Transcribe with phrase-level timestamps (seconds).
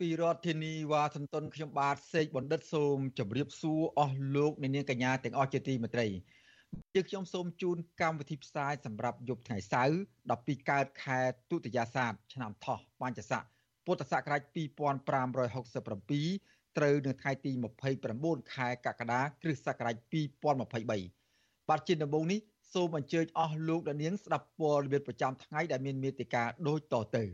[0.00, 6.06] ពីរដ្ឋធានីវ៉ាស៊ីនតោនខ្ញុំបាទសេកបណ្ឌិតសូមជម្រាបសួរអស់លោកអ្នកនាងកញ្ញាទាំងអស់ជាទីមេត្រី
[6.94, 9.94] ជាខ្ញុំសូមជូនកម្មវិធីផ្សាយសម្រាប់យប់ថ្ងៃសៅរ៍
[10.30, 13.42] 12កើតខែទុតិយាសាទឆ្នាំថោះបញ្ញស័ក
[13.86, 17.52] ពុទ្ធសករាជ2567ត្រូវនៅថ្ងៃទី
[18.02, 22.40] 29ខែកក្កដាគ្រិស្តសករាជ2023បាទជាដំបូងនេះ
[22.74, 27.26] សូមអញ្ជើញអស់លោកអ្នកនាងស្ដាប់ព័ត៌មានប្រចាំថ្ងៃដែលមានមេតិការដូចតទៅ។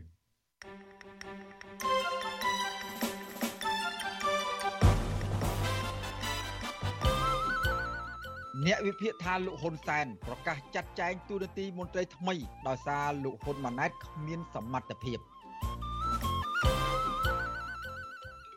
[8.65, 12.35] អ្នកវិភាគថាលោកហ៊ុនសែនប្រកាសចាត់ចែងទូនាទីមន្ត្រីថ្មី
[12.67, 15.19] ដោយសារលោកហ៊ុនម៉ាណែតគ្មានសមត្ថភាព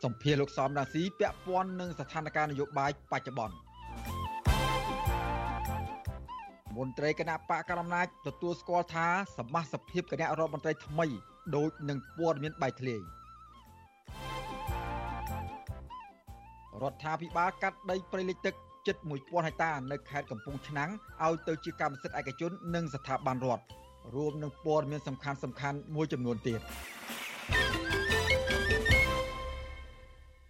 [0.03, 3.55] សម្ភារលោកសំរាស៊ីពាក់ព័ន្ធនឹងស្ថានភាពនយោបាយបច្ចុប្បន្ន
[6.77, 9.07] មន្ត្រីគណៈបកកណ្ដាលអំណាចទទួលស្គាល់ថា
[9.37, 11.05] សមាជិកភាពគណៈរដ្ឋមន្ត្រីថ្មី
[11.55, 13.01] ដូចនឹងព័ត៌មានបែកធ្លាយ
[16.81, 18.55] រដ្ឋាភិបាលកាត់ដីព្រៃលិចទឹក
[18.87, 20.89] ជិត1000ហិកតានៅខេត្តកំពង់ឆ្នាំង
[21.23, 23.63] ឲ្យទៅជាកម្មសិទ្ធិឯកជន និងស្ថាប័នរដ្ឋ
[24.15, 26.59] រួមនឹងព័ត៌មានសំខាន់សំខាន់មួយចំនួនទៀត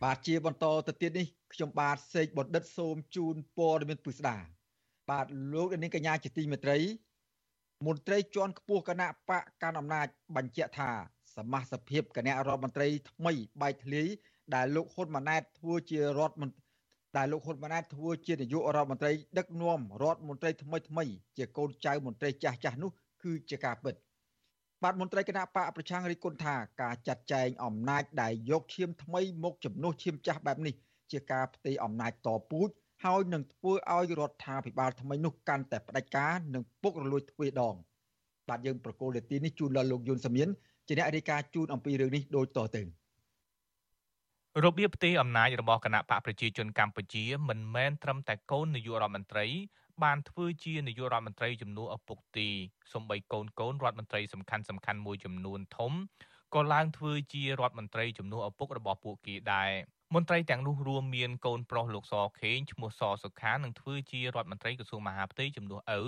[0.04, 4.38] បាទជាបន្តទៅទៀតនេះខ្ញុំបាទសេកបណ្ឌិតសូមជូនព័ត៌មានពិស្ដា
[5.10, 6.78] បាទលោកនាងកញ្ញាជាទីមេត្រី
[7.86, 10.90] មន្ត្រីជាន់ខ្ពស់គណៈបកកាន់អំណាចបញ្ជាក់ថា
[11.36, 14.08] សមាជិកភាពគណៈរដ្ឋមន្ត្រីថ្មីបែកធ្លាយ
[14.56, 16.61] ដែលលោកហ៊ុនម៉ាណែតធ្វើជារដ្ឋមន្ត្រី
[17.18, 21.04] ដែលលោកហ៊ុនម៉ាណែតធ្វើជានាយករដ្ឋមន្ត្រីដឹកនាំរដ្ឋមន្ត្រីថ្មីថ្មី
[21.38, 22.92] ជាកូនចៅមន្ត្រីចាស់ចាស់នោះ
[23.24, 23.96] គឺជាការពិត
[24.84, 30.76] បាទមន្ត្រីគណៈបកប្រឆាំងរិះគន់ថាការចាត់ចែងអំណាចដែលយកឈាមថ្មីមកជំនួសឈាមចាស់បែបនេះ
[31.12, 32.70] ជាការផ្ទេរអំណាចតពូជ
[33.04, 37.76] ហើយនឹងធ្វើឲ្យរដ្ឋាភិបាលថ្មីនោះកាន់តែផ្ដាច់ការនិងពុករលួយទ្វេដង
[38.50, 40.48] បាទយើងប្រកូលនាទីនេះជូនដល់លោកយុនសមៀន
[40.88, 43.01] ជាអ្នករាយការណ៍ជូនអំពីរឿងនេះដូចតទៅ
[44.66, 49.46] របៀបផ្ទេរអំណាចរបស់គណៈបកប្រជាជនកម្ពុជាមិនមែនត្រឹមតែកូននាយករដ្ឋមន្ត្រី
[50.04, 52.50] បានធ្វើជានាយករដ្ឋមន្ត្រីជំនួសឪពុកទី
[52.94, 55.92] សំបីកូនកូនរដ្ឋមន្ត្រីសំខាន់សំខាន់មួយចំនួនធំ
[56.56, 59.72] ក៏ឡើងធ្វើជារដ្ឋមន្ត្រីជំនួសឪពុករបស់ពួកគេដែរ
[60.16, 66.02] មន្ត្រីទាំងនោះរួមមានកូនប្រុសលោកសខេងឈ្មោះសសុខានឹងធ្វើជារដ្ឋមន្ត្រីក្រសួងមហាផ្ទៃជំនួសឪ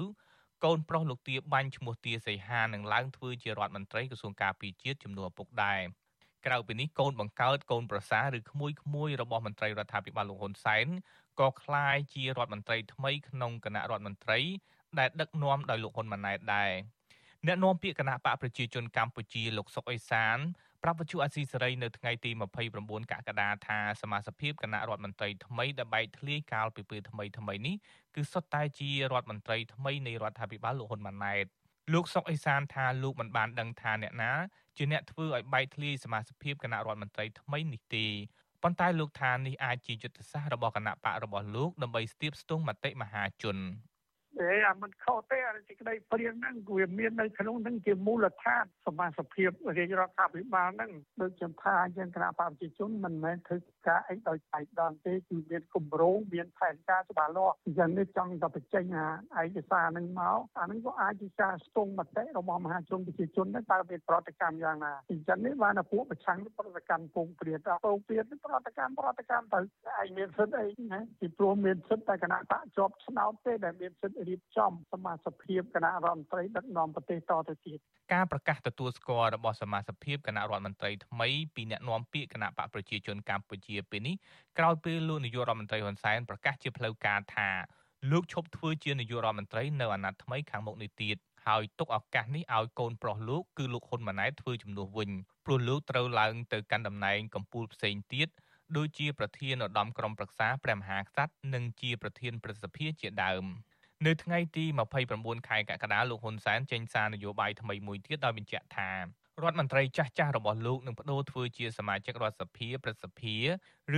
[0.63, 5.81] កូនប្រុសលោកទាបាញ់ឈ្មោះទាសីហានឹងឡើងធ្វើជារដ្ឋមន្ត្រីក្រសួងការពារជាតិជំនួសឪពុកដែរ
[6.45, 10.87] ក្រៅពីនេះកូនបង្កើតកូនប្រសាឬក្មួយក្មួយរបស់មន្ត្រីរដ្ឋាភិបាលលោកហ៊ុនសែន
[11.39, 14.39] ក៏ក្លាយជារដ្ឋមន្ត្រីថ្មីក្នុងគណៈរដ្ឋមន្ត្រី
[14.99, 16.71] ដែលដឹកនាំដោយលោកហ៊ុនម៉ាណែតដែរ
[17.47, 20.37] អ្នកនាំពាក្យគណៈបកប្រជាជនកម្ពុជាលោកសុកអេសាន
[20.83, 22.31] ប្រាប់វិទ្យុអាស៊ីសេរីនៅថ្ងៃទី
[22.71, 27.75] 29កក្កដាថាសមាជិកគណៈរដ្ឋមន្ត្រីថ្មីដែលបែកធ្លាយកាលពីពេលថ្មីថ្មីនេះ
[28.15, 31.45] គឺសុទ្ធតែជារដ្ឋមន្ត្រីថ្មីនៃរដ្ឋាភិបាលលោកហ៊ុនម៉ាណែត។
[31.91, 34.31] លោកសុកអេសានថាលោកមិនបានដឹងថាអ្នកណា
[34.77, 38.05] ជាអ្នកធ្វើឲ្យបែកធ្លាយសមាជិកភាពគណៈរដ្ឋមន្ត្រីថ្មីនេះទេ
[38.63, 43.57] ប៉ុន្តែលោកថានេះអាចជាយុទ្ធសាស្ត្ររបស់គណៈបករបស់លោកដើម្បីស្ទាបស្ទង់មតិមហាជន
[44.39, 53.57] អេអាមិនខុសទេអាសេចក្តីព្រៀងហ្នឹងវាមាននៅក្នុងហ្នឹងជាមូលដ្ឋានសមាជិកភាពរាជរដ្ឋាភិបាលហ្នឹងដូចខ្ញុំថាយើងគណៈបព្វជិជនមិនមែនធ្វើ
[53.87, 58.85] ការអីដោយបែកដងទេគឺមានគម្រោងមានផែនការច្បាស់លាស់អញ្ចឹងនេះចង់ទៅបញ្ចេញ
[59.35, 69.59] អាឯកសារហ្នឹងមកអាហ្នឹងក៏អាចជាការស្ទង់មតិរបស់មហាជនប្រជាជនដែរតើមានប្រតិកម្មយ៉ាងណាអញ្ចឹងនេះបានពួកប្រឆាំងប្រតិកម្មពងព្រាតពងព្រាតប្រតិកម្មប្រតិកម្មទៅ
[69.99, 77.79] ឯងមានសិទ្ធិអីណាពីព្រោះមានសិទ្ធិតែគណៈបកជាប់ឆ្នោតទេដែលមានសិទ្ធិរៀបចំសមាជិកភាពគណៈរដ្ឋមន្ត្រីដឹកនាំប្រទេសតទៅទៀត
[78.13, 84.15] ការប្រកាសទទួលស្គាល់របស់សមាជិកភាពគណៈរដ្ឋមន្ត្រីថ្មីពីអ្នកនាំពាក្យគណៈបកប្រជាជនកម្ពុជាពេលនេះ
[84.57, 87.49] ក្រោយពេលលោកនាយករដ្ឋមន្ត្រីហ៊ុនសែនប្រកាសជាផ្លូវការថា
[88.11, 91.17] លោកឈប់ធ្វើជានាយករដ្ឋមន្ត្រីនៅអាណត្តិថ្មីខាងមុខនេះទៀត
[91.47, 95.09] ហើយទុកឱកាសនេះឲ្យកូនប្រុសលោកគឺលោកហ៊ុនម៉ាណែតធ្វើជំនួសវិញ
[95.45, 98.27] ព្រោះលោកត្រូវឡើងទៅកាន់តំណែងកម្ពុជាផ្សេងទៀត
[98.77, 103.45] ដូចជាប្រធានឧត្តមក្រុមប្រឹក្សាព្រះមហាក្សត្រនិងជាប្រធានព្រឹទ្ធសភាជាដើម
[104.05, 104.65] នៅថ្ងៃទី
[105.07, 108.89] 29ខែកក្កដាលោកហ៊ុនសែនចេញសារនយោបាយថ្មីមួយទៀតដោយបញ្ជាក់ថា
[109.41, 113.35] រដ្ឋមន្ត្រីចាស់ចាស់របស់លោកនឹងបដូរធ្វើជាសមាជិករដ្ឋសភាព្រឹទ្ធសភា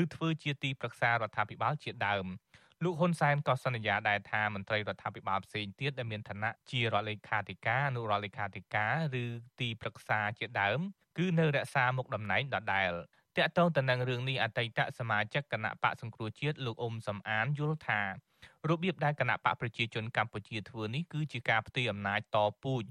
[0.02, 2.26] ឬធ្វើជាទីប្រឹក្សារដ្ឋាភិបាលជាដើម
[2.84, 9.26] លោកហ៊ុនសែនក៏សន្យាដែរថាមន្ត្រីរដ្ឋាភិបាលផ្សេងទៀតដែលមានឋានៈជារដ្ឋលេខាធិការអនុរដ្ឋលេខាធិការឬ
[9.62, 10.80] ទីប្រឹក្សាជាដើម
[11.18, 12.92] គឺនៅរក្សាមុខតំណែងដដែល
[13.38, 18.02] តាក់ទងទៅនឹងរឿងនេះអតីតសមាជិកគណៈបកសង្គ្រោះជាតិលោកអ៊ុំសំអានយល់ថា
[18.70, 22.84] របៀបដែលគណៈបកប្រជាជនកម្ពុជាធ្វើនេះគឺជាការផ្ទេរអំណាចតពូជ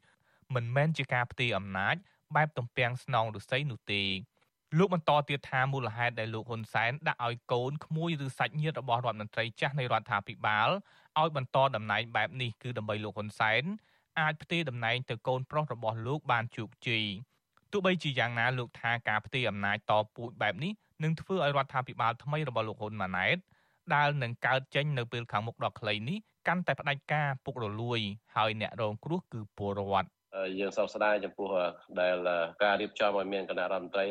[0.55, 1.96] មិនមែនជាការផ្ទេរអំណាច
[2.36, 4.02] បែបទំពាំងស្នងឫស្សីនោះទេ
[4.78, 10.69] លោកបន្តទៀតថាមូលហេតុដែលលោកហ៊ុនសែនដាក់ឲ្យកូនក្មួយឬសាច់ញាតិរបស់រដ្ឋមន្ត្រីចាស់នៃរដ្ឋាភិបាល
[11.20, 13.62] ឲ្យបន្តតំណែងបែបនេះគឺដើម្បីលោកហ៊ុនសែន
[14.20, 17.04] អាចផ្ទេរតំណែងទៅកូនប្រុសរបស់លោកបានជោគជ័យ
[17.72, 20.72] ទោះបីជាយ៉ាងណាលោកថាការផ្ទេរអំណាចតពូជបែបនេះ
[21.02, 23.36] នឹងធ្វើឲ្យរដ្ឋាភិបាលថ្មីរបស់លោកហ៊ុនម៉ាណែត
[23.94, 28.00] ដែលនឹងកើតចេញនៅពេលខាងមុខដ៏ខ្លីនេះកាន់តែផ្ដាច់ការពុករលួយ
[28.36, 30.08] ហើយអ្នករងគ្រោះគឺពលរដ្ឋ
[30.58, 31.48] យើងសោកស្ដាយចំពោះ
[32.00, 32.16] ដែល
[32.62, 34.04] ការរៀបចំឲ្យមានគណៈរដ្ឋមន្ត្រី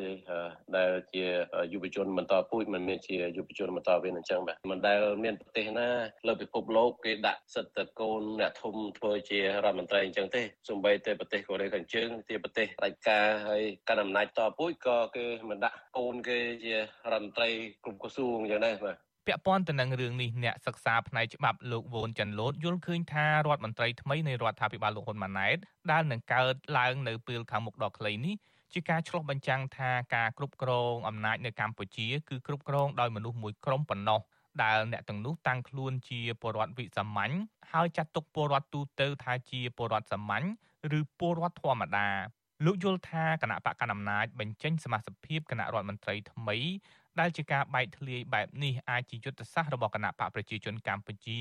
[0.77, 1.25] ដែលជា
[1.73, 5.89] យុវជនបន្តពូជមិនមានជាយុវជនបន្តវេនអញ្ចឹងបាទមិនដែលមានប្រទេសណា
[6.27, 16.79] លើពិភពលោកគេដាក់សិទ្ធិតកូនអ្នកធំធ្វើជារដ្ឋមន្ត្រីអញ្ចឹងទេសូម្បីតែប្រទេសកូរ៉េខាងជើងជាប្រទេសផ្ដាច់ការហើយកាន់អំណាចតពូជក៏គេមិនដាក់កូនគេជារ
[17.13, 17.49] ដ្ឋមន្ត្រី
[17.83, 18.97] គ្រប់ក្រសួងអញ្ចឹងដែរបាទ
[19.27, 25.57] ពាក់ព័ន្ធទៅនឹងរឿងនេះអ្នកសិក្សាផ្នែកច្បាប់លោកវ៉ុនចាន់លូតយល់ឃើញថារដ្ឋមន្ត្រីថ្មីនៃរដ្ឋាភិបាលលោកហ៊ុនម៉ាណែត
[25.91, 28.35] ដែលនឹងកើតឡើងនៅពេលខាងមុខដ៏ខ្លីនេះ
[28.73, 34.19] ជាការឆ្លុះបញ្ចាំងថាការគ្រប់គ្រងអំណាចនៅកម្ពុជាគឺគ្រប់គ្រងដោយមនុស្សមួយក្រុមប៉ុណ្ណោះ
[34.63, 37.33] ដែលអ្នកទាំងនោះតាំងខ្លួនជាពលរដ្ឋវិសាមញ្ញ
[37.71, 40.45] ហើយចាត់ទុកពលរដ្ឋទូទៅថាជាពលរដ្ឋសាមញ្ញ
[40.97, 42.07] ឬពលរដ្ឋធម្មតា
[42.65, 46.57] លោកយល់ថាគណៈបកកណ្ដាលអំណាចបញ្ចេញសមាជិកភាពគណៈរដ្ឋមន្ត្រីថ្មី
[47.19, 51.39] ដែលជាការបែកធ្លាយបែបនេះអាចជាយុទ្ធសាស្ត្ររបស់គណៈបកប្រជាជនកម្ពុជា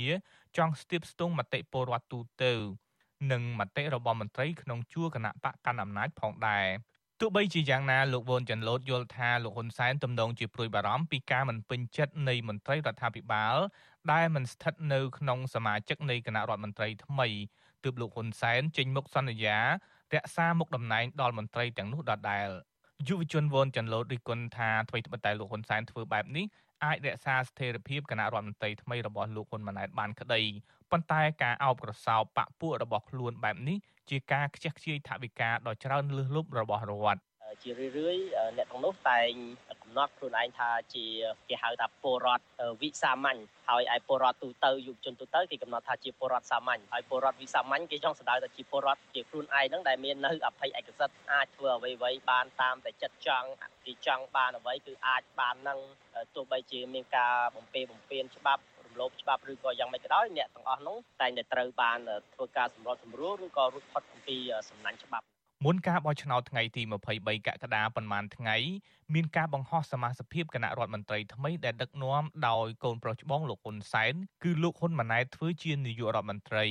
[0.57, 2.53] ចង់ស្ទាបស្ទង់មតិពលរដ្ឋទូទៅ
[3.33, 6.67] និងមតិរបស់មន្ត្រីក្នុងជួរគណៈបកកាន់អំណាចផងដែរ
[7.21, 13.57] ទោះបីជាយ៉ាងណាលោកវ៉ុនចាន់ឡូតយល់ថាលោកហ៊ុនសែនទំនងជាព្រួយបារម្ភពីការមិនពេញចិត្តនៃមន្ត្រីរដ្ឋាភិបាល
[14.13, 17.29] ដែលមិនស្ថិតនៅក្នុងសមាជិកនៃគណៈរដ្ឋមន្ត្រីថ្មី
[17.85, 19.59] ទើបលោកហ៊ុនសែនចេញមុខសន្យា
[20.15, 22.49] រក្សាមុខតំណែងដល់មន្ត្រីទាំងនោះដដែល។
[23.09, 26.47] យុវជនវនចាន់ឡូតរិះគន់ថាអ្វីត្បិតតែលោកហ៊ុនសែនធ្វើបែបនេះ
[26.85, 30.41] អាចរក្សាស្ថិរភាពគណៈរដ្ឋមន្ត្រីថ្មីរបស់លោកហ៊ុនម៉ាណែតបានក្តី
[30.91, 33.79] ប៉ុន្តែការអោបក្រសោបបពពួករបស់ខ្លួនបែបនេះ
[34.11, 37.21] ជាការខ្ជះខ្ជាយថវិកាដ៏ច្រើនលើសលប់របស់រដ្ឋ
[37.63, 38.27] ជារឿយៗ
[38.57, 39.33] អ្នកទាំងនោះតែង
[39.83, 41.07] កំណត់ខ្លួនឯងថាជា
[41.49, 42.45] គេហៅថាពលរដ្ឋ
[42.83, 53.49] វិសាមញ្ញហើយឯពលរដ្ឋទូទៅយុវជនទូទៅគេកំណត់ថាជាពលរដ្ឋសាមញ្ញហើយពលរដ្ឋវិសាមញ្ញគេចង់សម្ដៅថាជាពលរដ្ឋជាខ្លួនឯងហ្នឹងដែលមាននៅអភ័យឯកសិទ្ធិអាចធ្វើអ្វីៗបានតាមតែចិត្តចង់
[53.87, 55.79] គេចង់បានអ្វីគឺអាចបាននឹង
[56.35, 61.99] ទោះបីជាមានការបំពេបំពេញច្បាប់រំលោភច្បាប់ឬក៏យ៉ាងម៉េចក៏ដោយអ្នកទាំងអស់នោះតែងតែត្រូវបាន
[62.35, 64.37] ធ្វើការសម្របសម្រួលឬក៏រួចផុតអំពី
[64.71, 65.27] សំណាញ់ច្បាប់
[65.67, 66.82] មុនការបោះឆ្នោតថ្ងៃទី
[67.14, 68.56] 23កក្កដាប៉ុន្មានថ្ងៃ
[69.14, 76.64] មានការបង្ហោះសមាជិកភាពគណៈរដ្ឋមន្ត្រីថ្មីដែលដឹកនាំដោយកូនប្រុសច្បងលោកហ៊ុនសែនគឺលោកហ៊ុនម៉ាណែតធ្វើជានាយករដ្ឋមន្ត្រី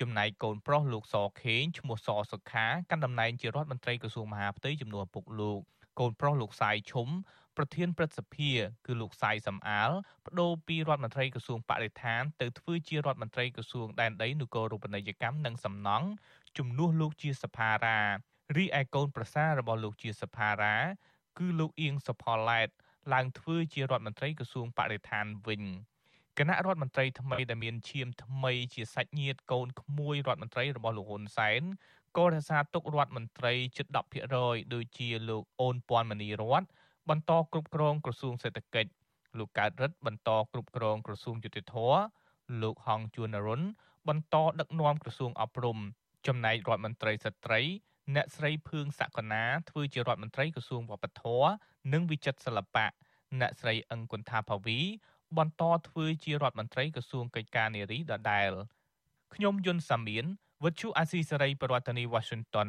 [0.00, 5.60] ចំណែកកូនប្រុសលោកសខេងឈ្មោះសសុខាកាន់តំណែងជារដ្ឋមន្ត្រីក្រសួងមហាផ្ទៃជំនួសឪពុកលោក
[6.00, 7.08] កូនប្រុសលោកសាយឈុំ
[7.56, 8.50] ប្រធានព្រឹទ្ធសភា
[8.86, 9.90] គឺលោកសាយសំអាល
[10.24, 16.08] បដូរពីរដ្ឋមន្ត្រីក្រសួងបរិស្ថានទៅធ្វើជារដ្ឋមន្ត្រីក្រសួងដែនដីនគររូបនីយកម្មនិងសំណង់
[16.58, 17.98] ជំនួសលោកជាសភារា
[18.56, 20.74] រីឯកូនប្រសាររបស់លោកជាសភារា
[21.38, 22.68] គឺលោកអៀងសុផលឡែត
[23.12, 25.62] ឡើងធ្វើជារដ្ឋមន្ត្រីក្រសួងបរិស្ថានវិញ
[26.38, 31.62] គណៈរដ្ឋមន្ត្រីថ្មីដែលមានឈាមថ្មីជាសាច់ញាតិកូនក្មួយរដ្ឋមន្ត្រីរបស់លោកហ៊ុនសែន
[32.16, 33.86] ក៏រក្សាទុករដ្ឋមន្ត្រីជិត
[34.30, 36.62] 10%ដូចជាលោកអូនពាន់មនីរត
[37.08, 38.90] បន្តគ្រប់គ្រងក្រសួងសេដ្ឋកិច្ច
[39.38, 41.74] លោកកើតរិទ្ធបន្តគ្រប់គ្រងក្រសួងយុតិធធ
[42.62, 43.62] លោកហងជួននរុន
[44.08, 45.78] បន្តដឹកនាំក្រសួងអប់រំ
[46.26, 47.60] ចំណែករដ្ឋមន្ត្រីស្ត្រី
[48.14, 51.50] អ្នកស្រីភឿងសក្កណាធ្វើជារដ្ឋមន្ត្រីក្រសួងវប្បធម៌
[51.92, 52.86] និងវិចិត្រសិល្បៈ
[53.40, 54.78] អ្នកស្រីអឹងគុនថាភាវី
[55.38, 58.50] បន្តធ្វើជារដ្ឋមន្ត្រីក្រសួងកិច្ចការនារីដដែល
[59.34, 60.24] ខ្ញុំយុនសាមៀន
[60.64, 62.68] វិទ្យុអាស៊ីសេរីប្រធានាធិបតី Washington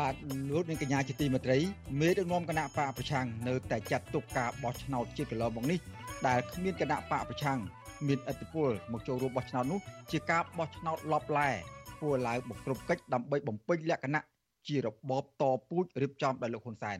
[0.00, 0.14] បាទ
[0.50, 1.58] លោកនាងកញ្ញាជាទីមេត្រី
[2.00, 5.78] មេដឹកនាំគណៈបកប្រឆាំងនៅតែចាត់ទុកការបោះឆ្នោតជាកន្លងមកនេះ
[6.26, 7.58] ដែលគ្មានគណៈបកប្រឆាំង
[8.06, 9.80] មានឥទ្ធិពលមកចូលរួមបោះឆ្នោតនោះ
[10.10, 11.50] ជាការបោះឆ្នោតឡប់ឡែ
[11.98, 14.22] ធ្វើឡើងបុកគ្រប់កិច្ចដើម្បីបំពេញលក្ខណៈ
[14.68, 16.98] ជារបបតពូជរៀបចំដោយលោកហ៊ុនសែន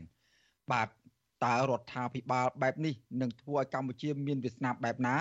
[0.72, 0.88] បាទ
[1.44, 5.16] តើរដ្ឋាភិបាលបែបនេះនឹងធ្វើឲ្យកម្ពុជាមានវាសនាបែបណា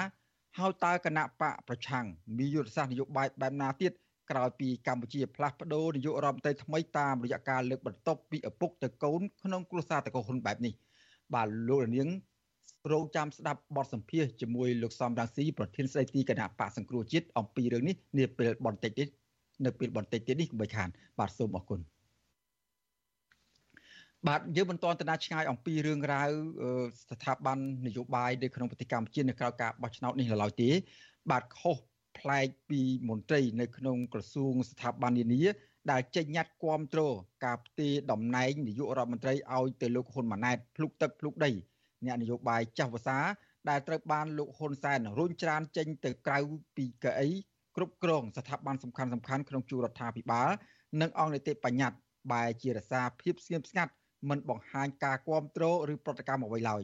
[0.57, 2.05] ហើយតើគណៈបកប្រឆាំង
[2.38, 3.93] មានយុទ្ធសាស្ត្រនយោបាយបែបណាទៀត
[4.31, 10.74] ក្រោយពីកម្ពុជាផ្លាស់ប្ដូរនាយករដ្ឋមន្ត្រីថ្មីតាមរយៈការលើកបន្ទប់ពីឪពុកទៅកូនក្នុងគ្រួសារតកូលហ៊ុនបែបនេះ
[11.33, 12.09] បាទលោករនាង
[12.91, 19.07] រងចាំស្ដាប់បទសម្ភាសជាមួយលោកសំរងស៊ីប្រធានស្ដីទីគណៈបកសង្គ្រោះជាតិអំពីរឿងនេះនាពេលបន្តិចទៀត
[19.65, 21.79] នៅពេលបន្តិចទៀតនេះកុំបីខាន បាទសូមអរគុណ
[24.27, 26.29] បាទយើងបន្តទៅណាឆ្ងាយអំពីរឿងរ៉ាវ
[27.12, 27.57] ស្ថាប័ន
[27.88, 30.69] នយោបាយនៅក្នុងប្រទេសកម្ពុជានៅក្រៅការបោះឆ្នោតនេះឡើយទេ
[31.31, 31.77] បាទខុស
[32.20, 35.44] ប្លែកពីមន្ត្រីនៅក្នុងក្រសួងស្ថាប័ននានា
[35.92, 37.02] ដែលចេញញត្តិគាំទ្រ
[37.46, 41.52] ការផ្ទេរតំណែងនាយករដ្ឋមន្ត្រីឲ្យទៅលោកហ៊ុនម៉ាណែតភ្លុកទឹកភ្លុកដី
[42.06, 43.18] អ្នកនយោបាយចាស់វសា
[43.70, 46.40] ដែលត្រូវបានលោកហ៊ុនសែនរុញច្រានចេញទៅក្រៅ
[46.78, 47.30] ពីកៅអី
[47.76, 50.50] គ្រប់គ្រងស្ថាប័នសំខាន់សំខាន់ក្នុងជួររដ្ឋាភិបាល
[51.02, 52.00] និងអង្គនីតិបញ្ញត្តិ
[52.32, 53.92] បែជារសាភាពស្ងៀមស្ងាត់
[54.30, 56.84] មិនបង្ហាញការគ្រប់គ្រងឬប្រតិកម្មអ្វីឡើយ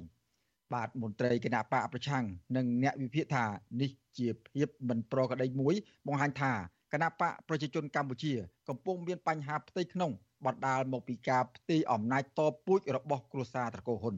[0.74, 2.24] បាទមន្ត្រីគណៈបកប្រឆាំង
[2.56, 3.46] និងអ្នកវិភាគថា
[3.82, 5.74] នេះ ជាភាពមិនប្រក្រតីមួយ
[6.08, 6.54] បង្ហាញថា
[6.94, 8.34] គណៈបកប្រជាជនកម្ពុជា
[8.70, 10.12] កំពុងមានបញ្ហាផ្ទៃក្នុង
[10.46, 14.16] បណ្ដាលមកពីការផ្ទេរអំណាចតពូជរបស់គ្រួសារត្រកូលហ៊ុន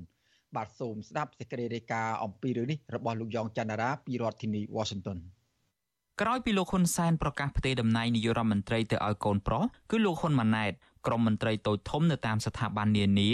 [0.55, 5.19] បាទសូមស្ដាប់សេចក្តីរាយការណ៍អំពីរឿងនេះរបស់លោកយ៉ងច័ន្ទរាពីរដ្ឋធានី Washington
[6.21, 10.71] ក្រោយពីលោកហ៊ុនសែនប្រកាសផ្ទេរតំណែងនាយករដ្ឋមន្ត្រីទៅឲ្យកូនប្រុសគឺលោកហ៊ុនម៉ាណែត
[11.07, 13.29] ក្រុមមន្ត្រីតូចធំនៅតាមស្ថាប័ននានា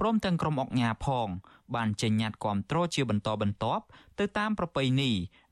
[0.00, 1.28] ព្រមទាំងក្រុមអុកញ៉ាផង
[1.74, 3.84] បានចេញញត្តិគាំទ្រជាបន្តបន្ទាប់
[4.18, 5.10] ទៅតាមប្រពៃណី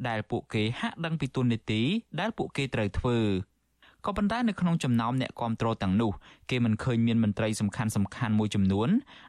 [0.08, 1.82] ដែលពួកគេហាក់ដឹងពីទូនីតិ
[2.20, 3.18] ដែលពួកគេត្រូវធ្វើ។
[4.06, 6.12] ក៏ប៉ុន្តែនៅក្នុងចំណោមអ្នកគ្រប់គ្រងទាំងនោះ
[6.50, 8.88] គេមិនឃើញមានមន្ត្រីសំខាន់សំខាន់មួយចំនួន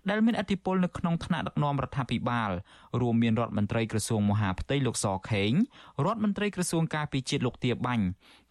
[0.09, 2.51] ដែលមានអធិបុលនៅក្នុងថ្នាក់ដឹកនាំរដ្ឋាភិបាល
[3.01, 5.51] រួមមានរដ្ឋមន្ត្រីក្រសួងមហាផ្ទៃលោកសខេង
[6.05, 8.05] រដ្ឋមន្ត្រីក្រសួងការពារជាតិលោកទាបាញ់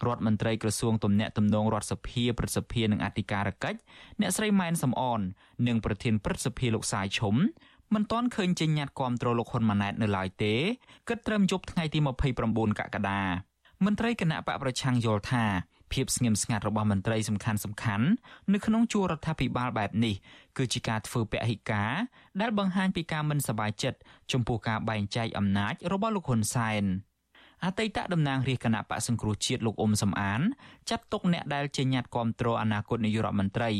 [0.07, 3.79] រដ្ឋមន្ត្រីក្រសួងទំនាក់ទំនងរដ្ឋសភាព្រឹទ្ធសភានិងអធិការកិច្ច
[4.21, 5.19] អ្នកស្រីម៉ែនសំអន
[5.67, 7.35] និងប្រធានព្រឹទ្ធសភាលោកសាយឈុំ
[7.93, 10.53] មិនទាន់ឃើញចេញញត្តិគាំទ្រលោកហ៊ុនម៉ាណែតនៅឡើយទេ
[11.07, 11.99] គិតត្រឹមយប់ថ្ងៃទី
[12.39, 13.21] 29កក្កដា
[13.85, 15.45] មន្ត្រីគណៈបកប្រឆាំងយល់ថា
[15.95, 18.07] ភាពស្ងៀមស្ងាត់របស់មន្ត្រីសំខាន់សំខាន់
[18.53, 20.15] នៅក្នុងជួររដ្ឋាភិបាលបែបនេះ
[20.57, 21.91] គឺជាការធ្វើពហិការ
[22.41, 23.97] ដែលបង្ហាញពីការមិនសប្បាយចិត្ត
[24.31, 26.83] ចំពោះការបែងចែកអំណាចរបស់លោកហ៊ុនសែន
[27.65, 30.41] អតីតតំណាងរាជគណៈបកសង្គ្រោះជាតិលោកអ៊ុំសំអាន
[30.89, 33.71] ចាត់ទុកអ្នកដែលជាញាតគាំទ្រអនាគតនាយករដ្ឋមន្ត្រី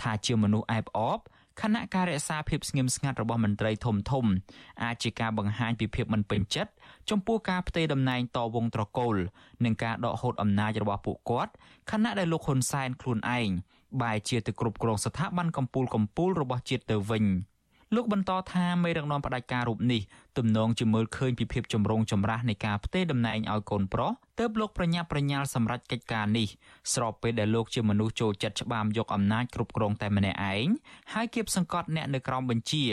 [0.00, 1.20] ថាជាមនុស្សអែបអប
[1.62, 4.24] ខណៈការរក្សាភាពស្ងៀមស្ងាត់របស់មន្ត្រីធំធំ
[4.82, 6.72] អាចជាការបង្ហាញពីភាពមិនពេញចិត្ត
[7.10, 9.16] ចំពោះការផ្ទេរតំណែងតវងត្រកូល
[9.64, 11.52] និងការដកហូតអំណាចរបស់ពួកគាត់
[11.90, 13.48] ខណៈដែលលោកហ៊ុនសែនខ្លួនឯង
[14.02, 17.24] បែរជាទៅគ្រប់គ្រងស្ថាប័នកម្ពុជាកម្ពុជារបស់ជាតិទៅវិញ។
[17.94, 20.02] លោកបន្តថាមេដឹកនាំផ្ដាច់ការរូបនេះ
[20.38, 26.48] ទំនងជាមើលឃើញពីភាពចម្រូងចម្រាសនៃការផ្ទេរតំណែងឲ្យកូនប្រុសទើបលោកប្រញាប់ប្រញាល់សម្រេចកិច្ចការនេះ
[26.94, 30.66] ស្របពេលដែលលោកជាមនុស្សចូលចិត្តច្បាមយកអំណាចគ្រប់គ្រងតែម្នាក់ឯង
[31.12, 32.84] ហើយគៀបសង្កត់អ្នកនៅក្រោមបញ្ជា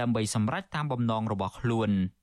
[0.00, 1.90] ដើម្បីសម្រេចតាមបំណងរបស់ខ្លួន។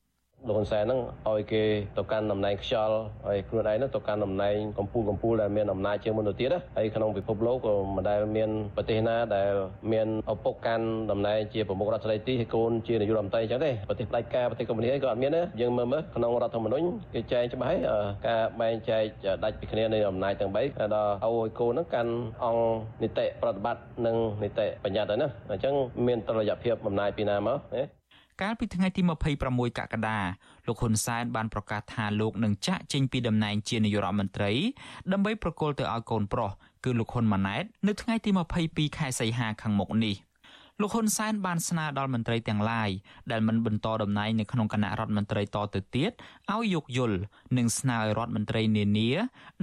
[0.47, 1.63] លោកហ៊ុនសែនហ្នឹងឲ្យគេ
[1.97, 2.95] ទៅកាន់តំណែងខ្យល់
[3.27, 9.51] ហើយខ្លួនឯងហ្នឹងទៅកាន់តំណែងកម្ពុជាកម្ពុជាដែលមានអំណាចជាងមុនទៅទៀតណាហើយក្នុងពិភពលោកក៏មិនដែលមានប្រទេសណាដែល
[9.91, 17.79] មានឪពុកកាន់តំណែងជាប្រមុខរដ្ឋស្ដីទីហើយកូនជានាយករដ្ឋមន្ត្រីអញ្ចឹងទេប្រទេសផ្ដាច់ការប្រទេសកុម្មុយនីក៏អត់មានដែរយើងមើលមើលក្នុងរដ្ឋធម្មនុញ្ញគេចែងច្បាស់ហើយ
[18.27, 19.03] ការបែងចែក
[19.43, 20.55] ដាច់ពីគ្នានៃអំណាចទាំង3
[20.95, 25.75] ដល់ឲ្យកូនហ្នឹងកាន់អង្គនីតិប្រតិបត្តិនិងនីតិបញ្ញត្តិហើយណាអញ្ចឹង
[26.07, 28.02] មានតុល្យភាពអំណាចពីណាមកណា
[28.41, 29.01] កាលពីថ្ងៃទី
[29.39, 30.19] 26កក្កដា
[30.67, 34.51] លោកហ៊ុនសែនបានប្រកាសថាលោកនឹងចាក់ចេញពីតំណែងជានាយករដ្ឋមន្ត្រី
[35.11, 36.51] ដើម្បីប្រគល់ទៅឲ្យកូនប្រុស
[36.83, 38.29] គឺលោកហ៊ុនម៉ាណែតនៅថ្ងៃទី
[38.63, 40.15] 22ខែសីហាខាងមុខនេះ។
[40.81, 42.89] លោកហ៊ុនសែនបានស្នើដល់មន្ត្រីទាំងឡាយ
[43.31, 46.11] ដែលមិនបន្តតំណែងនៅក្នុងគណៈរដ្ឋមន្ត្រីតទៅទៀត
[46.51, 47.17] ឲ្យយោគយល់
[47.57, 49.11] និងស្នើឲ្យរដ្ឋមន្ត្រីនានា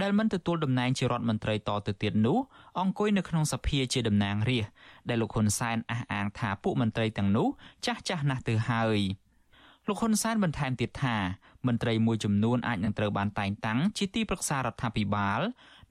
[0.01, 2.37] ដែលមិនទទួលតំណែងជារដ្ឋមន្ត្រីតទៅទៀតនោះ
[2.79, 4.71] អង្គុយនៅក្នុងសភាជាតំណាងរាស្ត្រ
[5.09, 7.47] ដែលលោកហ៊ុនសែនអះអាងថាពួកមន្ត្រីទាំងនោះ
[7.85, 8.99] ចាស់ចាស់ណាស់ទៅហើយ
[9.87, 11.17] លោកហ៊ុនសែនបន្ថែមទៀតថា
[11.67, 15.41] មន្ត្រីមួយចំនួនអាចនឹងត្រូវបានតែងតាំងជាទីប្រឹក្សារដ្ឋាភិបាល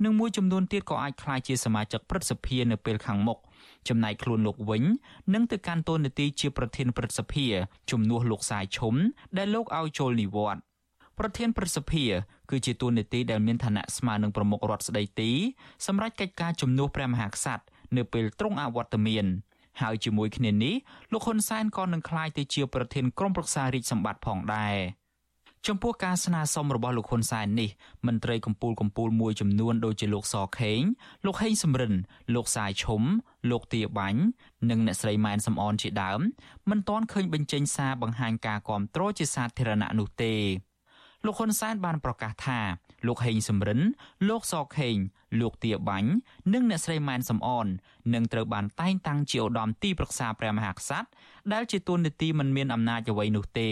[0.05, 3.39] និងមួយចំនួនទៀតក៏អាចក្លាយជាសមាជិកព្រឹទ្ធសភានៅពេលខាងមុខ
[3.89, 4.85] ចំណែកខ្លួនលោកវិញ
[5.35, 7.47] នឹងទៅកាន់តួនាទីជាប្រធានព្រឹទ្ធសភា
[7.91, 8.95] ជំនួសលោកសាយឈុំ
[9.39, 10.63] ដែលលោកឲ្យចូលនិវត្តន៍
[11.19, 12.05] ប្រធានព្រឹទ្ធសភា
[12.51, 15.31] គឺជាតួនាទីដែលមានឋានៈស្មើនឹងប្រមុខរដ្ឋស្ដីទី
[15.87, 17.65] សម្រាប់កិច្ចការជំនួសព្រះមហាក្សត្រ
[17.97, 19.27] នៅពេលទ្រង់អវត្តមាន
[19.81, 20.75] ហើយជាមួយគ្នានេះ
[21.13, 24.77] លោកហ៊ុនសែនក៏នឹងក្លាយទៅជាប្រធានក្រុមប្រឹក្សារាជសម្បត្តិផងដែរ។
[25.69, 27.71] ចំពោះការស្នើសុំរបស់លោកហ៊ុនសែននេះ
[28.07, 30.81] មន្ត្រីកម្ពុជាកម្ពុជាមួយចំនួនដូចជាលោកសខេង
[31.25, 31.95] លោកហេងសំរិន
[32.35, 33.03] លោកសាយឈុំ
[33.51, 34.23] លោកទាបាញ់
[34.71, 36.21] និងអ្នកស្រីម៉ែនសំអនជាដើម
[36.71, 40.35] មិនទាន់ឃើញបញ្ចេញសារបង្ហាញការគាំទ្រជាសាធារណៈនោះទេ
[41.25, 42.61] លោកហ៊ុនសែនបានប្រកាសថា
[43.07, 43.81] លោកហេងសំរិន
[44.29, 44.97] លោកសខេង
[45.41, 46.11] លោកទាបាញ់
[46.53, 47.67] និងអ្នកស្រីម៉ែនសំអន
[48.15, 51.09] នឹងត្រូវបានតែងតាំងជាឧត្តមទីប្រឹក្សាព្រះមហាក្សត្រ
[51.53, 53.71] ដែលជាតួនាទីមិនមានអំណាចអ្វីនោះទេ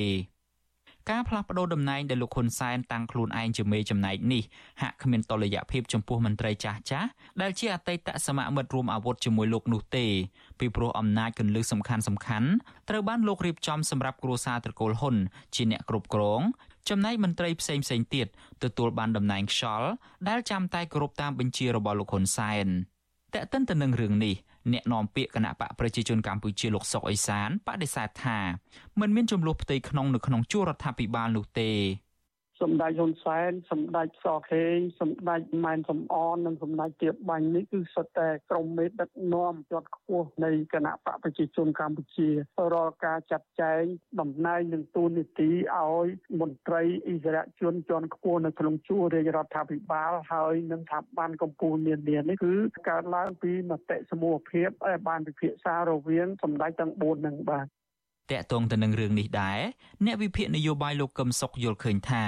[1.10, 4.42] ការផ្លាស់ប្តូរតំណែងដែលលោកហ៊ុនសែនតាំងខ្លួនឯងជាមេចំណែកនេះ
[4.82, 7.08] ហាក់គ្មានតុល្យភាពចំពោះមន្ត្រីចាស់ចាស់
[7.42, 10.06] ដែលជាអតីតសមាមិត្តរួមអាវុធជាមួយលោកនោះទេ
[10.58, 12.48] ពីព្រោះអំណាចកន្លឹះសំខាន់សំខាន់
[12.88, 15.16] ត្រូវបានលោករៀបចំសម្រាប់គ្រួសារត្រកូលហ៊ុន
[15.54, 16.40] ជាអ្នកគ្រប់គ្រង
[16.88, 18.26] ចំណែកមន្ត្រីផ្សេងផ្សេងទៀត
[18.62, 19.88] ទទួលបានតំណែងខ្យល់
[20.28, 22.66] ដែលចាំតែគោរពតាមបញ្ជារបស់លោកហ៊ុនសែន
[23.34, 24.34] តែកតិនទៅនឹងរឿងនេះ
[24.72, 28.38] អ្នកនាំពាក្យគណៈបកប្រជាជនកម្ពុជាលោកសុកអេសានបដិសេធថា
[29.00, 31.70] មិនមានចំនួនផ្ទៃក្នុងនៅក្នុងជួររដ្ឋាភិបាលនោះទេ
[32.60, 42.28] សម្ដេចហ៊ុនសែនសម្ដេចសខេងសម្ដេចម៉ែនសំអននិងសម្ដេចទៀបបាញ់នេះគឺសុទ្ធតែក្រុមមេដឹកនាំជាន់ខ្ពស់នៃគណៈបកប្រជាជនកម្ពុជា
[42.74, 43.82] រាល់ការចាត់ចែង
[44.20, 46.06] តំណែងនិងទូនីតិឲ្យ
[46.40, 52.54] មន្ត្រីអិសរាជជនជាន់ខ្ពស់នៅក្នុងជួររាជរដ្ឋាភិបាលហើយនិងស្ថាប័នកម្ពុជានានានេះគឺ
[52.88, 57.66] កើតឡើងពីមតិសមូហភាពដែលបានពិភាក្សារវាងសម្ដេចទាំង4នឹងបាទ
[58.30, 59.60] តកតងទៅនឹងរឿងនេះដែរ
[60.04, 62.24] អ្នកវិភាគនយោបាយលោកកឹមសុខយល់ឃើញថា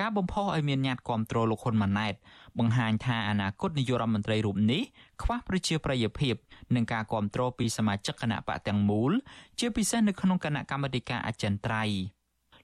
[0.00, 2.14] ការបំផុសឲ្យមានញត្តិគ្រប់គ្រងលោកហ៊ុនម៉ាណែត
[2.58, 4.82] បង្ហាញថាអនាគតនាយករដ្ឋមន្ត្រីរូបនេះ
[5.22, 6.34] ខ្វះប្រជាប្រិយភាព
[6.74, 9.12] និងការគ្រប់គ្រងពីសមាជិកគណៈបកទាំងមូល
[9.58, 11.98] ជាពិសេសនៅក្នុងគណៈកម្មាធិការអចិន្ត្រៃយ៍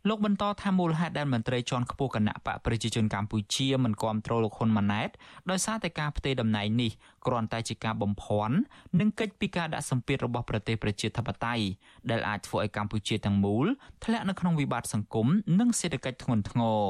[0.08, 5.10] លោកបន្តថាមូលហេតុដែលមន្ត្រីជាន់ខ្ពស់គណៈបកប្រជាជនកម្ពុជាមិនគាំទ្រលោកហ៊ុនម៉ាណែត
[5.50, 6.90] ដោយសារតែការផ្ទេរតំណែងនេះ
[7.26, 8.56] គ្រាន់តែជាការបំភាន់
[8.98, 11.64] និងកិច្ចពីការដាក់សម្ពាធរបស់ប្រទេសប្រជាធិបតេយ្យ
[12.10, 13.66] ដែលអាចធ្វើឲ្យកម្ពុជាទាំងមូល
[14.04, 15.26] ធ្លាក់នៅក្នុងវិបត្តិសង្គម
[15.60, 16.82] និងសេដ្ឋកិច្ចធ្ងន់ធ្ងរ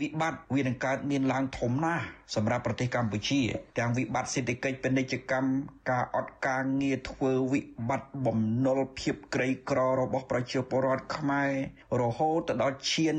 [0.00, 3.40] វិបត្តិវានឹងកើតមានឡើងធំណាស់សម្រាប់ប្រទេសកម្ពុជា
[3.78, 5.50] ទាំងវិបត្តិសេដ្ឋកិច្ចពាណិជ្ជកម្ម
[5.90, 11.52] ការអត់ការងារធ្វើវិបត្តិបំណុលភាពក្រីក្ររបស់ប្រជាពលរដ្ឋខ្មែរ
[12.00, 13.16] រហូតទៅដល់ឈាន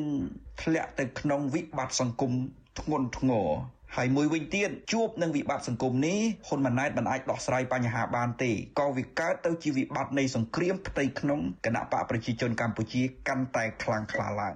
[0.62, 2.32] ធ្លាក់ទៅក្នុងវិបត្តិសង្គម
[2.80, 3.48] ធ្ងន់ធ្ងរ
[3.96, 14.56] ហើយមួយវិញទៀតជួបនឹងវិបត្តិសង្គមនេះហ៊ុនម៉ាណែតមិនអាចដោះស្រាយបញ្ហាបានទេក៏វាកើតទៅជាវិបត្តិនៃសង្គ្រាមផ្ទៃក្នុងគណៈបកប្រជាជនកម្ពុជាកាន់តែខ្លាំងក្លាឡើង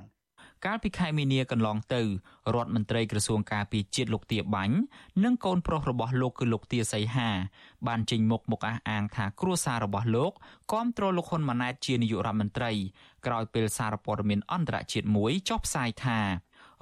[0.65, 2.01] កាលពីខែមីនាកន្លងទៅ
[2.55, 4.75] រដ្ឋមន្ត្រីក្រសួងការពារជាតិលោកទាបាញ់
[5.23, 7.29] និងកូនប្រុសរបស់លោកគឺលោកទាសីហា
[7.87, 10.31] បានចេញមុខមកអះអាងថាគ្រួសាររបស់លោក
[10.73, 12.71] គាំទ្រលោកហ៊ុនម៉ាណែតជានាយករដ្ឋមន្ត្រី
[13.25, 16.19] ក្រោយពេលសារព័ត៌មានអន្តរជាតិមួយចុះផ្សាយថា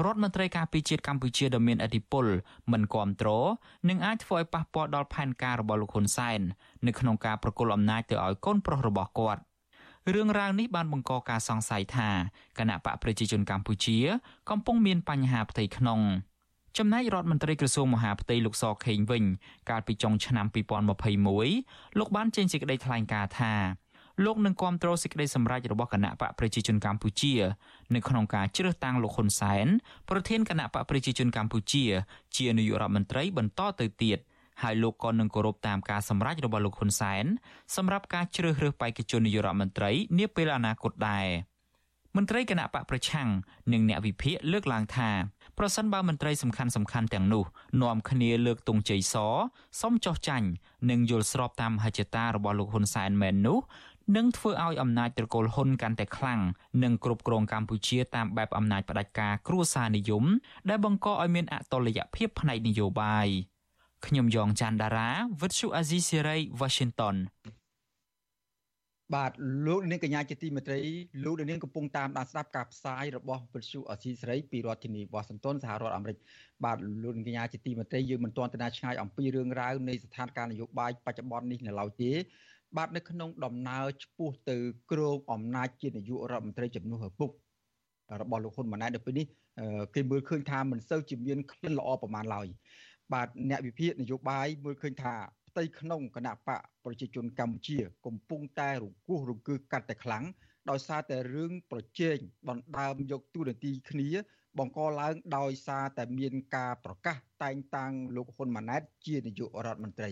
[0.06, 2.26] រដ្ឋមន្ត្រីការពារជាតិកម្ពុជាដ៏មានឥទ្ធិពល
[2.72, 3.46] មិនគ្រប់គ្រង
[3.90, 6.40] និងអាចធ្វើឲ្យប៉ះពាល់ដល់ផែនការរបស់លោកហ៊ុនសែន
[6.88, 9.42] នៅក្នុងការប្រគល់អំណាចទៅឲ្យកូនប្រុសរបស់គាត់។
[10.14, 12.10] រឿងរ៉ាវនេះបានបង្កការសង្ស័យថា
[12.60, 13.98] គណៈបកប្រជាជនកម្ពុជា
[14.50, 16.02] កំពុងមានបញ្ហាផ្ទៃក្នុង
[16.78, 19.24] ចំណែករដ្ឋមន្ត្រីក្រសួងមហាផ្ទៃលោកសខេងវិញ
[19.70, 20.46] កាលពីចុងឆ្នាំ
[21.22, 23.54] 2021លោកបានចេញសេចក្តីថ្លែងការណ៍ថា
[24.26, 27.34] លោកនឹងគាំទ្រសេចក្តីសម្រេចរបស់គណៈបកប្រជាជនកម្ពុជា
[27.96, 29.68] នៅក្នុងការជ្រើសតាំងលោកហ៊ុនសែន
[30.10, 31.84] ប្រធានគណៈបកប្រជាជនកម្ពុជា
[32.38, 34.20] ជានាយករដ្ឋមន្ត្រីបន្តទៅទៀត។
[34.64, 37.26] ហើយលោកក៏នឹងគោរពតាមការសម្រេចរបស់លោកហ៊ុនសែន
[37.76, 41.28] សម្រាប់ការជ្រើសរើសបេក្ខជននាយករដ្ឋមន្ត្រីនាពេលអនាគតដែរ
[42.16, 43.28] មន្ត្រីគណៈបកប្រឆាំង
[43.74, 45.10] និងអ្នកវិភាគលើកឡើងថា
[45.58, 47.46] ប្រសិនបើមន្ត្រីសំខាន់សំខាន់ទាំងនោះ
[47.82, 49.16] នាំគ្នាលើកទង់ជ័យស
[49.82, 50.48] សុំចោះចាញ់
[50.90, 53.60] និងយល់ស្របតាមហិច្ចតារបស់លោកហ៊ុនសែនមែននោះ
[54.16, 56.42] នឹងធ្វើឲ្យអំណាចត្រកូលហ៊ុនកាន់តែខ្លាំង
[56.84, 60.24] និងគ្រប់គ្រងកម្ពុជាតាមបែបអំណាចផ្ដាច់ការគ្រួសារនិយម
[60.70, 63.30] ដែលបង្កឲ្យមានអតុល្យភាពផ្នែកនយោបាយ។
[64.08, 65.10] ខ្ញុំយ៉ងច័ន្ទដារា
[65.42, 67.16] វិទ្យុអាស៊ីសេរី Washington
[69.16, 69.32] បាទ
[69.66, 70.80] លោកនាងកញ្ញាជាទីមេត្រី
[71.26, 76.18] លោកនាងកំពុងតាមដានស្ដាប់ការផ្សាយរបស់វិទ្យុអាស៊ីសេរីពីរដ្ឋធានីវ៉ាស៊ីនតោនសហរដ្ឋអាមេរិក
[76.66, 82.12] បាទលោកនាងកញ្ញាជាទីមេត្រីយើងមិនទាន់ទៅណាឆ្ងាយអំពីរឿងរ៉ាវនៃស្ថានភាពនយោបាយបច្ចុប្បន្ននេះនៅឡើយទេ
[82.78, 84.58] បាទនៅក្នុងដំណើរឆ្ពោះទៅ
[84.92, 87.30] គ្រងអំណាចជានាយករដ្ឋមន្ត្រីជំនួសឪពុក
[88.22, 89.26] របស់លោកហ៊ុនម៉ាណែតនៅពេលនេះ
[89.96, 92.48] គេមើលឃើញថាមិនសូវជាមានក្លិនល្អប្រមាណឡើយ
[93.14, 95.16] បាទអ្នកវិភាគនយោបាយមើលឃើញថា
[95.50, 100.24] ផ្ទៃក្នុងគណៈបកប្រជាជនកម្ពុជា កំពុងតែរង្គោះរង្គើកាត់តែខ្លាំង
[100.70, 102.18] ដោយសារតែរឿងប្រជែង
[102.50, 104.10] ដណ្ដើមយកទូនាទីគ្នា
[104.58, 110.12] បង្កឡើងដោយសារតែមានការប្រកាសតែងតាំងលោកហ៊ុនម៉ាណែតជានាយករដ្ឋមន្ត្រី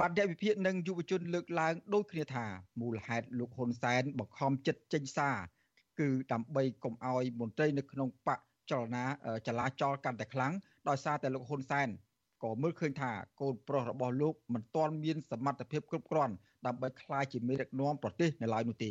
[0.00, 2.46] បាទអ្នកវិភាគនិងយុវជនលើកឡើងដូចគ្នាថា
[2.80, 5.36] មូលហេតុលោកហ៊ុនសែនបង្ខំចិត្តចេញសារ
[6.00, 9.04] គឺដើម្បីកុំឲ្យមន្ត្រីនៅក្នុងបក ចលនា
[9.46, 10.52] ចលាចលកាន់តែខ្លាំង
[10.88, 11.88] ដោយសារតែលោកហ៊ុនសែន
[12.42, 16.34] ក៏មើលឃើញថាកូនប្រុសរបស់លោកមិនទាន់មានសមត្ថភាពគ្រប់គ្រាន់
[16.66, 18.90] ដើម្បីក្លាយជាមេដឹកនាំប្រទេសនៅឡើយនោះទេ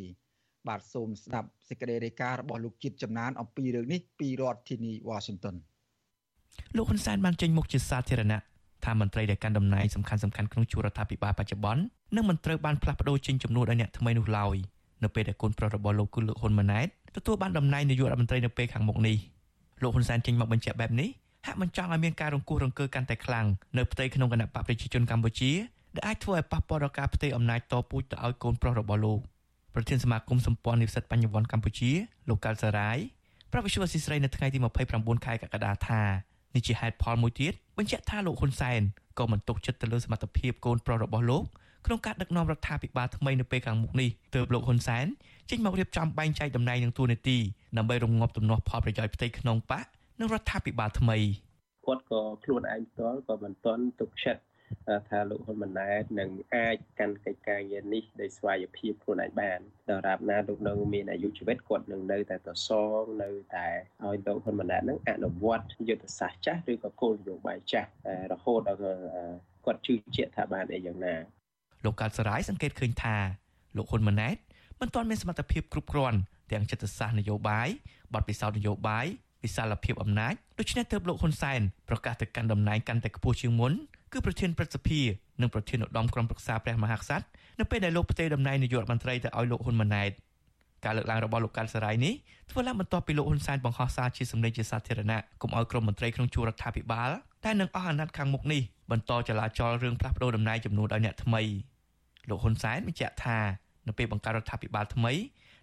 [0.67, 5.55] បាទសូមស្ដាប់សេចក្តីរាយការណ៍របស់លោកជាតិចំណានអំពីរឿងនេះពីរដ្ឋធានី Washington
[6.75, 8.39] លោកហ៊ុនសែនបានចេញមុខជាសាធារណៈ
[8.85, 11.81] ថាមន្ត្រីដែលកាន់តំណែងសំខាន់សំខាន់ក្នុងជួររដ្ឋាភិបាលបច្ចុប្បន្ន
[12.15, 14.55] នឹងមិនត្រូវបានផ្លាស់ប្ដូរចេញចំនួនឲ្យអ្នកថ្មីនោះឡើយ
[15.03, 19.17] នៅពេលដែលកូនប្រុសរបស់លោកគឺលោកហ៊ុនម៉ាណែតទទួលបានតំណែងនាយករដ្ឋមន្ត្រីនៅពេលខាងមុខនេះ
[19.83, 21.09] លោកហ៊ុនសែនចេញមកបញ្ជាក់បែបនេះ
[21.45, 23.45] ហាក់មិនចង់ឲ្យមានការរង្គោះរង្គើកាន់តែខ្លាំង
[23.77, 25.51] នៅផ្ទៃក្នុងគណៈបកប្រជាជនកម្ពុជា
[25.95, 29.19] ដែលអាចធ្វើឲ្យប៉ះពាល់ដល់ការផ្ទេរអំណាចតពូជទៅឲ្យកូនប្រុសរបស់លោក
[29.73, 31.91] ប្រធានសមាគមសម្ព័ន្ធនិស្សិតបញ្ញវន្តកម្ពុជា
[32.29, 32.97] លោកកាល់សារាយ
[33.51, 34.59] ប្រាប់វិសុវស៊ីស្រីនៅថ្ងៃទី
[34.91, 36.01] 29ខែកក្កដាថា
[36.55, 38.81] នេះជាហេតុផលមួយទៀតបញ្ជាក់ថាលោកហ៊ុនសែន
[39.19, 41.43] ក៏មិនទុកចិត្តទៅលើសមត្ថភាពកូនប្រុសរបស់លោក
[41.85, 45.05] ក្នុងការដឹកនាំរដ្ឋាភិបាលថ្មីនៅពេលខាងមុខនេះទើបលោកហ៊ុនសែន
[45.49, 47.37] ចេញមករៀបចំបែងចែកតំណែងនឹងទួលនីតិ
[47.77, 49.85] ដើម្បីរងាប់ទំនាស់ផលប្រយោជន៍ផ្ទៃក្នុងបក
[50.19, 51.17] និងរដ្ឋាភិបាលថ្មី
[51.85, 54.43] គាត់ក៏ខ្លួនឯងផ្ទាល់ក៏មិនទាន់ទុកចិត្ត
[55.09, 62.69] ថាលោកហ៊ុនម៉ាណែតនឹងអាចកាន់កិច្ចការងារនេះដោយស្វ័យភាពខ្លួនឯងបានដរាបណាលោកនៅមានអាយុជីវិតគាត់នឹងនៅតែតស
[62.99, 63.67] ងនៅតែ
[64.05, 67.89] ឲ្យលោកហ៊ុនម៉ាណែតនឹងអនុវត្តយុទ្ធសាស្ត្រចាស់ឬក៏គោលនយោបាយចាស់
[68.31, 68.79] រហូតដល់
[69.65, 71.15] គាត់ជឿជាក់ថាបានអីយ៉ាងណា
[71.83, 73.15] លោកកាត់សរាយសង្កេតឃើញថា
[73.77, 74.35] លោកហ៊ុនម៉ាណែត
[74.79, 76.19] មិនទាន់មានសមត្ថភាពគ្រប់គ្រាន់
[76.51, 77.69] ទាំងចិត្តសាស្ត្រនយោបាយ
[78.13, 79.05] បទពិសោធន៍នយោបាយ
[79.43, 83.73] វិសាលភាពអំណាចដូច្នេះទើបលោកហ៊ុនសែនប្រកាសទៅកាន់តំណែងកាន់តែខ្ពស់ជាងមុន
[84.13, 85.01] គឺប្រធានព្រឹទ្ធសភា
[85.41, 87.25] និងប្រធានឧត្តមក្រុមប្រឹក្សាព្រះមហាក្សត្រ
[87.59, 90.11] នៅពេលដែលលោកផ្ទេរតំណែងនាយករដ្ឋមន្ត្រីទៅឲ្យលោកហ៊ុនម៉ាណែត
[90.85, 92.13] ការលើកឡើងរបស់លោកកាន់សរាយនេះ
[92.51, 97.09] ធ្វើឡើងបន្ទាប់ពីលោកហ៊ុនសែនបង្ហោះសារជាសម្លេងជាសាធារណៈកុំឲ្យក្រុមមន្ត្រីក្នុងជួររដ្ឋាភិបាល
[97.43, 101.41] តែនឹងអស់អាណត្តិខាងមុខនេះបន្តចលាចលរឿងផ្លាស់ប្តូរតំណែងចំនួនឲ្យអ្នកថ្មី
[102.29, 103.39] លោកហ៊ុនសែនបញ្ជាក់ថា
[103.87, 105.13] នៅពេលបង្កើតរដ្ឋាភិបាលថ្មី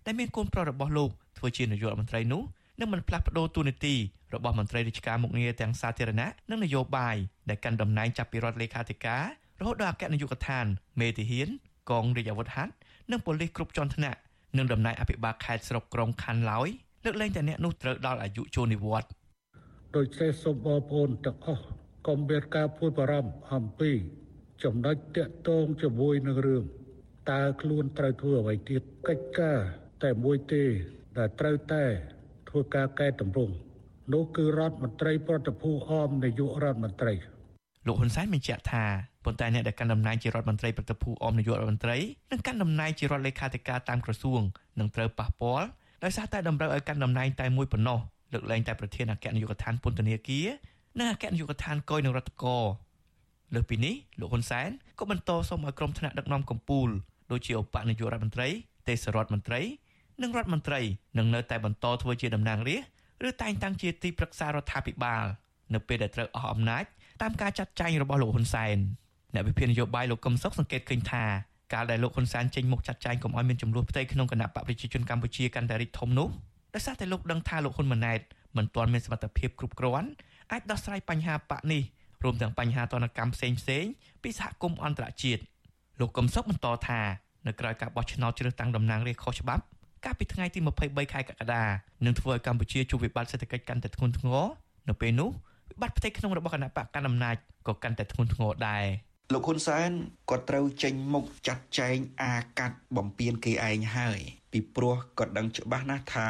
[0.07, 2.43] ដែលមានកូនប្រុសរបស់លោកធ្វើជានាយករដ្ឋមន្ត្រីនោះ
[2.81, 3.95] នឹងមិនផ្លាស់ប្តូរតួនាទី
[4.35, 7.17] របស់មន្ត្រីរាជការមុខងារទាំងសាធារណៈនិងនយោបាយ
[7.49, 9.25] ដែលកាន់តំណែងចាប់ពីរដ្ឋលេខាធិការ
[9.61, 10.67] រហូតដល់អគ្គនាយកដ្ឋាន
[11.01, 11.49] មេធាហាន
[11.91, 12.73] កងរាជអាវុធហត្ថ
[13.11, 14.19] និងប៉ូលីសគ្រប់ជាន់ថ្នាក់
[14.57, 16.69] និងតំណែងអភិបាលខេត្តស្រុកក្រុងខណ្ឌឡើយ
[17.05, 19.11] លើកលែងតែអ្នកនោះត្រូវដល់អាយុចូលនិវត្តន៍
[19.97, 21.65] ដោយសេះសូមបងប្អូនទាំងអស់
[22.07, 23.93] កុំមានការព្រួយបារម្ភអំពី
[24.65, 26.65] ចំណុចតាក់ទងជាមួយនឹងរឿង
[27.31, 29.59] តើខ្លួនត្រូវធ្វើអ្វីទៀតកិច្ចការ
[30.03, 30.65] តែមួយទេ
[31.19, 31.85] ដែលត្រូវតែ
[32.49, 33.55] ធ្វើការកែតម្រង់
[34.13, 37.13] នោះគឺរដ្ឋមន្ត្រីប្រតិភូអមនាយករដ្ឋមន្ត្រី
[37.87, 38.85] លោកហ៊ុនសែនបញ្ជាក់ថា
[39.25, 41.97] ប៉ុន្តែអ្នកដែលកាន់តំណែងជារដ្ឋមន្ត្រីប្រតិភូអមនាយករដ្ឋមន្ត្រី
[42.33, 44.43] និងកាន់តំណែងជារដ្ឋលេខាធិការតាមក្រសួង
[44.79, 45.67] នឹងត្រូវប៉ះពាល់
[46.05, 47.99] ដោយសារតែតម្រូវឲ្យកាន់តំណែងតែមួយប៉ុណ្ណោះ
[48.33, 50.49] លើកលែងតែប្រធានអគ្គនាយកដ្ឋានពន្ធនាគារ
[50.99, 52.59] និងអគ្គនាយកដ្ឋានកយនឹងរដ្ឋកោ
[53.55, 56.91] លើសពីនេះលោកហ៊ុនសែនក៏បន្តសូមឲ្យក្រុមថ្នាក់ដឹកនាំកម្ពុជា
[57.31, 58.49] ដូចជាឧបនាយករដ្ឋមន្ត្រី
[58.89, 59.61] ទេសរដ្ឋមន្ត្រី
[60.23, 60.81] និងរដ្ឋមន្ត្រី
[61.19, 65.25] នឹងនៅតែបន្តធ្វើជាតំណាងរាស្ត្រឬតែងតាំងជាទីប្រឹក្សារដ្ឋាភិបាល
[65.75, 66.85] នៅពេលដែលត្រូវអស់អំណាច
[67.23, 68.77] តាមការចាត់ចែងរបស់លោកហ៊ុនសែន
[69.35, 71.25] អ្នកវិភាគនយោបាយលោកកឹមសុខសង្កេតឃើញថា
[71.73, 76.29] កាលដែលលោកហ៊ុនសែនចេញមុខចាត់ចែងកុំឲ្យមានចំនួនផ្ទៃក្នុងគណៈបកប្រជាជនកម្ពុជាកាន់តែរីកធំនោះ
[76.75, 78.21] ដោយសារតែលោកដឹងថាលោកហ៊ុនម៉ាណែត
[78.57, 80.09] មិនទាន់មានសមត្ថភាពគ្រប់គ្រាន់
[80.53, 81.83] អាចដោះស្រាយបញ្ហាបកនេះ
[82.25, 83.85] រួមទាំងបញ្ហាទនកម្មផ្សេងផ្សេង
[84.23, 85.43] ពីសហគមន៍អន្តរជាតិ
[86.01, 87.01] លោកកឹមសុខបន្តថា
[87.47, 89.63] នៅក្រៅការបោះឆ្នោតជ្រើសតាំងតំណាងរាស្ត្រខុសច្បាប់
[90.05, 91.65] កាលពីថ្ងៃទី23ខែកក្កដា
[92.05, 94.41] នឹងធ្វើឲ្យកម្ពុជាជួបវិបត្តិសេដ្ឋកិច្ចកាន់តែធ្ងន់ធ្ងរ
[94.89, 95.31] នៅពេលនោះ
[95.71, 97.35] វិបត្តិផ្ទៃក្នុងរបស់គណៈបកកណ្ដាលអំណាច
[97.69, 98.85] ក៏កាន់តែធ្ងន់ធ្ងរដែរ
[99.33, 99.91] លោកហ៊ុនសែន
[100.31, 104.21] គាត់ត្រូវចេញមុខចាត់ចែងអាកាត់បំពេញគេឯងហើយ
[104.53, 106.29] ពីព្រោះគាត់ដឹងច្បាស់ណាស់ថា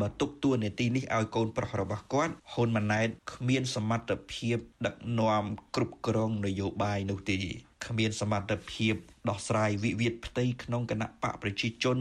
[0.00, 5.44] បើទុកតួនាទីនេះឲ្យកូនប្រុសរបស់គាត់ហ៊ុនម៉ាណែតគ្មានសមត្ថភាពដឹកនាំ
[5.76, 7.38] គ្រប់គ្រងនយោបាយនោះទេ
[7.86, 8.94] គ្មានសមត្ថភាព
[9.28, 11.98] ដោះស្រាយវិវាទផ្ទៃក្នុងគណៈបកប្រជាជន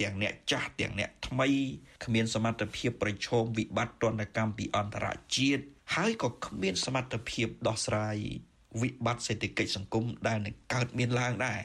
[0.00, 1.48] ទាំងអ្នកចាស់ទាំងអ្នកថ្មី
[2.04, 8.18] គ្មានសមត្ថភាពប្រឈមវិបត្តិទណ្ឌកម្មពីអន្តរជាតិហើយក៏គ្មានសមត្ថភាពដោះស្រាយ
[8.80, 11.60] វិបត្តិសេដ្ឋកិច្ចសង្គមដែលនឹងកើតមានឡើងដែរ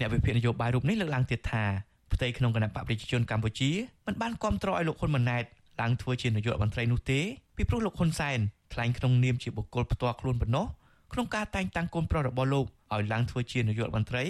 [0.00, 1.64] អ្នកវិភាគនយោបាយរូបនេះលើកឡើងទៀតថា
[2.12, 3.70] ផ្ទៃក្នុងគណៈបកប្រជាជនកម្ពុជា
[4.06, 5.44] មិនបានគ្រប់គ្រងឲ្យលោកហ៊ុនម៉ាណែត
[5.80, 7.20] ឡើងធ្វើជានាយករដ្ឋមន្ត្រីនោះទេ
[7.56, 8.38] ពីព្រោះលោកហ៊ុនសែន
[8.72, 10.66] ថ្លែងក្នុងនាមជាបុគ្គលផ្ទាល់ខ្លួនប៉ុណ្ណោះ
[11.12, 14.24] ក្នុងការតែងតាំងកូនប្រុសរបស់លោកឲ្យឡើងធ្វើជានាយករដ្ឋមន្ត្រី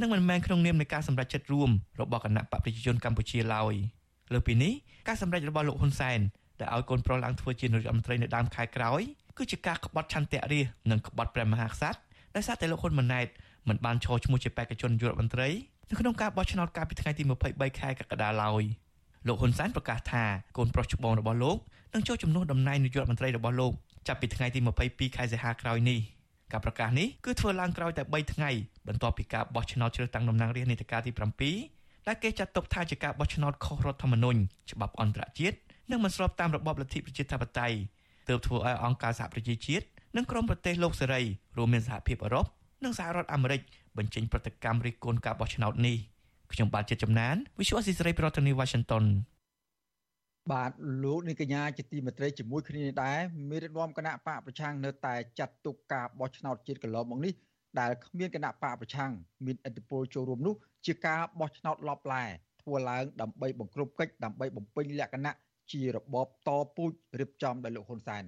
[0.00, 3.74] និងមិនមែនក្នុងនាមនៃការសម្រេចចិត្តរួមរបស់គណៈបកប្រជាជនកម្ពុជាឡើយ
[4.32, 4.72] លើពីនេះ
[5.08, 6.18] ការសម្រេចរបស់លោកហ៊ុនសែន
[6.60, 9.02] ដែលឲ្យកូនប្រុសឡើងធ្វើជានាយករដ្ឋមន្ត្រីនៅដើមខែក្រោយ
[9.38, 11.98] គឺជាការក្បត់ឆន្ទៈរាជនិងក្បត់ព្រះមហាក្សត្រ
[12.36, 13.26] ដោយសារតែលោកហ៊ុនម៉ាណែត
[13.68, 15.48] មិនបានឈរឈ្មោះជាបេក្ខជននាយករដ្ឋមន្ត្រី
[15.90, 18.62] នៅក្នុងការបោះឆ្នោតកាលពីថ្ងៃទី23ខែកក្កដាឡើយ
[19.26, 20.24] លោកហ៊ុនសែនប្រកាសថា
[20.56, 21.58] កូនប្រុសច្បងរបស់លោក
[21.94, 23.72] នឹងចូលជំនួសតំណែងនាយករដ្ឋមន្ត្រីរបស់លោក
[24.08, 25.98] ចាប់ពីថ្ងៃទី22ខែសីហាក្រោយនេះ
[26.52, 28.50] ការប្រកាសនេះគឺធ្វើឡើងក្រោយតែ3ថ្ងៃ
[28.88, 31.12] បន្ទាប់ពីការបោះឆ្នោតជ្រើសតាំងតំណាងរាស្ត្រនីតិកាលទី
[31.60, 34.38] 7ដែលគេចាត់ទុកថាជាការបោះឆ្នោតខុសរដ្ឋធម្មនុញ្ញ
[34.72, 35.56] ច្បាប់អន្តរជាតិ
[35.90, 37.76] និងមិនស្របតាមរបបលទ្ធិប្រជាធិបតេយ្យ
[38.28, 39.84] ទើបធ្វើឲ្យអង្គការសហប្រជាជាតិ
[40.16, 41.22] និងក្រុមប្រទេសលោកសេរី
[41.56, 42.46] រួមមានសហភាពអឺរ៉ុប
[42.84, 43.60] និងសហរដ្ឋអាមេរិក
[43.98, 45.96] បញ្ចេញប្រតិកម្មរិះគន់ការបោះឆ្នោតនេះ
[46.52, 49.04] ខ្ញុំបាទជាចំណាន Visual Assisray ប្រធានាទី Washington
[50.52, 50.72] បាទ
[51.04, 53.18] លោកនាងកញ្ញាជាទីមេត្រីជាមួយគ្នានេះដែរ
[53.50, 57.34] មេដឹកនាំគណៈបកប្រឆាំងនៅតែចាត់ទុកការបោះឆ្នោតជាតិកន្លងមកនេះ
[57.80, 59.12] ដែលគ្មានគណៈបកប្រឆាំង
[59.44, 60.54] មានឥទ្ធិពលចូលរួមនោះ
[60.86, 62.24] ជាការបោះឆ្នោតឡប់ឡែ
[62.62, 65.34] ធ្វើឡើងដើម្បីបង្ក្រប់កិច្ចដើម្បីបំពេញលក្ខណៈ
[65.72, 68.24] ជារបបតពូជរៀបចំដោយលោកហ៊ុនសែន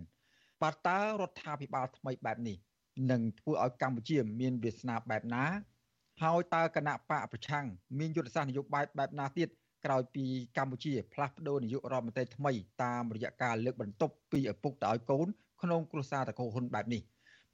[0.63, 2.57] បាទតើរដ្ឋាភិបាលថ្មីបែបនេះ
[3.11, 5.45] នឹងធ្វើឲ្យកម្ពុជាមានវាសនាបែបណា
[6.23, 7.67] ហើយតើគណៈបកប្រឆាំង
[7.99, 9.49] មានយុទ្ធសាស្ត្រនយោបាយបែបណាទៀត
[9.85, 10.25] ក្រោយពី
[10.57, 15.29] កម្ពុជាផ្លាស់ប្ដូរនាយករដ្ឋមន្ត្រីថ្មីតាមរយៈការលើកបន្ទប់ពីឪពុកទៅឲ្យកូន
[15.63, 17.03] ក្នុងគ្រួសារតកូហ៊ុនបែបនេះ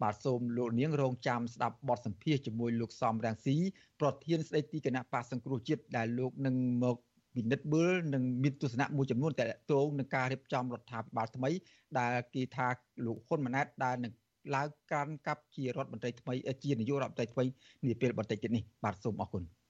[0.03, 3.57] បាទសូមលោកនាងរងចាំស្ដាប់បទសម្ភាសជាមួយលោកសំរាំងស៊ី
[4.01, 6.97] ប្រធានស្ដីទីគណៈបកសង្គ្រោះជាតិដែលលោកនឹងមក
[7.35, 11.51] ពិនិត្យមើលនិងមានទស្សនៈមួយចំនួនតកតងនឹងការរៀបចំរដ្ឋាភិបាលថ្មី
[11.99, 12.68] ដែលគេថា
[13.07, 14.12] លោកហ៊ុនម៉ាណែតដែលនឹង
[14.55, 17.45] ឡើងកាន់កាប់ជារដ្ឋមន្ត្រីថ្មីជានាយករដ្ឋមន្ត្រីថ្មី
[17.87, 19.62] នាពេលបន្តិចទៀតនេះបាទសូមអរគុណ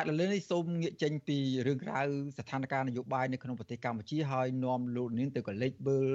[0.00, 2.06] បាទលើនេះសូមងាកចេញពីរឿងរ៉ាវ
[2.38, 6.08] ស្ថានភាពនយោបាយនៅក្នុងប្រទេសកម្ពុជាហើយនាំលោកនាងទៅកលេចមើល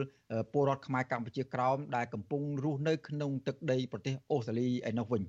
[0.54, 5.24] ពលរដ្ឋខ្មែរកម្ពុជាក្រោមដែលកំពុងរស់នៅក្នុងទឹកដីប្រទេសអូស្ត្រាលីឯនោះវិញ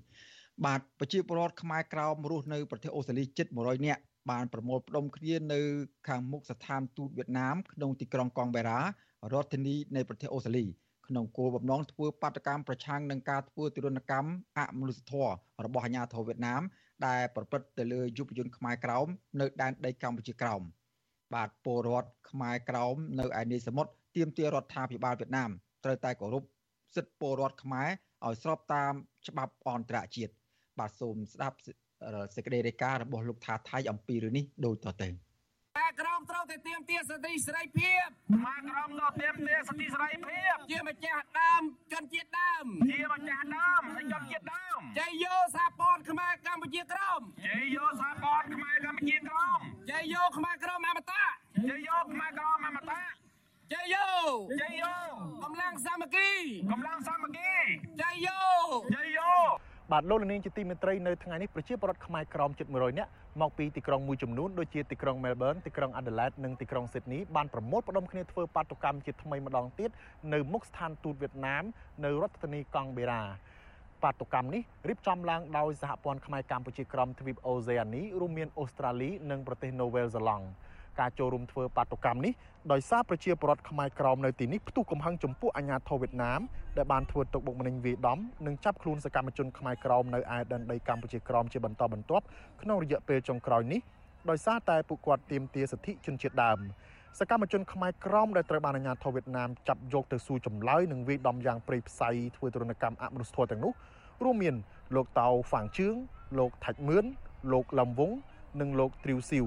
[0.64, 5.60] បាទប្រជាពលរដ្ឋខ្មែរក្រោមរស់នៅប្រទេសអូស្ត្រាលីជិត100នាក់បានប្រមូលផ្ដុំគ្នានៅ
[6.08, 8.80] ខាងមុខស្ថានទូតវៀតណាមក្នុងទីក្រុងកងបេរ៉ា
[9.32, 10.64] រដ្ឋធានីនៃប្រទេសអូស្ត្រាលី
[11.08, 15.32] ក្នុងគោលបំណងធ្វើបាតកម្មប្រឆាំងនឹងការធ្វើទរណកម្មអមនុស្សធម៌
[15.64, 16.62] របស់អាជ្ញាធរវៀតណាម
[17.06, 19.06] ដែលប្រព្រឹត្តទៅលើយុវជនខ្មែរក្រោម
[19.40, 20.62] នៅដែនដីកម្ពុជាក្រោម
[21.34, 25.50] បាទពលរដ្ឋខ្មែរក្រោមនៅឯនីសមុទ្រទាមទាររដ្ឋាភិបាលវៀតណាម
[25.84, 26.42] ត្រូវតែគោរព
[26.96, 27.88] សិទ្ធិពលរដ្ឋខ្មែរ
[28.26, 28.92] ឲ្យស្របតាម
[29.28, 30.32] ច្បាប់អន្តរជាតិ
[30.78, 31.56] បាទសូមស្ដាប់
[32.34, 35.23] សេចក្តីរាយការណ៍របស់លោកថាថៃអំពីរឿងនេះដូចតទៅខ្មែរ
[36.00, 49.58] ក្រមត្រូវតែទៀមទាសិទ្ធិសេរីភាពខ្មែរក្រមត្រូវទៀមទាសិទ្ធិសេរីភាព ជាម្ចាស់ដើមជនជាតិដើម ជាម្ចាស់ដើមជនជាតិដើមចៃយោសហព័ន្ធខ្មែរកម្ពុជាក្រមចៃយោសហព័ន្ធខ្មែរកម្ពុជាក្រម
[49.90, 51.24] ចៃយោខ្មែរក្រមអមតៈ
[51.68, 53.02] ចៃយោខ្មែរក្រមអមតៈ
[53.72, 54.08] ចៃយោ
[54.60, 54.94] ចៃយោ
[55.44, 56.30] កម្លាំងសាមគ្គី
[56.72, 57.54] កម្លាំងសាមគ្គី
[58.02, 58.42] ចៃយោ
[58.94, 59.03] ចៃយោ
[59.94, 69.90] បាទលោកលានជាទីមេត្រីនៅថ្ងៃនេះប្រជាពលរដ្ឋខ្មែរក្រមជិត100នាក់មកពីទីក្រុងមួយចំនួនដូចជាទីក្រុង Melbourne ទីក្រុង Adelaide និងទីក្រុង Sydney បានប្រមូលផ្ដុំគ្នាធ្វើបាតុកម្មជាថ្មីម្ដងទៀត
[70.32, 71.64] នៅមុខស្ថានទូតវៀតណាម
[72.04, 73.22] នៅរដ្ឋធានីកង់បេរ៉ា
[74.02, 80.46] បាតុកម្មនេះរៀបចំឡើងដោយសហព័ន្ធខ្មែរកម្ពុជាក្រមទ្វីបអូសេអានីរួមមានអូស្ត្រាលីនិងប្រទេសនូវែលសេឡង់
[81.00, 82.32] ការចូលរួមធ្វើបាតុកម្មនេះ
[82.72, 86.40] ដោយសារប្រជាពលរដ្ឋខ្មែរក្រមនៅទីនេះផ្ទុះកំហឹងចំពោះអាញាធរវៀតណាម
[86.76, 92.24] ដែលបានធ្វើទុកបុកម្នេញវាយដំនិងចាប់ខ្លួនសកម្មជនខ្មែរក្រមនៅឯដែនដីកម្ពុជាក្រមជាបន្តបន្ទាប់
[92.62, 93.80] ក្នុងរយៈពេលចុងក្រោយនេះ
[94.30, 96.58] ដោយសារតែពួកគាត់ទាមទារសិទ្ធិជនជាតិដើម
[97.20, 103.72] សកម្មជនខ្មែរក្រមដែលត្រូវបានអាជ្ញាធរវៀតណាមចាប់យកទៅសួរចម្លើយនិងវាយដំយ៉ាងព្រៃផ្សៃធ្វើទរណកម្មអមនុស្សធម៌ទាំងនោះ
[104.24, 104.54] រួមមាន
[104.94, 105.94] លោកតៅហ្វាងជឿង
[106.38, 107.04] លោកថាច់មឿន
[107.52, 108.12] លោកលំវង
[108.60, 109.46] និងលោកទ្រីវស៊ីវ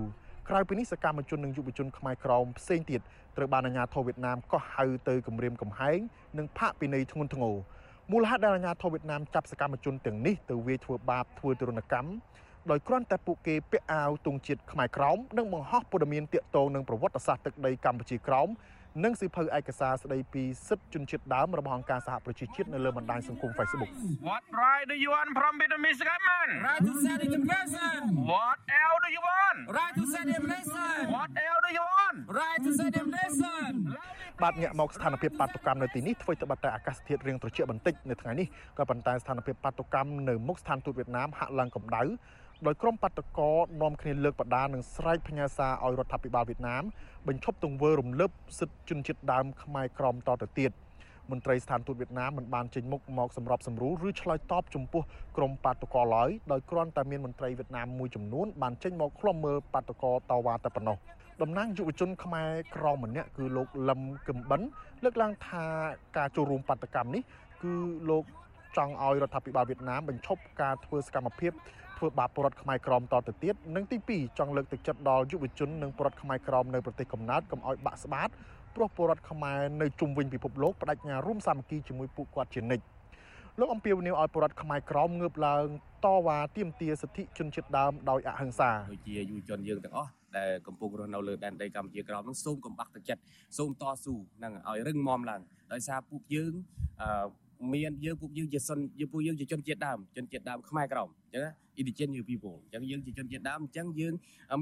[0.52, 3.02] ក្រៅពីនេះសកម្មជននិងយុវជនខ្មែរក្រមផ្សេងទៀត
[3.38, 6.00] ត្រូវបានអាជ្ញាធរវៀតណាមកោះហៅទៅគម្រាមកំហែង
[6.38, 7.56] និងផាកពិន័យធ្ងន់ធ្ងរ
[8.12, 12.10] មូលហេតុដែលអាជ្ញាធរវៀតណាមចាប់សកម្មជនទាំងនេះទៅវាយធ្វើបាបធ្វើទរណកម្ម
[12.70, 18.48] ដោយគ្រាន់តែពួកគេពាក់អាវទង់ជាតិខ្មែរក្រមនិងបង្ហោះព័ត៌មានទាក់ទងនឹងប្រវត្តិសាស្ត្រទឹកដីកម្ពុជាក្រម
[19.04, 23.92] និងសិភៅឯកសារស្ដីពីសិទ្ធិជនជាតិដើមរបស់អង្គការសហប្រជាជាតិនៅលើបណ្ដាញសង្គម Facebook
[24.28, 28.00] What right do you want from Vietnamese government Right to self-determination
[28.32, 32.70] What else do you want Right to self-determination What else do you want Right to
[32.80, 33.72] self-determination
[34.44, 42.04] បាទងាកមកស្ថានភាពបាតុកម្មនៅទីនេះធ្វើទៅបាត់តែអាកាសធាតុរៀងត្រជាក់បន្តិចនៅថ្ងៃនេះក៏ប៉ុន្តែស្ថានភាពបាតុកម្មនៅមុខស្ថានទូតវៀតណាមហាក់ឡើងកម្ដៅ
[42.65, 46.84] ដោយក្រុមបាតកោនាំគ្នាលើកបដានិងស្រែកផ្ញើសារឲ្យរដ្ឋាភិបាលវៀតណាម
[47.28, 50.72] បញ្ឈប់ទង្វើរំលោភសិទ្ធិជនជាតិដើមខ្មែរក្រមតទៅទៀត
[51.32, 55.02] មន្ត្រីស្ថានទូតវៀតណាមមិនបានចេញមុខមកសម្របសម្រួលឬឆ្លើយតបចំពោះ
[55.38, 60.98] ក្រុមបាតកោឡើយដោយគ្រាន់តែមានមន្ត្រីវៀតណាមមួយចំនួនបានចេញមកឃ្លាំមើលបាតកោតវ៉ាតែប៉ុណ្ណោះ
[61.41, 64.62] តំណាងយុវជនខ្មែរក្រមម្នាក់គឺលោកលឹមគឹមបិន
[65.04, 65.63] លើកឡើងថា
[66.17, 67.22] ការចូលរួមបាតកម្មនេះ
[67.63, 67.74] គឺ
[68.10, 68.24] លោក
[68.78, 71.52] ចង់ឲ្យរដ្ឋាភិបាលវៀតណាមបញ្ឈប់ការធ្វើសកម្មភាព
[71.98, 78.30] ធ្វើបាបពលរដ្ឋខ្មែរក្រមតទៅទៀតនិងទី2ចង់លើកទឹកចិត្តដល់យុវជននិងពលរដ្ឋខ្មែរក្រមនៅប្រទេសកំណើតកុំឲ្យបាក់ស្បាត
[78.76, 82.86] ព្រោះពលរដ្ឋខ្មែរនៅជុំវិញពិភពលោកបដិញ្ញារួមសាមគ្គីជាមួយពួកគាត់ជានិច្ច
[83.60, 85.66] លោកអំពីវនីវឲ្យពលរដ្ឋខ្មែរក្រមងើបឡើង
[86.06, 93.22] តវ៉ាទាមទារសិទ្ធិជនជាតិដើមដោយអហិង្សាដូចជាយុវជនយើងទាំងអស់ដែលកំពុងរស់នៅលើដែនដីកម្ពុជាក្រោមនឹងសូមកុំបាក់ទឹកចិត្ត
[93.58, 95.42] សូមតស៊ូនឹងឲ្យរឹងមាំឡើង
[95.74, 96.54] ដោយសារពួកយើង
[97.02, 97.28] អឺ
[97.74, 101.43] មានយើងពួកយើងជាសុនយើងពួកយើងជាជនជាតិដើមជនជាតិដើមខ្មែរក្រមអញ្ចឹង
[101.80, 104.13] indigenous people អញ្ចឹងយើងជាជនជាតិដើមអញ្ចឹងយើង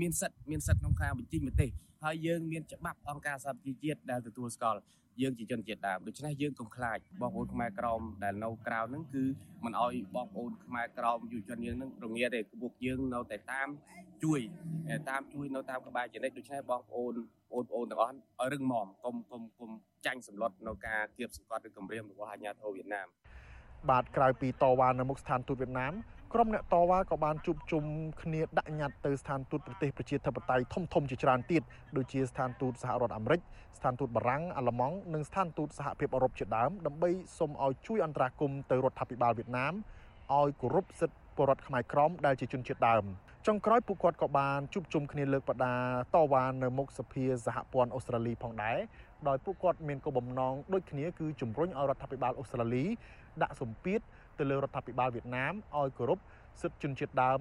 [0.02, 1.68] មានសិទ្ធិមានសិទ្ធិក្នុងការបញ្ចេញមតិ
[2.04, 4.80] ហើយយើងមានច្បាប់អង្គការសហប្រជាជាតិដែលទទួលស្គាល់
[5.22, 9.24] យើងជាជនជាតិដើមដូច្នេះយើងកុំខ្លាចបងប្អូនខ្មែរក្រមដែលនៅក្រៅហ្នឹងគឺ
[9.66, 13.68] មិនអោយបងប្អូនខ្មែរក្រមយុវជនយើងហ្នឹងរងាទេពួកយើងនៅតែតាម
[14.24, 14.40] ជួយ
[15.10, 17.14] តាមជួយនៅតាមក្បែរចនិចដូច្នេះបងប្អូន
[17.52, 19.70] បងប្អូនទាំងអស់ឲ្យរឹងមាំកុំកុំកុំ
[20.06, 23.08] ចាញ់សម្លុតនៅការគៀបសង្កត់ឬគម្រាមរបស់អាជ្ញាធរវៀតណាម
[23.90, 25.94] បាទក្រៅពីតវ៉ានៅមុខស្ថានទូតវៀតណាម
[26.38, 27.84] ក្រុមអ្នកតវ៉ាក៏បានជួបជុំ
[28.22, 31.62] គ្នាដាក់ញត្តិទៅស្ថានទូតប្រទេសប្រជាធិបតេយ្យធំធំជាច្រើនទៀត
[31.98, 33.42] ដូចជាស្ថានទូតសហរដ្ឋអាមេរិក
[33.78, 39.74] ស្ថានទូតបារាំងអាល្លឺម៉ង់និងស្ថានទូតសហភាពអឺរ៉ុបជាដើមដើម្បីសុំឲ្យជួយអន្តរាគមន៍ទៅរដ្ឋាភិបាលវៀតណាម
[40.40, 43.04] ឲ្យគោរពសិទ្ធិពលរដ្ឋខ្មែរក្រមដែលជាជនជាតិដើម
[43.48, 45.76] ចុងក្រោយពួកគាត់ក៏បានជួបជុំគ្នាលើកបដា
[46.16, 48.78] តវ៉ានៅមុខសភាសហព័ន្ធអូស្ត្រាលីផងដែរ
[49.28, 52.86] ដោយពួកគាត់មានគោលបំណងដូចគ្នាគឺជំរុញឲ្យរដ្ឋាភិបាលអូស្ត្រាលី
[53.42, 54.00] ដាក់សម្ពាធ
[54.40, 56.20] ទៅលើរដ្ឋាភិបាលវៀតណាមឲ្យគោរព
[56.62, 57.40] សិទ្ធិជនជាតិដើម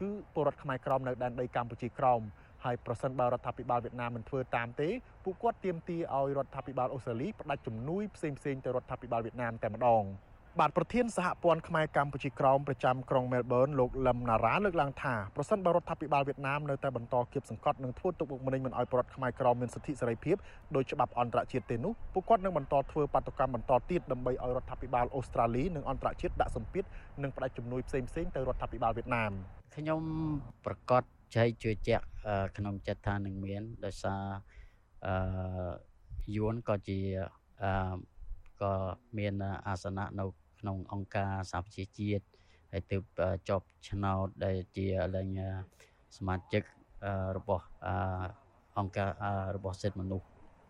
[0.00, 2.20] គឺពលរដ្ឋខ្មែរក្រមនៅដែនដីកម្ពុជាក្រម
[2.64, 4.88] ហើយប្រសិនបើរដ្ឋាភិបាលវៀតណាមមិនធ្វើតាមទេ
[5.24, 10.04] ពួកគាត់ទាមទារឲ្យរដ្ឋាភិបាលអូស្ត្រាលីផ្តាច់ជំនួយផ្សេងៗទៅរដ្ឋាភិបាលវៀតណាមតែម្ដង
[10.60, 20.36] បាទប្រធានសហព័ន្ធខ្មែរកម្ពុជាក្រមប្រចាំក្រុងមែលប៊នលោកលឹមណារ៉ាលើកឡើងថាប្រសិនបើរដ្ឋាភិបាលវៀតណាមនៅតែបន្តគៀបសង្កត់និងធ្វើទុកបុកម្នេញមិនឲ្យប្រជាខ្មែរក្រមមានសិទ្ធិសេរីភាព
[20.76, 26.84] ដោយច្បាប់អន្តរជាតិទេនោះពួកគាត់នឹងបន្តធ្វើបាតុកម្មបន្តទៀតដើម្បីឲ្យរដ្ឋាភិបាលអូស្ត្រាលីនិងអន្តរជាតិដាក់សម្ពាធ
[27.22, 29.32] និងផ្តាច់ជំនួយផ្សេងៗទៅរដ្ឋាភិបាលវៀតណាម
[29.76, 30.02] ខ្ញុំ
[30.66, 31.02] ប្រកាស
[31.36, 32.04] ចែកជឿជាក់
[32.56, 34.22] ក្នុងចិត្តថានឹងមានដោយសារ
[35.06, 35.14] អឺ
[36.36, 36.98] យួនក៏ជា
[37.62, 37.96] អឺ
[38.62, 38.72] ក៏
[39.18, 39.34] មាន
[39.66, 42.24] អាសនៈនៅ ក្នុងអង្គការសហប្រជាជាតិ
[42.72, 43.02] ហើយទើប
[43.48, 45.38] ជាប់ឆ្នោតដែលជាឡើង
[46.16, 46.62] សមាជិក
[47.36, 47.66] របស់
[48.78, 49.10] អង្គការ
[49.56, 50.26] របស់សិទ្ធិមនុស្ស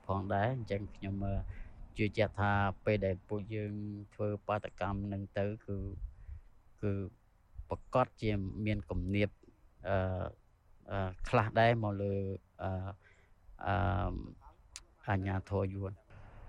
[0.07, 1.15] ផងដែរអញ្ចឹងខ្ញុំ
[1.99, 2.53] ជឿជាក់ថា
[2.85, 3.73] ពេលដែលពួកយើង
[4.15, 5.77] ធ្វើបាតកម្មនឹងទៅគឺ
[6.83, 6.93] គឺ
[7.69, 8.31] ប្រកាសជា
[8.67, 9.29] មានគំនាប
[9.89, 12.15] អឺខ្លះដែរមកលើ
[12.63, 12.71] អឺ
[13.67, 13.75] អឺ
[15.09, 15.93] អញ្ញាធរយួន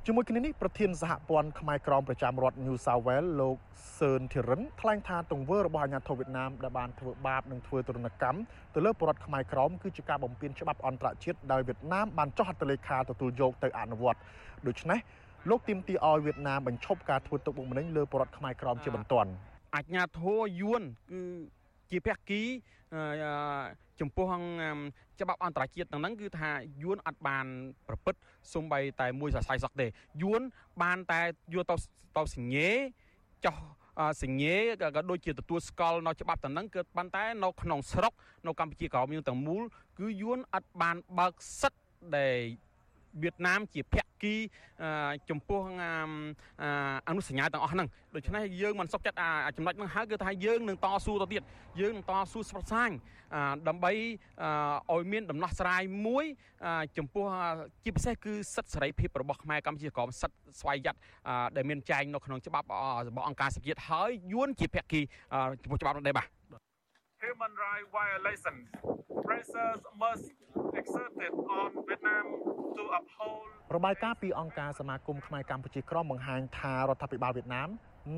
[0.08, 3.58] ជាមួយគ្នានេះប្រធានសហព័ន្ធខ្មែរក្រមប្រចាំរដ្ឋ New South Wales លោក
[4.00, 8.40] សឿនធីរិនថ្លែងថាទង្វើរបស់អាញាធិបតេយ្យវៀតណាមដែលបានធ្វើបាបនិងធ្វើទរណកម្ម
[8.74, 14.20] ទៅលើប្រជារដ្ឋខ្មែរក្រមគឺជាការបំពានច្បាប់អន្តរជាតិដោយវៀតណាមបានចុះហត្ថលេខាទទួលយកទៅអនុវត្ត
[14.68, 15.00] ដូច្នេះ
[15.50, 19.30] លោកទាមទារឲ្យវៀតណាមបញ្ឈប់ការធ្វើទុកបុកម្នេញលើប្រជារដ្ឋខ្មែរក្រមជាបន្ទាន់
[19.76, 21.22] អាញាធិបតេយ្យយួនគឺ
[21.92, 22.42] ជាភាគី
[24.00, 24.26] ចំពោះ
[25.20, 26.50] ច្បាប់អន្តរជាតិទាំងហ្នឹងគឺថា
[26.84, 27.46] យួនអត់បាន
[27.88, 28.22] ប្រព្រឹត្ត
[28.54, 29.88] សំបីតែមួយសរសៃសក់ទេ
[30.22, 30.42] យួន
[30.82, 31.22] បានតែ
[31.54, 31.76] យកទៅ
[32.18, 32.70] ទៅសញ្ញេ
[33.46, 33.56] ចោះ
[34.24, 34.56] សញ្ញេ
[34.96, 38.14] ក៏ដូចជាទទួលស្គាល់នៅច្បាប់ទាំងហ្នឹងគឺប៉ុន្តែនៅក្នុងស្រុក
[38.48, 39.64] នៅកម្ពុជាក្រមយើងទាំងមូល
[40.00, 41.80] គឺយួនអត់បានបើកសិទ្ធ
[42.18, 42.38] ដែល
[43.24, 44.36] វៀតណាមជាភាគី
[45.30, 45.62] ចំពោះ
[47.08, 49.18] អនុសញ្ញាទាំងអស់ហ្នឹងដូច្នេះយើងមិនសុខចិត្ត
[49.58, 51.42] ចំណុចហ្នឹងហើយគឺថាយើងនឹងតស៊ូទៅទៀត
[51.80, 52.92] យើងនឹងតស៊ូស្ពតសាញ
[53.68, 53.92] ដើម្បី
[54.94, 56.26] ឲ្យមានដំណោះស្រាយមួយ
[56.98, 57.26] ចំពោះ
[57.84, 60.96] ជាពិសេសគឺសិទ្ធិសេរីភាពរបស់ខ្មែរកម្ពុជាក្រមសិទ្ធិស្វ័យយ័ត
[61.56, 62.68] ដែលមានចែងនៅក្នុងច្បាប់
[63.08, 65.02] របស់អង្គការសង្គមហើយយួនជាភាគី
[65.62, 66.35] ចំពោះច្បាប់នោះដែរបាទ
[67.26, 68.66] human rights violations
[69.28, 70.26] pressures must
[70.80, 72.26] exerted on Vietnam
[72.78, 77.70] to uphold របាយការណ៍ពីអង្គការសមាគមខ្មែរកម្ពុជាក្រមបង្ហាញថារដ្ឋាភិបាលវៀតណាម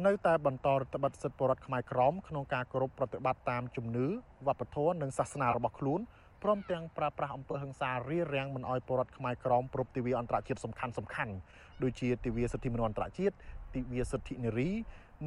[0.06, 4.08] នៅតែបន្តរដ្ឋបတ်សិទ្ធិពលរដ្ឋខ្មែរក្រមក្នុងការគោរពប្រតិបត្តិតាមជំនឿ
[4.48, 6.02] វប្បធម៌និងសាសនារបស់ខ្លួន
[6.44, 11.34] ព្រមទាំងប្រើប្រាស់អំពើហិង្សារារាំងមិនឲ្យពលរដ្ឋខ្មែរក្រមប្រពទិវាអន្តរជាតិសំខាន់សំខាន់
[11.84, 13.36] ដូចជាទិវាសិទ្ធិមនុស្សអន្តរជាតិ
[13.76, 14.70] ទិវាសិទ្ធិនារី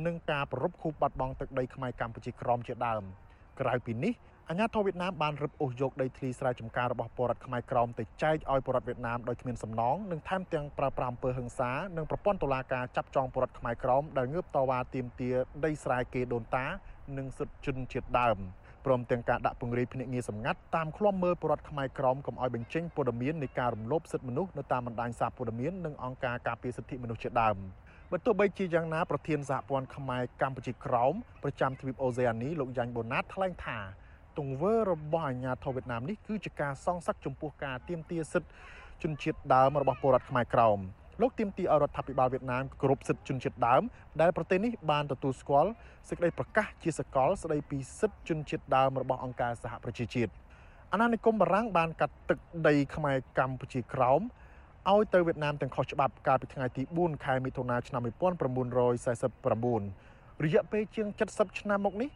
[0.06, 3.02] និងការប្រ rup ខូបបាត់បង់ទឹកដីខ្មែរកម្ពុជាក្រមជាដើម
[3.60, 4.14] ក្រៅពីនេះ
[4.48, 16.66] អាញាធរវៀតណាមបានរឹបអូសយកដីធ្លីស្រែចម្ការរបស់ពលរដ្ឋខ្មែរក្រមទៅចែកឲ្យពលរដ្ឋវៀតណាមដោយគ្មានសំណងនិងថែមទាំងប្រើប្រាស់អំពើហិង្សានិងប្រព័ន្ធតុលាការចាប់ចងពលរដ្ឋខ្មែរក្រមដែលងើបតវ៉ាទាមទារដីស្រែគេដូនតា
[17.16, 18.38] និងសិទ្ធិជនជាតិដើម
[18.86, 27.56] ព្រមទាំងការដាក់ពង្រាយភ្នាក់ងារសម្ងាត់តាមឃ្លាំមើលពលរដ្ឋខ្មែរក្រមកុំឲ្យបញ្ចេញព័ត៌មាននៃការរំលោភសិទ្ធិមនុស្សនៅតាមបណ្ដាញសារព័ត៌មាននិងអង្គការការពារសិទ្ធិមនុស្សជាដើម
[28.12, 33.78] បើទោះបីជាយ៉ាងណាប្រធានសហព័ន្ធខ្មែរកម្ពុជាក្រោមប្រចាំទ្វីបអូសេអានីលោកយ៉ាញ់បូណាតថ្លែងថា
[34.38, 38.50] ទង្វើរបស់អាញាធរវៀតណាមនេះគឺជាការសងសឹកចំពោះការទាមទារសិទ្ធិ
[39.02, 40.78] ជនជាតិដើមរបស់ពលរដ្ឋខ្មែរក្រោម
[41.20, 43.82] លោកទាមទារឲ្យរដ្ឋាភិបាលវៀតណាមគោរពសិទ្ធិជនជាតិដើម
[44.20, 45.70] ដែលប្រទេសនេះបានទទួលស្គាល់
[46.08, 50.32] សេចក្តីប្រកាសជាសកលស្តីពីសិទ្ធិជនជាតិដើមរបស់អង្គការសហប្រជាជាតិ
[50.92, 54.20] អាណានិគមបារាំងបានកាត់ទឹកដីខ្មែរកម្ពុជាក្រោម
[54.88, 62.10] ឲ្យទៅវៀតណាមទាំងខុសច្បាប់កាលពីថ្ងៃទី4ខែមិថុនាឆ្នាំ1949រយៈពេលជាង70ឆ្នាំមកនេះ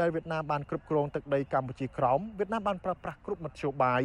[0.00, 4.02] ដែលវៀតណាមបានគ្រប់គ្រងទឹកដីកម្ពុជាក្រោមវៀតណាមបានប្រើប្រាស់គ្រប់មធ្យោបាយ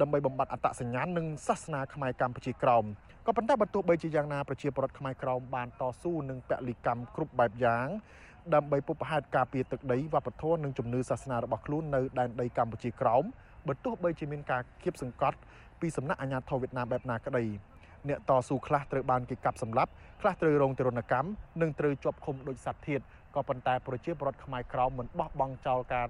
[0.00, 2.84] ដើម្បីបំបត្តិអត្តសញ្ញាណនិងសាសនាខ្មែរកម្ពុជាក្រោម
[3.26, 7.86] ក៏ប៉ុន្តែបើទោះបីជាយ៉ាងណាប្រជាពលរដ្ឋខ្មែរក្រោមបានតស៊ូនឹងពលិកម្មគ្រប់បែបយ៉ាង
[8.54, 13.24] ដើម្បីពុបហេតុការពារទឹកដីវប្បធម៌និងជំនឿសាសនារបស់ខ្លួននៅដែនដីកម្ពុជាក្រោម
[13.68, 15.38] បើទោះបីជាមានការគៀបសង្កត់
[15.80, 17.44] ពីសំណាក់អាជ្ញាធរវៀតណាមបែបណាក្តី
[18.08, 21.28] អ្នកតស៊ូខ្លះត្រូវបានគេកាប់សម្លាប់ខ្លះត្រូវរងទរណកម្ម
[21.60, 26.06] និងត្រូវជាប់ឃុំដោយសត្វធាតុក៏ប៉ុន្តែប្រជាពលរដ្ឋខ្មែរក្រមមិនបោះបង់ចោលការ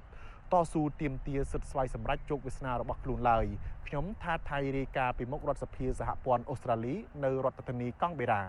[0.53, 3.45] តស៊ូទាមទារសិទ្ធិស្វ័យសម្រេចជោគវាសនារបស់ខ្លួនឡើយ
[3.87, 8.43] ខ្ញុំថាថៃរាយការណ៍ពីមុខរដ្ឋសភាសហព័ន្ធអូស្ត្រាលីនៅរដ្ឋធានីកង់បេរ៉ា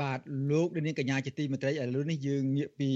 [0.00, 0.20] បាទ
[0.50, 2.90] លោកនាងកញ្ញាជាទីមេត្រីឥឡូវនេះយើងងាកពី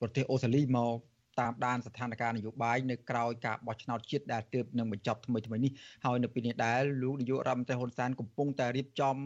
[0.00, 0.96] ប្រទេសអូស្ត្រាលីមក
[1.40, 5.72] តាមដានស្ថានភាពនយោបាយនៅក្រៅការបោះឆ្នោតជាតិដែលទើបនឹងបញ្ចប់ថ្មីថ្មីនេះ
[6.04, 9.16] ហើយនៅពេលនេះដែរលោកនាយករដ្ឋមន្ត្រីហ៊ុនសែនកំពុងតែរៀបចំ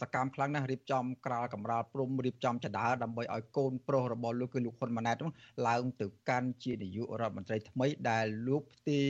[0.00, 5.16] សកម្មខ្លាំងណាស់រៀបចំក្រាលកំរាលព្រំរៀបចំចដាដើម្បីឲ្យកូនប្រុសរបស់លោកគឺលោកហ៊ុនម៉ាណែត
[5.68, 9.00] ឡើងទៅកាន់ជានាយករដ្ឋមន្ត្រីថ្មីដែលលោកផ្ទេ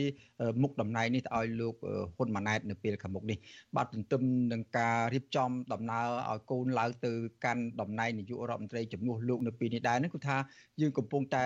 [0.61, 1.75] មុខតំណែងនេះទៅឲ្យលោក
[2.15, 3.37] ហ៊ុនម៉ាណែតនៅពេលខាងមុខនេះ
[3.75, 4.21] បាទទន្ទឹម
[4.53, 7.11] នឹងការរៀបចំដំណើរឲ្យកូនឡើងទៅ
[7.45, 10.37] កាន់តំណែងនាយករដ្ឋមន្ត្រីជំនួសលោកនៅពេលនេះដែរនេះគឺថា
[10.81, 11.45] យើងកំពុងតែ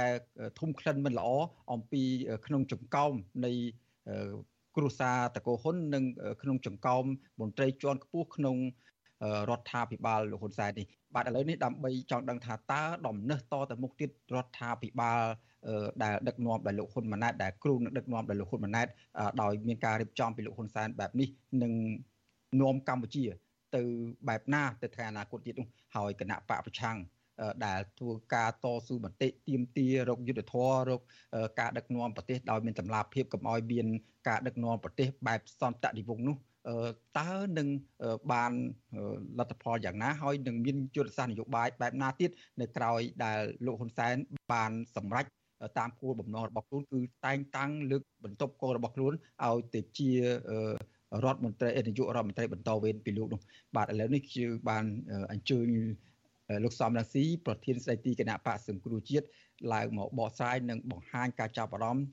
[0.60, 1.30] ធំក្លិនមិនល្អ
[1.74, 2.02] អំពី
[2.46, 3.14] ក្នុងចង្កោម
[3.46, 3.52] នៃ
[4.76, 6.04] គ្រួសារតកោហ៊ុននិង
[6.42, 7.04] ក្នុងចង្កោម
[7.42, 8.58] មន្ត្រីជាន់ខ្ពស់ក្នុង
[9.50, 10.86] រដ្ឋាភិបាលលោកហ៊ុនសែននេះ
[11.16, 15.22] បាទឥឡូវនេះដើម្បីចង់ដឹងថាតើដំណឹះតទៅមុខទៀតរដ្ឋាភិបាល
[16.04, 18.88] ដែលដឹកនាំដោយលោកហ៊ុនម៉ាណែតដែលគ្រូនឹងដឹកនាំដោយលោកហ៊ុនម៉ាណែត
[19.42, 21.30] ដោយមានការរៀបចំពីលោកហ៊ុនសែនបែបនេះ
[21.64, 21.74] នឹង
[22.62, 23.24] នាំកម្ពុជា
[23.76, 23.82] ទៅ
[24.28, 26.98] បែបណាទៅថ្ងៃអនាគតទៀតនោះហើយគណៈបកប្រឆាំង
[27.66, 31.02] ដែលធ្វើការតស៊ូមតិទៀមទារកយុទ្ធធររក
[31.60, 33.88] ការដឹកនាំប្រទេសដោយមានតម្លាភាពកុំឲ្យមាន
[34.28, 36.38] ការដឹកនាំប្រទេសបែបសន្តិនិវង្សនោះ
[37.20, 37.68] តើនឹង
[38.34, 38.52] បាន
[39.40, 42.30] លទ្ធផលយ៉ាងណាហើយនឹងមានយុទ្ធសាស្ត្រនយោបាយបែបណាទៀត
[42.62, 42.92] នៅក្រៅ
[43.26, 44.16] ដែលលោកហ៊ុនសែន
[44.54, 45.26] បានសម្រេច
[45.80, 49.14] តាមគោលបំណងរបស់ខ្លួនគឺតែងតាំងលើកបន្ទប់គោលរបស់ខ្លួន
[49.46, 50.22] ឲ្យទៅជារ
[51.34, 53.42] ដ្ឋមន្ត្រីនាយករដ្ឋមន្ត្រីបន្តវេនពីលោកនោះ
[53.76, 54.86] បាទឥឡូវនេះគឺបាន
[55.32, 55.68] អញ្ជើញ
[56.64, 59.26] លោកសំរាស៊ីប្រធានស្ដីទីគណៈបកសង្គ្រោះជាតិ
[59.74, 62.06] ឡើងមកបកស្រាយនិងបង្ហាញការចាប់អារម្មណ៍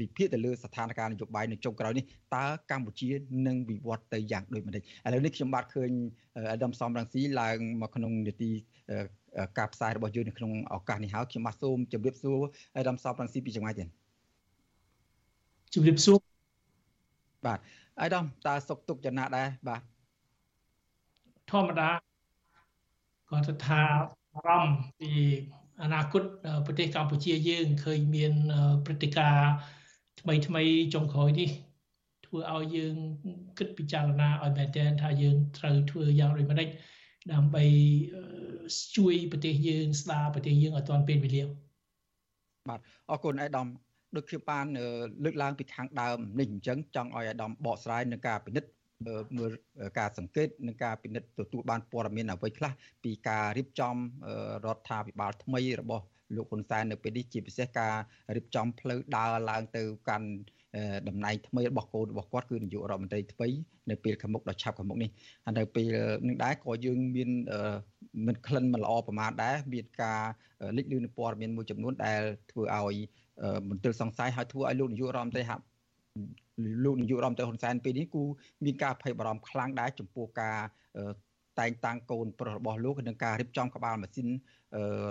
[0.00, 3.10] វិភាគទៅលើស្ថានភាពនយោបាយនៅចុងក្រោយនេះតើកម្ពុជា
[3.46, 4.84] នឹងវិវត្តទៅយ៉ាងដូចម្តេចឥ
[5.14, 5.90] ឡូវនេះខ្ញុំបាទឃើញ
[6.52, 8.50] អាដាមសំរងស៊ីឡើងមកក្នុងនីតិ
[9.58, 12.40] ការផ្សាយរបស់យើងនៅក្នុងឱកាសនេះហើយខ្ញុំបាទសូមជម្រាបសួរ
[12.76, 13.88] អាដាមសំរងស៊ីពីចម្ងាយទៀត
[15.74, 16.18] ជម្រាបសួរ
[17.46, 17.58] បាទ
[18.02, 19.82] អាដាមតើសុខទុក្ខយ៉ាងណាដែរបាទ
[21.50, 21.90] ធម្មតា
[23.30, 23.80] គាត់ថា
[24.34, 25.10] អារម្មណ៍ពី
[25.82, 26.22] អនាគត
[26.66, 28.32] ប្រទេសកម្ពុជាយើងឃើញមាន
[28.84, 29.50] ព្រឹត្តិការណ៍
[30.20, 30.62] ថ្មីថ្មី
[30.94, 31.50] ចុងក្រោយនេះ
[32.26, 32.94] ធ្វើឲ្យយើង
[33.58, 36.68] គិតពិចារណាឲ្យមែនទែនថាយើងត្រូវធ្វើយ៉ាងដូចម្តេច
[37.32, 37.64] ដើម្បី
[38.96, 41.42] ជួយប្រទេសយើងស្ដារប្រទេសយើងឲ្យទាន់ពេលវេលា
[42.68, 43.66] បាទអរគុណអៃដាម
[44.16, 44.66] ដូចខ្ញុំបាន
[45.24, 48.70] លើកឡើងពីខាងដើមនេះអញ្ចឹងចង់ឲ្យអាដាមបកស្រាយនឹងការពិនិត្យ
[49.38, 49.52] មើល
[49.98, 52.72] ការសង្កេតនិងការពិនិត្យទទួលបានព័ត៌មានអ្វីខ្លះ
[53.04, 53.96] ពីការរៀបចំ
[54.66, 56.04] រដ្ឋាភិបាលថ្មីរបស់
[56.34, 57.94] លោកហ៊ុនសែននៅពេលនេះជាពិសេសការ
[58.36, 60.28] រៀបចំផ្លូវដើរឡើងទៅកាន់
[61.08, 63.48] តំណែងថ្មីរបស់កូនរបស់គាត់គឺនាយករដ្ឋមន្ត្រីថ្មី
[63.90, 65.10] នៅពេលខាងមុខដ៏ឆាប់ខាងមុខនេះ
[65.44, 65.86] ហើយនៅពេល
[66.26, 67.30] នឹងដែរក៏យើងមាន
[68.26, 70.22] មិនក្លិនមិនល្អប្រមាណដែរមានការ
[70.76, 72.96] លេចលឺនៅព័ត៌មានមួយចំនួនដែលធ្វើឲ្យ
[73.68, 75.62] មន្ទិលសង្ស័យហើយធ្វើឲ្យលោកនាយករដ្ឋមន្ត្រីហាក់
[76.84, 78.22] លោកនាយករដ្ឋមន្ត្រីហ៊ុនសែនពេលនេះគូ
[78.64, 80.58] មានការភ័យបារម្ភខ្លាំងដែរចំពោះការ
[81.60, 84.28] តែងតាំងកូនប្រុសរបស់លោកនិងការរៀបចំក្បាលម៉ាស៊ីន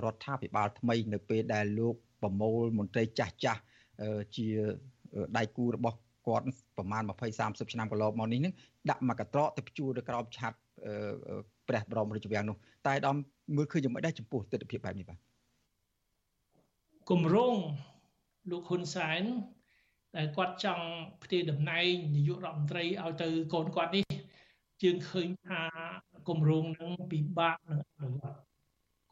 [0.05, 3.61] រដ្ឋាភិបាលថ្មី នៅពេលដែលលោកប្រមូលមន្ត្រីចាស់ចាស់
[4.35, 4.47] ជា
[5.37, 5.97] ដៃគូរបស់
[6.27, 6.45] គាត់
[6.77, 8.53] ប្រហែល20 30ឆ្នាំកន្លងមកនេះនឹង
[8.89, 10.57] ដាក់មកកត្រកទៅព្យួរទៅក្រោមឆាត់
[11.67, 12.57] ព្រះបរមរាជវាំងនោះ
[12.87, 13.15] តែដំ
[13.55, 15.19] មើលឃើញយ៉ាងម៉េចដែរចំពោះទស្សនវិជ្ជាបែបនេះបាទ
[17.09, 17.55] គម្រោង
[18.51, 19.23] លោកហ៊ុនសែន
[20.17, 20.85] ដែលគាត់ចង់
[21.23, 24.05] ផ្ទេរតំណែងនាយករដ្ឋមន្ត្រីឲ្យទៅកូនគាត់នេះ
[24.83, 25.61] យើងឃើញថា
[26.29, 28.44] គម្រោងនឹងពិបាកនឹងអនុវត្ត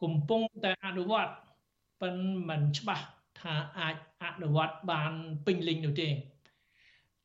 [0.04, 1.32] កំពុងតែអនុវត្ត
[2.00, 3.06] ប៉ុន្តែมันច្បាស់
[3.40, 5.12] ថាអាចអនុវត្តបាន
[5.46, 6.08] ពេញលេញនោះទេ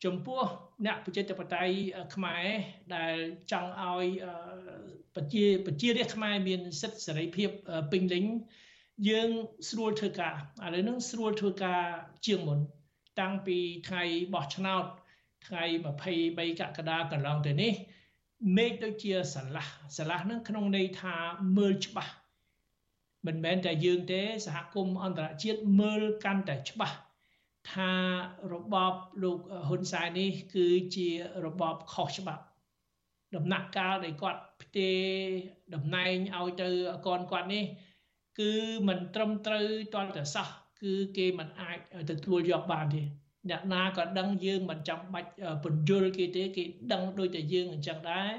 [0.06, 0.42] ចំពោះ
[0.86, 1.74] អ្នកប្រជាធិបតេយ្យ
[2.16, 2.46] ខ្មែរ
[2.96, 3.16] ដែល
[3.52, 4.06] ចង់ឲ្យ
[5.16, 7.50] ប្រជាប្រជារាស្ត្រខ្មែរមានសិទ្ធិសេរីភាព
[7.92, 8.26] ពេញលេញ
[9.10, 9.30] យើង
[9.70, 11.84] ស្រួលធ្វើការឥឡូវនេះស្រួលធ្វើការ
[12.26, 12.60] ជាងមុន
[13.20, 13.58] តាំងពី
[13.88, 14.04] ថ្ងៃ
[14.34, 14.86] បោះឆ្នោត
[15.48, 15.64] ថ្ងៃ
[16.14, 17.74] 23កក្កដាកន្លងទៅនេះ
[18.58, 21.16] មេឃដូចជាស្រឡះស្រឡះនឹងក្នុងន័យថា
[21.58, 22.14] មើលច្បាស់
[23.28, 26.98] មិនមែនតែយើងទេសហគមន៍អន្តរជាតិមើលកាន់តែច្បាស់
[27.72, 27.92] ថា
[28.54, 28.94] របប
[29.24, 31.08] លោកហ៊ុនសែននេះ គឺជា
[31.46, 32.44] របបខុសច្បាប់
[33.36, 35.00] ដំណាក់កាលដែលគាត់ផ្ទេរ
[35.74, 36.70] តំណែងឲ្យទៅ
[37.08, 37.64] កូនគាត់នេះ
[38.40, 38.54] គឺ
[38.88, 40.48] មិនត្រឹមត្រូវទាល់តែសោះ
[40.82, 41.78] គឺគេមិនអាច
[42.10, 43.04] ទទួលយកបានទេ
[43.50, 45.30] អ្នកណាក៏ដឹងយើងមិនចាំបាច់
[45.64, 48.30] ពន្យល់គេទេគេដឹងដូចតែយើងអញ្ចឹងដែរ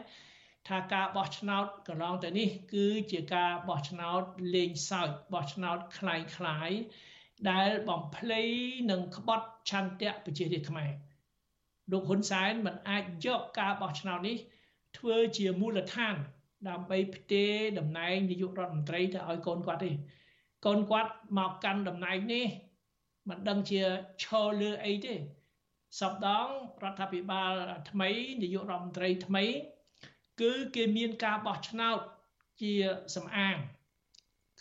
[0.67, 4.21] ថាការបោះឆ្នោតកន្លងទៅនេះ គឺជាការបោះឆ្នោត
[4.55, 6.71] លេងសើចបោះឆ្នោតคล้ายคล้าย
[7.49, 8.41] ដែលបំភ្លៃ
[8.91, 10.91] នឹងក្បត់ឆន្ទៈប្រជារាស្ត្រខ្មែរ
[11.91, 14.37] លោកហ៊ុនសែនមិនអាចយកការបោះឆ្នោតនេះ
[14.97, 16.15] ធ្វើជាមូលដ្ឋាន
[16.69, 19.91] ដើម្បីផ្ទេរតំណែងនាយករដ្ឋមន្ត្រីទៅឲ្យកូនគាត់ទេ
[20.65, 22.45] កូនគាត់មកកាន់តំណែងនេះ
[23.29, 23.81] មិនដឹងជា
[24.23, 25.15] ឈរលើអីទេ
[25.99, 26.47] សពដង
[26.83, 27.51] រដ្ឋាភិបាល
[27.89, 28.09] ថ្មី
[28.41, 29.43] នាយករដ្ឋមន្ត្រីថ្មី
[30.40, 31.98] គឺគេមានការបោះឆ្នោត
[32.60, 32.72] ជា
[33.16, 33.56] សំអាង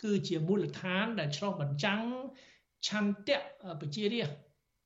[0.02, 2.02] គឺជាមូលដ្ឋានដែលឆ្លុះបញ្ចាំង
[2.88, 3.38] ឆន្ទៈ
[3.80, 4.36] ប្រជារាស្ត្រ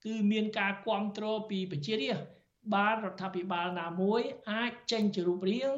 [0.05, 2.26] គឺមានការគ្រប់គ្រងពីប្រជារាស្ត្រ
[2.74, 4.20] បានរដ្ឋាភិបាលណាមួយ
[4.51, 5.70] អាចចេញជារូបរាង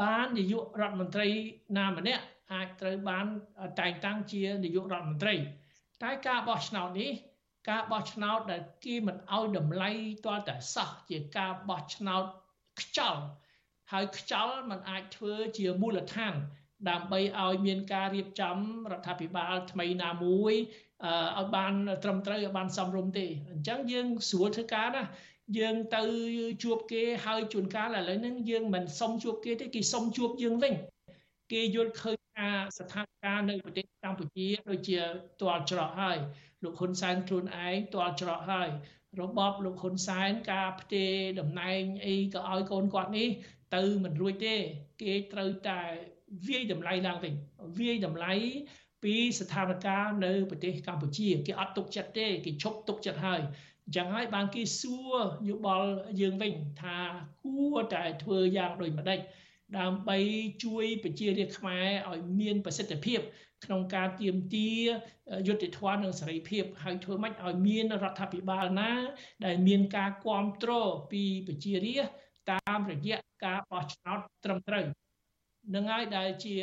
[0.00, 1.28] បាននាយករដ្ឋមន្ត្រី
[1.78, 3.26] ណាម្នាក់អាចត្រូវបាន
[3.80, 5.34] តែងតាំងជានាយករដ្ឋមន្ត្រី
[6.02, 7.12] តែការបោះឆ្នោតនេះ
[7.68, 9.90] ការបោះឆ្នោតដែលគេមិនអោយតម្លៃ
[10.24, 12.24] ទាល់តែសោះជាការបោះឆ្នោត
[12.80, 13.22] ខ្ចល់
[13.92, 16.34] ហើយខ្ចល់มันអាចធ្វើជាមូលដ្ឋាន
[16.90, 18.56] ដើម្បីឲ្យមានការរៀបចំ
[18.92, 20.54] រដ្ឋាភិបាលថ្មីណាមួយ
[21.38, 21.72] ឲ្យបាន
[22.04, 25.04] ត្រឹមត្រូវឲ្យបានសមរម្យទេអញ្ចឹងយើងស្រួលធ្វើការណា
[25.58, 26.02] យើងទៅ
[26.64, 30.74] ជួបគេហើយជួនកាលឥឡូវហ្នឹងយើងមិនសុំជួបគេទេគេសុំជួបយើងវិញ
[31.52, 34.98] គេយល់ឃើញថាស្ថានភាពនៅប្រទេសកម្ពុជាដូចជា
[35.40, 36.18] ទាល់ច្រកហើយ
[36.62, 38.68] លោកហ៊ុនសែនខ្លួនឯងទាល់ច្រកហើយ
[39.20, 43.28] របបលោកហ៊ុនសែនការផ្ទេរតំណែងអីក៏ឲ្យកូនគាត់នេះ
[43.74, 44.54] ទៅមិនរួចទេ
[45.02, 45.80] គេត្រូវតែ
[46.48, 47.34] វាយតម្លៃឡើងវិញ
[47.78, 48.32] វាយតម្លៃ
[49.02, 53.40] ពីស្ថានភាពនៅប្រទេសកម្ពុជាគេអត់ទុកចិត្តទេគេឈប់ទុកចិត្តហើយ
[53.86, 55.16] អញ្ចឹងហើយបានគេសួរ
[55.48, 55.88] យោបល់
[56.20, 56.52] យើងវិញ
[56.82, 56.98] ថា
[57.42, 59.20] គួរតែធ្វើយ៉ាងដូចម្ដេច
[59.78, 60.18] ដើម្បី
[60.64, 63.20] ជួយប្រជារាស្ត្រខ្មែរឲ្យមានប្រសិទ្ធភាព
[63.64, 64.70] ក្នុងការទៀមទា
[65.46, 68.92] យុត្តិធម៌និងសេរីភាពហើយធ្វើម៉េចឲ្យមានរដ្ឋាភិបាលណា
[69.44, 74.84] ដែលមានការគ្រប់គ្រងពីប្រជារាស្ត្រ តាមរយៈការបោះឆ្នោតត្រឹមត្រូវ
[75.74, 76.56] នឹងហើយដែលជា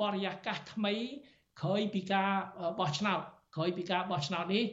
[0.00, 0.94] បរិយាកាសថ្មី
[1.60, 2.30] ក្រោយពីការ
[2.80, 3.20] បោះឆ្នោត
[3.54, 4.64] ក្រោយពីការបោះឆ្នោតនេះ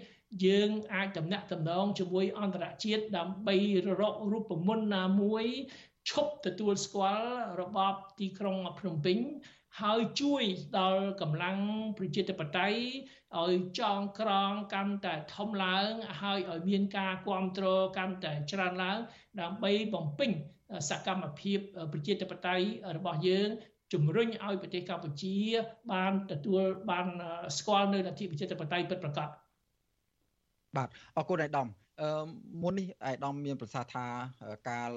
[0.46, 3.56] យើងអាចតំណាក់តំណងជាមួយអន្តរជាតិដើម្បី
[3.88, 5.46] រករូបមន្តណាមួយ
[6.10, 7.32] ឈប់ទទួលស្គាល់
[7.62, 9.18] របបទីក្រុងភ្នំពេញ
[9.82, 10.44] ហើយជួយ
[10.78, 11.58] ដល់កម្លាំង
[11.98, 12.82] ប្រជាធិបតេយ្យ
[13.42, 15.90] ឲ្យចងក្រងកាន់តែធំឡើង
[16.22, 19.00] ហើយឲ្យមានការគ្រប់គ្រងកាន់តែច្រើនឡើង
[19.40, 20.32] ដើម្បីបំពេញ
[20.90, 21.60] សកម្មភាព
[21.94, 22.66] ប្រជាធិបតេយ្យ
[22.98, 23.50] របស់យើង
[23.94, 25.36] ជំរុញឲ្យប្រទេសកម្ពុជា
[25.94, 26.62] បានទទួល
[26.92, 27.08] បាន
[27.58, 29.28] ស្គាល់នៅលទ្ធិប្រជាធិបតេយ្យពិតប្រាកដ
[30.78, 31.68] បាទអរគុណអាយដាម
[32.02, 32.26] អឺ
[32.62, 34.06] មុននេះអាយដាមមានប្រសាសន៍ថា
[34.70, 34.90] ការ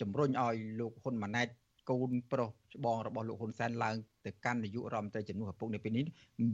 [0.00, 1.48] ជំរុញឲ្យលោកហ៊ុនម៉ាណែត
[1.88, 6.04] កូនប្រុសច្បងរបស់លោកហ៊ុនសែនឡើងទៅកាន់នាយករដ្ឋមន្ត្រីជំនួសឪពុកនៅពេលនេះ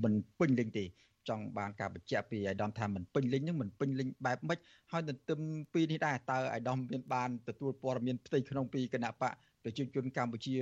[0.04, 0.84] មិនពេញលេញទេ
[1.28, 4.58] ចង់បានការបញ្ជាក់ពីអាយដាមថាមិនពេញលេញនឹងមិនពេញលេញបែបម៉េច
[4.92, 5.40] ហើយទន្ទឹម
[5.74, 9.32] ពីនេះដែរតើអាយដាមមានបានទទួលព័ត៌មានផ្ទៃក្នុងពីគណៈបក
[9.64, 10.54] ប្រជាជនកម្ពុជា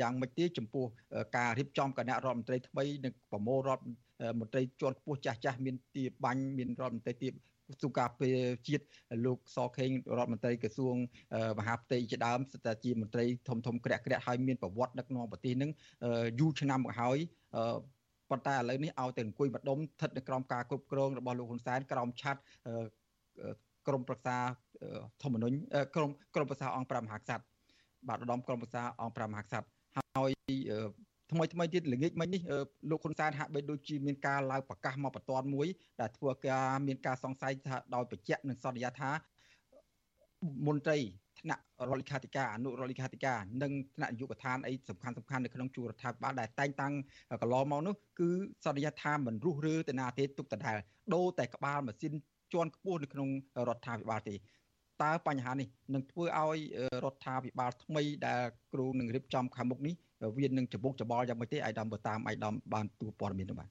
[0.00, 0.84] យ៉ាងម៉េចទេចំពោះ
[1.36, 3.84] ការរៀបចំគណៈរដ្ឋមន្ត្រីថ្មីនិងប្រមូលរដ្ឋ
[4.38, 7.28] មន្ត្រីជាន់ខ្ពស់ចាស់ចាស់មានទីបាញ់មានរដ្ឋមន្ត្រីទី
[7.82, 8.84] សុខាភិបាលជាតិ
[9.26, 10.96] លោកសខេងរដ្ឋមន្ត្រីក្រសួង
[11.58, 15.70] មហាផ្ទៃជាដើមស្ទើរជាមន្ត្រីធំធំក្រាក់ក្រាក់ហើយមានប្រវត្តិដឹកនាំប្រទេសនឹង
[16.40, 17.18] យូរឆ្នាំមកហើយ
[18.30, 22.40] ប៉ុន្តែឥឡូវនេះឲ្យតែអង្គុយម្ដុំស្ថិតនៅក្រោមការគ្រប់គ្រងរបស់លោកហ៊ុនសែនក្រោមឆាត់
[23.88, 24.36] ក្រមប្រឹក្សា
[25.22, 25.56] ធម្មនុញ្ញ
[25.94, 27.44] ក្រមក្រមប្រឹក្សាអង្គ5មហាក្សត្រ
[28.08, 29.66] បាទឧត្តមក្រមប្រឹក្សាអង្គ5មហាក្សត្រ
[30.16, 30.32] ហើយ
[31.32, 32.42] ថ្មីថ្មីទៀតល្ងាចមិញនេះ
[32.90, 35.66] លោកហ៊ុនសែនហាក់បីដូចជាមានការឡើងប្រកាសមកបន្ទាន់មួយ
[36.00, 39.10] ដែលធ្វើការមានការសង្ស័យថាដោយបញ្ជាក់និងសន្យាថា
[40.66, 40.98] មន្ត្រី
[41.40, 46.94] ថ្នាក់រដ្ឋលេខាធិការអនុរដ្ឋលេខាធិការនិងថ្នាក់នាយកដ្ឋានអីសំខាន់សំខាន់នៅក្នុងជួររដ្ឋាភិបាលដែលតែងតាំង
[47.42, 48.30] កន្លងមកនោះគឺ
[48.64, 50.76] សន្យាថាមិនរុះរើទៅណាទេទុកដដែល
[51.14, 52.12] ដូរតែក្បាលម៉ាស៊ីន
[52.52, 53.28] ជាន់ខ្ពស់នៅក្នុង
[53.68, 54.36] រដ្ឋាភិបាលទេ
[55.02, 56.58] តើបញ្ហានេះនឹងធ្វើឲ្យ
[57.04, 59.94] រដ្ឋាភិបាលថ្មីដែលគ្រូនឹងរៀបចំខាងមុខនេះ
[60.38, 63.68] វានឹងច្បុកច្បល់យ៉ាងម៉េចទេអាយដាមបើតាមអាយដាមបានទូព័ត៌មាននោះបាទ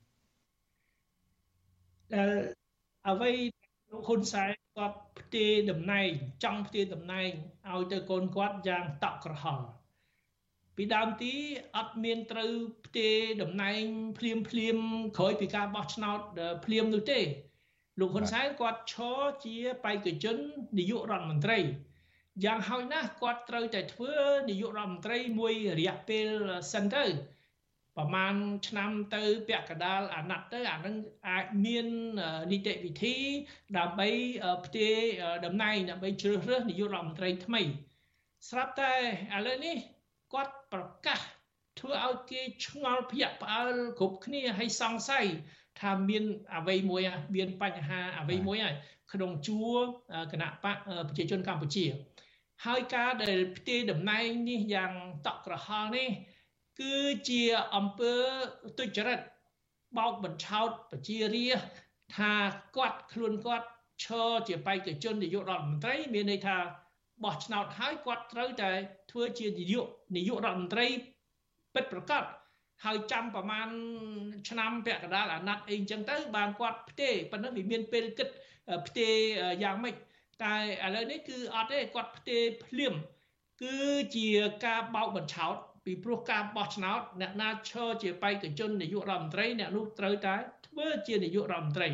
[2.13, 2.29] ដែល
[3.09, 3.31] អ្វី
[3.91, 6.07] លោកហ៊ុនសែនគាត់ផ្ទេរតំណែង
[6.43, 7.29] ចង់ផ្ទេរតំណែង
[7.71, 9.65] ឲ្យទៅកូនគាត់យ៉ាងតក់ក្រហល់
[10.75, 11.33] ពីដើមទី
[11.77, 12.51] អត់មានត្រូវ
[12.85, 13.81] ផ្ទេរតំណែង
[14.17, 14.77] ភ្លាមភ្លាម
[15.17, 16.19] ក្រោយពីការបោះឆ្នោត
[16.65, 17.19] ភ្លាមនោះទេ
[17.99, 20.37] លោកហ៊ុនសែនគាត់ឈរជាបេក្ខជន
[20.77, 21.57] នាយករដ្ឋមន្ត្រី
[22.45, 24.13] យ៉ាងហោចណាស់គាត់ត្រូវតែធ្វើ
[24.49, 26.27] នាយករដ្ឋមន្ត្រីមួយរយៈពេល
[26.73, 27.05] សិនទៅ
[27.97, 28.35] ប្រហែល
[28.67, 30.95] ឆ្នាំទៅពាក់កណ្ដាលអាណត្តិទៅអានឹង
[31.27, 31.87] អាចមាន
[32.51, 33.17] នីតិវិធី
[33.77, 34.09] ដើម្បី
[34.65, 34.95] ផ្ទេរ
[35.45, 37.61] តំណែងដើម្បីជ្រើសរើសនាយករដ្ឋមន្ត្រីថ្មី
[38.49, 38.93] ស្រាប់តែ
[39.35, 39.75] ឥឡូវនេះ
[40.33, 41.19] គាត់ប្រកាស
[41.79, 45.25] ធ្វើឲ្យគេឆ្ងល់ភ្ញាក់ផ្អើលគ្រប់គ្នាឲ្យសង្ស័យ
[45.79, 46.23] ថាមាន
[46.55, 47.01] អ្វីមួយ
[47.35, 48.75] មានបញ្ហាអ្វីមួយហើយ
[49.13, 49.79] ក្នុងជួរ
[50.31, 50.77] គណៈបក
[51.07, 51.85] ប្រជាជនកម្ពុជា
[52.65, 54.91] ហើយការដែលផ្ទេរតំណែងនេះយ៉ាង
[55.27, 56.09] តក់ក្រហល់នេះ
[56.79, 56.95] គឺ
[57.29, 57.41] ជា
[57.75, 58.13] អំពើ
[58.77, 59.19] ទុច្ចរិត
[59.97, 61.67] បោកបញ្ឆោតប្រជារាស្ត្រ
[62.15, 62.33] ថា
[62.75, 63.67] គាត់ខ្លួនគាត់
[64.03, 66.57] ឈរជាបេក្ខជននាយករដ្ឋមន្ត្រី មានន័យថា
[67.23, 68.71] បោះឆ្នោតហើយគាត់ត្រូវតែ
[69.11, 69.85] ធ្វើជានាយក
[70.15, 70.87] នាយករដ្ឋមន្ត្រី
[71.73, 72.23] ពិតប្រាកដ
[72.85, 73.69] ហើយចាំប្រហែល
[74.49, 78.27] ឆ្នាំពាក់កណ្ដាលអាណត្តិអីចឹងទៅបានគាត់ផ្ទេរប៉ុន្តែវាមានពេលគិត
[78.87, 79.13] ផ្ទេរ
[79.63, 79.95] យ៉ាងម៉េច
[80.43, 82.93] តែឥឡូវនេះគឺអត់ទេគាត់ផ្ទេរភ្លាម
[83.63, 83.77] គឺ
[84.15, 84.27] ជា
[84.65, 90.35] ការបោកបញ្ឆោតពីព្រោះការបោះឆ្នោតអ្នកណាឈរជាបេក្ខជននាយករដ្ឋមន្ត្រីអ្នកនោះត្រូវតែ
[90.67, 91.89] ធ្វើជានាយករដ្ឋមន្ត្រី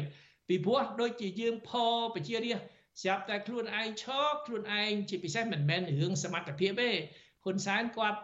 [0.47, 1.71] ពីព្រោះដូចជាយើងផ
[2.15, 2.67] ប្រជារាស្ត្រ
[3.01, 6.89] ស្រាប់តែខ្លួនឯងឈរខ្លួនឯងជាពិសេសមិនមែនរឿងសមត្ថភាពទេ
[7.43, 8.19] ហ៊ុនសែនគាត់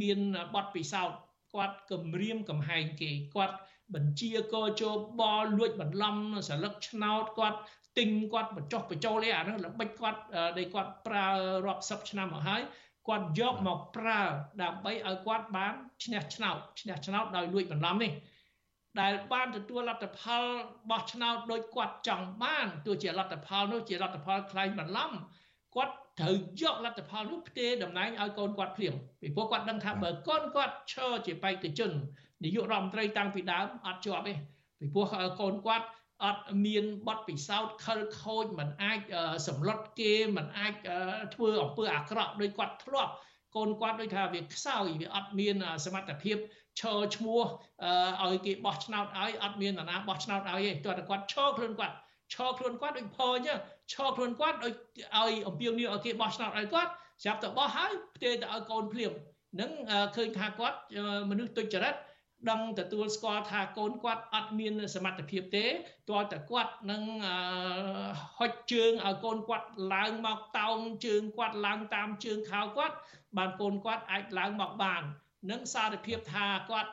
[0.00, 0.20] មាន
[0.54, 1.18] បទពិសោធន៍
[1.54, 3.56] គាត់គម្រាមកំហែងគេគាត់
[3.94, 4.82] បញ្ជាកជ
[5.20, 5.22] ប
[5.58, 6.16] លួចបន្លំ
[6.48, 7.58] សន្លឹកឆ្នោតគាត់
[7.98, 10.20] ទិញគាត់បញ្ចុះបញ្ចូលឯអានោះល្បិចគាត់
[10.58, 11.28] ដែលគាត់ប្រើ
[11.66, 12.62] រាប់សិបឆ្នាំមកហើយ
[13.08, 14.20] គាត់យកមកប្រើ
[14.62, 15.72] ដើម្បីឲ្យគាត់បាន
[16.04, 18.12] ឈ្នះឆ្នោតឈ្នះឆ្នោតដោយលួចបន្លំនេះ
[19.00, 20.44] ដែលបានទទួលលទ្ធផល
[20.90, 25.10] បោះឆ្នោតដោយគាត់ចង់បានទោះជាលទ្ធផលនោះជាលទ្ធផលខ្លែងបន្លំ
[25.76, 31.90] គាត់ត្រូវយកលទ្ធផលនោះផ្ទេរតំណែងឲ្យកូនគាត់ភ្លាមពីព្រោះគាត់ដឹងថាបើកូនគាត់ឈរជាបេក្ខជន
[32.44, 34.34] នាយករដ្ឋមន្ត្រីតាំងពីដើមអត់ជាប់ទេ
[34.78, 35.06] ពីព្រោះ
[35.40, 35.86] កូនគាត់
[36.24, 39.00] អត់មានបទពិសោធន៍ខលខូចមិនអាច
[39.48, 40.74] សម្លុតគេមិនអាច
[41.34, 43.12] ធ្វើអំពើអាក្រក់ដោយគាត់ធ្លាប់
[43.56, 46.36] កូនគាត់ដូចថាវាខ្សោយវាអត់មានសមត្ថភាព
[46.80, 47.42] ឈរឈ្មោះ
[48.24, 51.94] ឲ្យគេបោះឆ្នោតឲ្យអត់មាននរណាបោះឆ្នោតឲ្យទេទោះតែគាត់ឈរខ្លួនគាត់
[52.34, 53.58] ឈរខ្លួនគាត់ដូចភអញ្ចឹង
[53.92, 56.90] ឈរខ្លួនគាត់ដូចឲ្យអំពាវនាវឲ្យគេបោះឆ្នោតឲ្យគាត់
[57.22, 59.12] ស្រាប់តែបោះហើយផ្ទេរទៅឲ្យកូនភ្លាម
[59.60, 59.70] នឹង
[60.16, 60.78] ឃើញថាគាត់
[61.30, 61.94] មនុស្សទុច្ចរិត
[62.50, 65.64] ដឹងទទួលស្គាល់ថាកូនគាត់អត់មានសមត្ថភាពទេ
[66.10, 67.02] ទាល់តែគាត់នឹង
[68.38, 72.96] ហុចជើងឲ្យកូនគាត់ឡើងមកតោងជើងគាត់ឡើងតាមជើងខោគាត់
[73.36, 75.02] បានកូនគាត់អាចឡើងមកបាន
[75.50, 76.90] នឹងសារភាពថាគាត់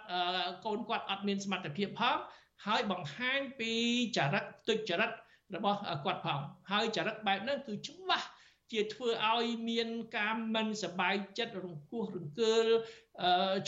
[0.65, 2.17] កូនគាត់អត់មានសមត្ថភាពផង
[2.65, 3.71] ហើយបង្ហាញពី
[4.17, 5.11] ចរិតទុច្ចរិត
[5.55, 6.39] របស់គាត់ផង
[6.71, 8.27] ហើយចរិតបែបហ្នឹងគឺច្បាស់
[8.72, 12.66] ជាធ្វើឲ្យមានការមិនសบายចិត្តរង្គោះរង្គើល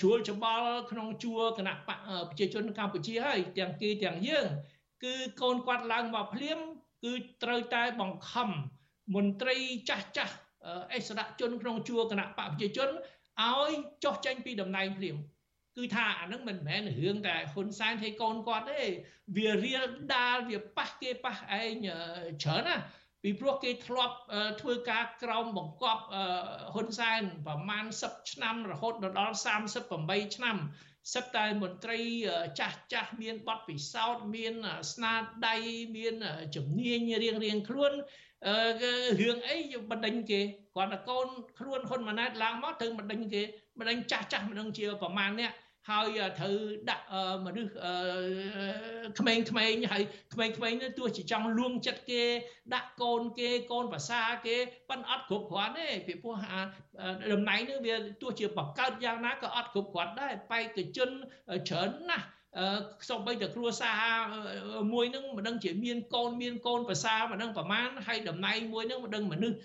[0.01, 4.49] ជ្រួលច្បល់ក្នុងជួរគណៈបកប្រជាជនកម្ពុជាហើយទាំងគេទាំងយើង
[5.05, 6.59] គឺកូនគាត់ឡើងមកភ្លាម
[7.05, 7.13] គឺ
[7.43, 8.49] ត្រូវតែបង្ខំ
[9.15, 9.57] មន្ត្រី
[9.89, 10.35] ចាស់ចាស់
[10.93, 12.89] អិសរាជជនក្នុងជួរគណៈបកប្រជាជន
[13.41, 13.71] ឲ្យ
[14.05, 15.17] ចុះចេញពីតំណែងភ្លាម
[15.77, 18.83] គឺថាអានឹងមិនមែនរឿងតែហ៊ុនសែនឲ្យកូនគាត់ទេ
[19.37, 19.83] វារៀល
[20.15, 21.87] ដាលវាប៉ះគេប៉ះឯង
[22.43, 22.77] ច្រើនណា
[23.28, 24.16] ពីព្រោះគេធ្លាប់
[24.62, 26.04] ធ្វើការក្រោមបង្គាប់
[26.74, 29.36] ហ៊ុនសែនប្រមាណ10ឆ្នាំរហូតដល់
[29.86, 30.58] 38ឆ្នាំ
[31.14, 32.00] សិតតែមន្ត្រី
[32.60, 34.54] ចាស់ចាស់មានបទពិសោធន៍មាន
[34.92, 35.14] ស្នា
[35.48, 35.56] ដៃ
[35.98, 36.16] មាន
[36.56, 37.92] ជំនាញរៀងរៀងខ្លួន
[39.22, 39.58] រឿងអី
[39.92, 40.42] បណ្ដេញគេ
[40.76, 41.28] គាត់តែកូន
[41.60, 43.44] ខ្លួនហ៊ុនម៉ាណែតឡើងមកទៅបណ្ដេញគេ
[43.80, 45.54] បណ្ដេញចាស់ចាស់មិនដឹងជាប្រមាណអ្នក
[45.90, 46.56] ហើយត្រូវ
[46.90, 47.06] ដាក់
[47.46, 47.72] មនុស្ស
[49.20, 52.24] ក្មេងក្មេងហើយក្មេងក្មេងនេះទោះជាចង់លួងចិត្តគេ
[52.74, 54.56] ដាក់កូនគេកូនភាសាគេ
[54.90, 56.36] ប៉ិនអត់គ្រប់គ្រាន់ទេពីព្រោះ
[57.32, 61.10] តំណែងនេះវាទោះជាបង្កើតយ៉ាងណាក៏អត់គ្រប់គ្រាន់ដែរបេក្ខជន
[61.70, 62.26] ច្រើនណាស់
[63.10, 64.04] សូម្បីតែគ្រួសារ
[64.94, 69.58] មួយនឹងមិនដឹងជាមានកូនមានកូនភាសាមិនដឹងប្រមាណហើយតំណែងមួយនឹងមិនដឹងមនុស្ស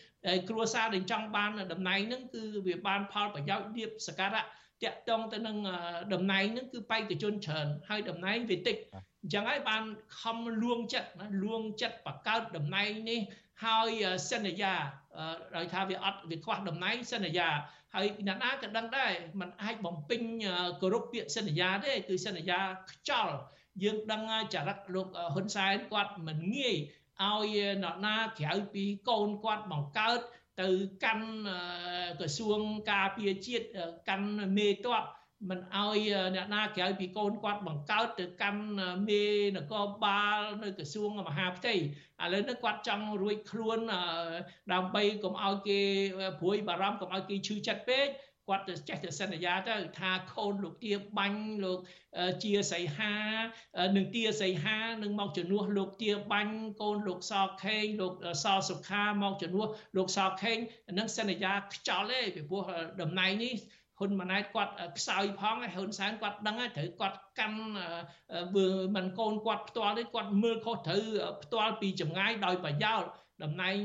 [0.49, 4.45] គ្រួសារដែលចង់បានតំណែងនឹងគឺវាបានផលប្រយោជន៍លៀបសការៈ
[4.85, 5.57] តាក់ទងទៅនឹង
[6.13, 8.77] តំណែងហ្នឹងគឺបេក្ខជនច្រើនហើយតំណែងវាតិច
[9.23, 9.83] អញ្ចឹងហើយបាន
[10.21, 13.21] ខំលួងចិត្តណាលួងចិត្តបកកើតតំណែងនេះ
[13.65, 14.75] ហើយសន្យា
[15.57, 17.49] ដោយថាវាអត់វាខ្វះតំណែងសន្យា
[17.95, 20.21] ហើយអ្នកណាក៏ដឹងដែរมันអាចបំពេញ
[20.81, 22.61] គោរពពាក្យសន្យាទេគឺសន្យា
[22.91, 23.35] ខ្ចល់
[23.83, 24.23] យើងដឹង
[24.55, 26.77] ចរិតលោកហ៊ុនសែនគាត់មិនងាយ
[27.23, 30.21] ឲ្យអ្នកណាក្រៅពីកូនគាត់បង្កើត
[30.61, 30.69] ទៅ
[31.05, 31.29] កាន់
[32.21, 32.61] ក្រសួង
[32.93, 33.67] ការពារជាតិ
[34.09, 34.97] កាន់មេតប
[35.49, 36.01] មិនឲ្យ
[36.35, 38.63] អ្នកណាក្រៅពីកូនគាត់បង្កើតទៅកាន់
[39.09, 39.23] មេ
[39.57, 41.79] នគរបាលនៅក្រសួងមហាផ្ទៃឥ
[42.33, 43.79] ឡូវនេះគាត់ចង់រួចខ្លួន
[44.73, 45.81] ដើម្បីកុំឲ្យគេ
[46.41, 48.09] ព្រួយបារម្ភកុំឲ្យគេឈឺចិត្តពេក
[48.49, 51.79] គាត់ទៅចេះទៅសន្យាទៅថាខូនលោកទាបាញ់លោក
[52.43, 53.15] ជាសីហា
[53.97, 57.33] នឹងទាសីហានឹងមកជំនួសលោកទាបាញ់កូនលោកស
[57.63, 58.13] ខេងលោក
[58.45, 59.67] សសុខាមកជំនួស
[59.97, 60.59] លោកសខេង
[60.99, 62.63] នឹងសន្យាខ្ចល់ទេពីព្រោះ
[63.01, 63.55] តំណែងនេះ
[63.99, 67.59] ហ៊ុនម៉ាណែតគាត់ខ្សោយផងហើយហ៊ុនសែនគាត់ដឹងហើយត្រូវគាត់កាន់
[68.55, 71.05] មើលមិនកូនគាត់ផ្ទាល់ទេគាត់មើលខុសត្រូវ
[71.43, 73.03] ផ្ទាល់ពីចម្ងាយដោយប្រយោល
[73.45, 73.77] តំណែង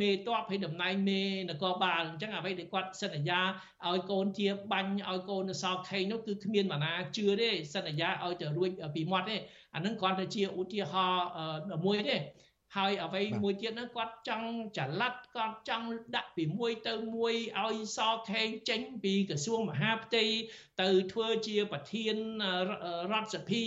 [0.00, 1.20] មេតបហើយតំណែងមេ
[1.50, 3.40] នគរបាលអញ្ចឹងអ្វីដែលគាត់សន្យា
[3.86, 9.36] ឲ្យកូនជាបាញ់ឲ្យកូននៅសល់ខេងនោះគឺគ្មានម៉ាណាជឿទេសន្យាឲ្យទៅរួចពីមាត់ទេ
[9.74, 11.24] អានឹងគ្រាន់តែជាឧទាហរណ៍
[11.86, 12.18] មួយទេ
[12.76, 17.98] ហើយអ្វីមួយទៀតនោះគាត់ចង់ចល័តគាត់ចង់ដាក់ពីមួយទៅមួយឲ្យស
[18.30, 20.24] ខេងចេញពីក្រសួងមហាផ្ទៃ
[20.82, 22.16] ទៅធ្វើជាប្រធាន
[23.12, 23.66] រដ្ឋសភា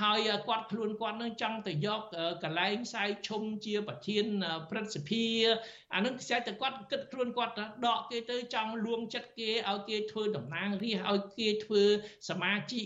[0.00, 2.00] ហើយគាត់ខ្លួនគាត់នឹងចង់ទៅយក
[2.44, 4.24] កលែងខ្សែឈុំជាប្រធាន
[4.70, 5.26] ព្រឹទ្ធសភា
[5.94, 7.54] អានឹងខ្សែតែគាត់គិតខ្លួនគាត់
[7.86, 11.82] ដកគេទៅចង់លួងចិត្តគេឲ្យគេធ្វើតំណាងរាស្ត្រឲ្យគេធ្វើ
[12.28, 12.84] សមាជិក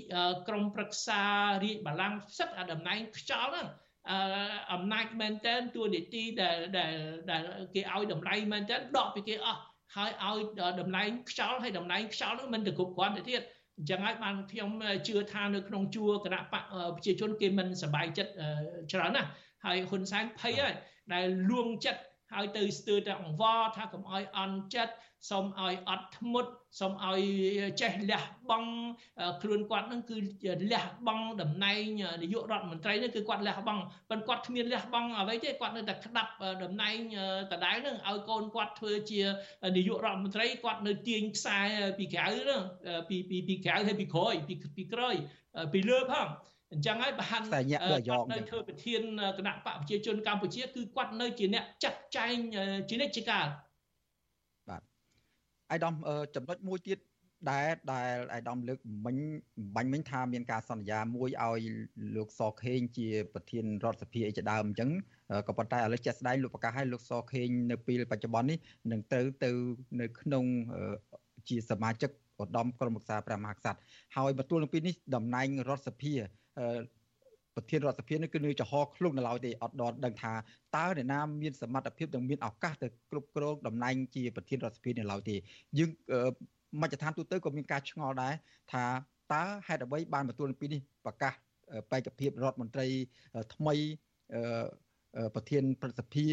[0.48, 1.22] ក្រុមប្រឹក្សា
[1.64, 3.68] រាជបល្ល័ង្កសិទ្ធអាតំណែងខ្ចល់ហ្នឹង
[4.72, 6.56] អំណាចមែនតើតួនាទីដែល
[7.30, 7.42] ដែល
[7.74, 9.60] គេឲ្យតម្លៃមែនតើដកពីគេអស់
[9.96, 10.38] ហើយឲ្យ
[10.80, 13.42] តម្លៃខ្យល់ហើយតម្លៃខ្យល់នោះមិនទៅគ្រប់គ្រាន់ទៅទៀត
[13.78, 14.70] អញ្ចឹងហើយបានខ្ញុំ
[15.06, 16.64] ជឿថានៅក្នុងជួរគណៈបក
[16.96, 18.32] ប្រជាជនគេមិនសប្បាយចិត្ត
[18.92, 19.28] ច្រើនណាស់
[19.64, 20.74] ហើយហ៊ុនសែនភ័យហើយ
[21.12, 22.02] ដែលលួងចិត្ត
[22.32, 24.94] ហើយទៅស្ទើរតែអង្វរថាកុំឲ្យអន់ចិត្ត
[25.30, 26.50] សូមឲ្យអត់ធ្មត់
[26.80, 27.20] សូមឲ្យ
[27.80, 28.70] ចេះលះបង់
[29.42, 30.16] ខ្លួនគាត់នឹងគឺ
[30.72, 31.84] លះបង់តំណែង
[32.22, 36.96] នាយករដ្ឋមន្ត្រីនេះគឺគាត់លះបង់ប៉ុន្តែគាត់គ្មានលះបង់អ្វីទេគាត់នៅតែក្តាប់តំណែង
[37.52, 39.20] ដដែលនឹងឲ្យកូនគាត់ធ្វើជា
[39.76, 41.58] នាយករដ្ឋមន្ត្រីគាត់នៅទាញខ្សែ
[41.98, 42.62] ពីក្រៅនឹង
[43.08, 45.14] ពីពីពីក្រៅហើយពីក្រោយពីពីក្រោយ
[45.72, 46.28] ពីលើផង
[46.72, 47.44] អញ្ចឹងហើយបានគាត់
[48.32, 49.02] នៅធ្វើប្រធាន
[49.38, 52.36] គណៈបកប្រជាជនកម្ពុជាគឺគាត់នៅជាអ្នកចាត់ចែង
[52.90, 53.46] ជានិច្ចកាល
[55.70, 55.94] អាយដាម
[56.34, 56.98] ចំណុចមួយទៀត
[57.50, 59.16] ដែលដែលអាយដាមលើកមិញ
[59.76, 61.62] បាញ់មិញថាមានការសន្យាមួយឲ្យ
[62.16, 64.90] លោកសខេងជាប្រធានរដ្ឋសភាអីជាដើមអញ្ចឹង
[65.48, 68.58] ក៏ប៉ុន្តែឥឡូវជាក់ស្ដែងលោកប្រកាសឲ្យលោកសខេងនៅពេលបច្ចុប្បន្ននេះ
[68.90, 69.50] នឹងទៅទៅ
[70.00, 70.44] នៅក្នុង
[71.48, 72.10] ជាសមាជិក
[72.42, 73.78] ឧត្តមក្រុមប្រឹក្សាព្រះមហាក្សត្រ
[74.16, 76.12] ហើយបន្ទួលនឹងពីនេះតំណែងរដ្ឋសភា
[77.56, 80.32] ប្រធានរដ្ឋសភានេះគឺនៅចំហខ្លួននៅឡើយទេអត់ដល់ដឹងថា
[80.76, 85.36] តើអ្នកណាមានសមត្ថភាពនិងមានឱកាសទៅគ្រប់គ្រងតំណែងជាប្រធានរដ្ឋសភានៅឡើយទេ
[85.78, 85.90] យើង
[86.82, 88.34] មជ្ឈដ្ឋានទូទៅក៏មានការឆ្ងល់ដែរ
[88.72, 88.84] ថា
[89.32, 91.32] តើហេតុអ្វីបានបន្ទួលពីនេះប្រកាស
[91.90, 92.86] បេក្ខភាពរដ្ឋមន្ត្រី
[93.54, 93.74] ថ្មី
[95.34, 96.26] ប្រធានព្រឹទ្ធសភា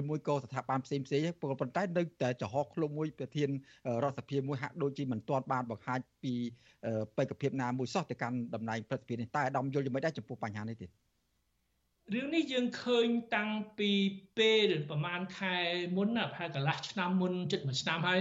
[0.00, 3.48] ឬមួយក៏ស្ថាប័នផ្សេងផ្សេងប៉ុន្តែនៅតែចំហខ្លួនមួយប្រធាន
[4.02, 6.34] រដ្ឋសភាមួយហាក់ដូចជាមិនទាន់បានបង្ហាញពី
[7.16, 10.90] បេក្ខភាពណាមួយសោះទៅកាន់តំណែងព្រឹទ្ធសភានេះតែអាដាមយល់យ៉ាងម៉េចដែរចំពោះបញ្ហានេះទៀត
[12.14, 13.90] រឿងនេះយើងឃើញតាំងពី
[14.38, 15.56] ពេលប្រហែលខែ
[15.96, 18.20] មុនណាប្រហែលកន្លះឆ្នាំមុនជិតមួយឆ្នាំហើយ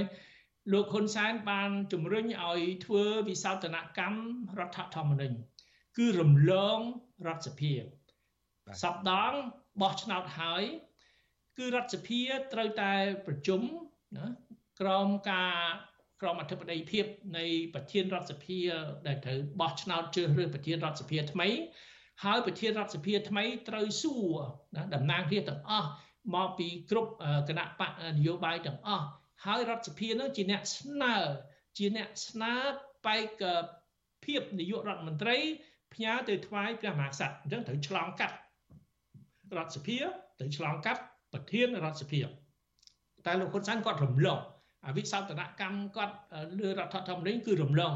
[0.72, 4.22] លោកហ៊ុនសែនបានជំរុញឲ្យធ្វើវិសោធនកម្ម
[4.60, 5.38] រដ្ឋធម្មនុញ្ញ
[5.98, 6.80] គឺរំលង
[7.28, 7.74] រដ្ឋសភា
[8.82, 9.34] សពដង
[9.82, 10.64] បោះឆ្នោតហើយ
[11.58, 12.22] គឺរដ្ឋសភា
[12.54, 12.94] ត្រូវតែ
[13.28, 13.62] ប្រជុំ
[14.18, 14.26] ណា
[14.82, 15.56] ក្រោមការ
[16.22, 17.06] ក្រមអធិបតីភាព
[17.38, 18.60] នៃប្រធានរដ្ឋសភា
[19.08, 21.48] ដែលត្រូវបោះឆ្នោតជ្រើសរើសប្រធានរដ្ឋសភាថ្មី
[22.24, 24.36] ហើយប្រធានរដ្ឋសភាថ្មីត្រូវសួរ
[24.76, 25.90] ណាតំណាងរាស្ត្រទាំងអស់
[26.36, 27.12] មកពីគ្រប់
[27.50, 29.06] គណៈបកនយោបាយទាំងអស់
[29.46, 31.16] ហើយរដ្ឋសភានឹងជាអ្នកស្នើ
[31.78, 32.54] ជាអ្នកស្នើ
[33.06, 33.44] បែក
[34.26, 35.38] ភាពនាយករដ្ឋមន្ត្រី
[35.94, 38.36] ផ្ញើទៅថ្វាយព្រះមហាក្សត្រអញ្ចឹងត្រូវឆ្លងកាត់
[39.58, 39.98] រដ្ឋសភា
[40.40, 41.02] ត្រូវឆ្លងកាត់
[41.34, 42.22] ប្រធានរដ្ឋសភា
[43.26, 44.40] តែលោកហ៊ុនសែនគាត់រំលង
[44.88, 46.16] អវិសោធនកម្មគាត់
[46.60, 47.94] លើរដ្ឋធម្មនុញ្ញគឺរំលង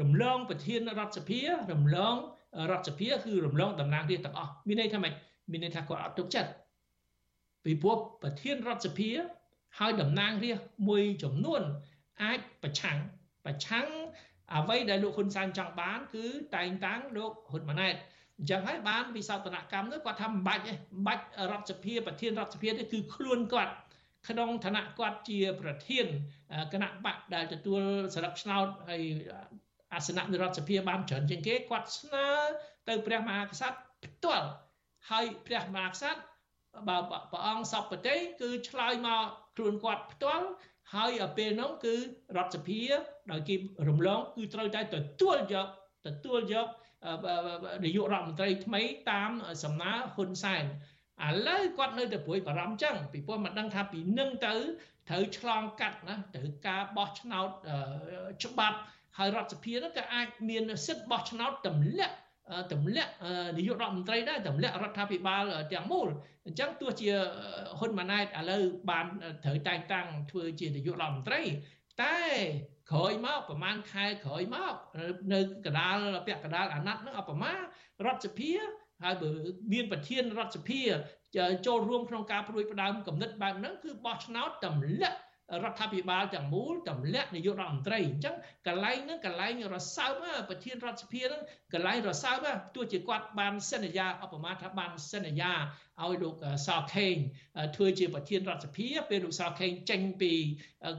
[0.00, 1.40] រំលងប្រធានរដ្ឋសភា
[1.72, 2.14] រំលង
[2.70, 5.12] រដ្ឋសភាគឺរំលងតំណាងរាស្ត្រទាំងអស់មានន័យថាម៉េច
[5.50, 6.50] មានន័យថាគាត់អត់ទុកចិត្ត
[7.64, 9.10] ពីព្រោះប្រធានរដ្ឋសភា
[9.78, 11.62] ហើយតំណាងរាស្ត្រមួយចំនួន
[12.22, 12.98] អាចប្រឆាំង
[13.44, 13.86] ប្រឆាំង
[14.54, 16.24] អ្វីដែលលោកហ៊ុនសែនចង់បាន គឺ
[16.54, 17.94] តែងតាំងលោកហ៊ុនម៉ាណែត
[18.38, 23.74] អញ្ចឹងហើយបានវិសោធនកម្មនោះគាត់ថាមិនបាច់ទេមិនបាច់រដ្ឋសភាប្រធានរដ្ឋសភាទេគឺខ្លួនគាត់
[24.28, 26.06] ក្នុងឋានៈគាត់ជាប្រធាន
[26.72, 27.82] គណៈបកដែលទទួល
[28.14, 29.02] សរុបឆ្នោតហើយ
[29.94, 32.28] អាសនៈនៃរដ្ឋសភាបានច្រើនជាងគេគាត់ស្នើ
[32.88, 34.48] ទៅព្រះមហាក្សត្រផ្ទាល់
[35.10, 36.20] ហើយព្រះមហាក្សត្រ
[36.88, 36.96] បើ
[37.30, 39.24] ព្រះអង្គសពតិគឺឆ្លើយមក
[39.56, 40.46] ខ្លួនគាត់ផ្ទាល់
[40.94, 41.94] ហើយពេលនោះគឺ
[42.36, 42.80] រដ្ឋសភា
[43.30, 43.54] ដោយគេ
[43.88, 45.68] រំលងគឺត្រូវតែទទួលយក
[46.06, 46.66] ទទួលយក
[47.84, 49.30] នាយករដ្ឋមន្ត្រីថ្មីតាម
[49.64, 50.64] សំណើហ៊ុនសែន
[51.26, 54.54] ឥឡូវគាត់នៅតែព្រួយបារម្ភចឹងពីព្រោះមិនដឹងថាពីនឹងទៅ
[55.08, 57.48] ត្រូវឆ្លងកាត់ណាត្រូវការបោះឆ្នោត
[58.44, 58.78] ច្បាប់
[59.18, 62.16] ហើយរដ្ឋសភានោះក៏អាចមានសិទ្ធិបោះឆ្នោតទម្លាក់
[62.72, 63.12] ទម្លាក់
[63.56, 65.42] នាយករដ្ឋមន្ត្រីដែរទម្លាក់រដ្ឋាភិបាល
[65.72, 66.08] ទាំងមូល
[66.46, 67.10] អញ្ចឹងទោះជា
[67.78, 69.06] ហ៊ុនម៉ាណែតឥឡូវបាន
[69.44, 71.42] ត្រូវតែងតាំងធ្វើជានាយករដ្ឋមន្ត្រី
[72.02, 72.16] តែ
[72.92, 74.74] ក្រោយមកប្រហែលខែក្រោយមក
[75.32, 77.58] នៅកដាលពាក់កដាលអាណត្តិហ្នឹងអបមារ
[78.14, 78.52] ដ្ឋសភា
[79.02, 79.30] ហើយបើ
[79.72, 80.82] មានប្រធានរដ្ឋសភា
[81.66, 85.18] ចូលរួមក្នុងការព្រួយផ្ដើមគំនិតបែបហ្នឹងគឺបោះឆ្នោតទម្លាក់
[85.64, 88.36] រដ្ឋាភិបាលទាំងមូលទម្លាក់នាយករដ្ឋមន្ត្រីអញ្ចឹង
[88.66, 90.12] កន្លែងហ្នឹងកន្លែងរសើប
[90.48, 91.42] ប្រធានរដ្ឋសភាហ្នឹង
[91.72, 92.46] កន្លែងរសើប
[92.76, 95.52] ទោះជាគាត់បានសន្យាអបមាថាបានសន្យា
[96.02, 96.34] ឲ្យលោក
[96.66, 97.16] សខេង
[97.76, 100.32] ធ្វើជាប្រធានរដ្ឋសភាពេលលោកសខេងចេញពី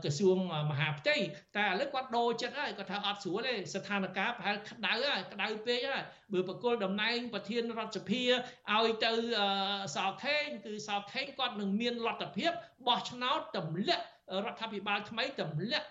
[0.04, 0.38] ក្រសួង
[0.72, 1.18] មហាផ្ទៃ
[1.58, 9.12] តែឥឡូវគាត់ដូរចិត្តហើយគាត់ថាអត់ស្រួលទេស្ថានភាពប្រហែលក្តៅហើយក្តៅពេកហើយបើបកគលតំណែងប្រធានរដ្ឋសភាឲ្យទៅ
[9.95, 12.52] សខេងគឺសខេងគាត់នឹងមានលទ្ធភាព
[12.88, 14.06] បោះឆ្នោតទម្លាក់
[14.46, 15.88] រដ្ឋាភិបាលថ្មីទម្លាក់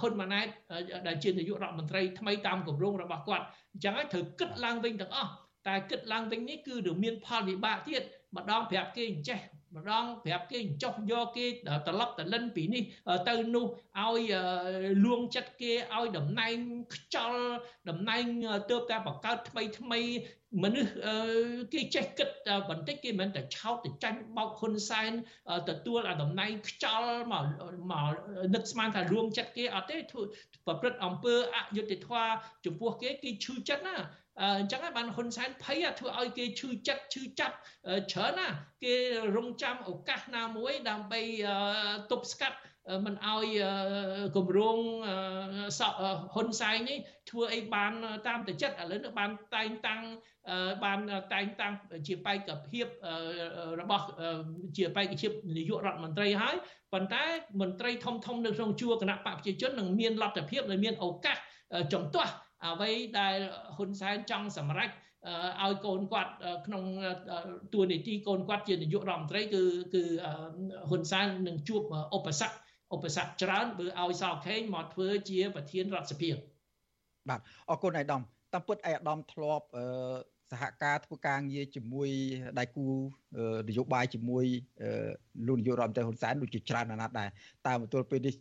[0.00, 0.46] ហ៊ុនម៉ាណែត
[1.06, 5.32] ដែលជានាយករដ្ឋមន្ត្រីថ្មីតាមគម្រោងរបស់គាត់អញ្ចឹងហើយត្រូវគិតឡើងវិញទាំងអស់
[5.66, 8.02] តែគិតឡើងវិញនេះគឺនឹងមានផលវិបាកទៀត
[8.36, 9.38] ម្ដងប្រាប់គេអញ្ចេះ
[9.74, 11.46] ម្ដងប្រាប់គេចុះយកគេ
[11.86, 12.82] ត្រឡប់តលិនពីនេះ
[13.28, 13.66] ទៅនោះ
[14.02, 14.32] ឲ្យ
[15.04, 16.56] លួងចិត្តគេឲ្យតំណែង
[16.94, 17.34] ខ្ចល
[17.88, 18.24] តំណែង
[18.70, 20.00] ទៅតែបង្កើតថ្មីថ្មី
[20.62, 20.92] មនុស្ស
[21.72, 22.28] គេចេះគិត
[22.70, 25.10] បន្តិចគេមិនតែឆោតទៅចាញ់បោកហ៊ុនសែន
[25.68, 27.44] ទទួលអាតំណែងខ្ចល់មក
[27.90, 28.10] មក
[28.54, 30.22] នឹកស្មានថារួមចិត្តគេអត់ទេធ្វើ
[30.66, 32.28] ប្រព្រឹត្តអំពើអយុត្តិធម៌
[32.64, 33.96] ចំពោះគេគេឈឺចិត្តណា
[34.40, 37.56] អញ្ចឹងហើយបានហ៊ុនសែនភ័យធ្វើឲ្យគេឈឺចិត្តឈឺចាប់
[38.12, 38.48] ច្រើនណា
[38.84, 38.94] គេ
[39.36, 41.20] រងចាំឱកាសណាមួយដើម្បី
[42.10, 42.58] ទប់ស្កាត់
[43.04, 43.48] មិនឲ្យ
[44.36, 44.78] គម្រោង
[46.34, 46.98] ហ៊ុនសែននេះ
[47.30, 47.92] ធ្វើអីបាន
[48.26, 50.02] តាមតែចិត្តឥឡូវនេះបានតែងតាំង
[50.84, 50.98] បាន
[51.34, 51.72] តែងតាំង
[52.06, 52.86] ជាបេក្ខភាព
[53.80, 54.06] របស់
[54.76, 56.56] ជាបេក្ខភាពនាយករដ្ឋមន្ត្រីហើយ
[56.92, 57.24] ប៉ុន្តែ
[57.60, 61.36] មន្ត្រីធំធំនៅក្នុងជួរគណៈបកប្រជាជននឹងមានលទ្ធភាពនិងមានឱកាស
[61.92, 62.32] ចំទាស់
[62.64, 63.36] អ្វីដែល
[63.76, 64.90] ហ៊ុនសែនចង់សម្រេច
[65.62, 66.32] ឲ្យកូនគាត់
[66.66, 66.84] ក្នុង
[67.74, 69.62] តួនាទីកូនគាត់ជានាយករដ្ឋមន្ត្រីគឺ
[69.94, 70.02] គឺ
[70.88, 71.82] ហ៊ុនសែននឹងជួប
[72.16, 72.54] ឧបសគ្គ
[72.94, 76.30] ឧបសគ្គច្រើនបើឲ្យសោខេងមកធ្វើជាប្រធានរដ្ឋសភា
[77.28, 77.40] បាទ
[77.70, 79.66] អរគុណអាយដាមតាមពិតអាយដាមធ្លាប់
[80.50, 82.08] សហការធ្វើការងារជាមួយ
[82.58, 82.86] ដៃគូ
[83.68, 84.44] នយោបាយជាមួយ
[85.46, 87.28] លោកនាយករដ្ឋមន្ត្រីហ៊ុនសែនដូចជាច្រើនអាណត្តិដែរ
[87.66, 88.34] តាមទល់ពេលនេះ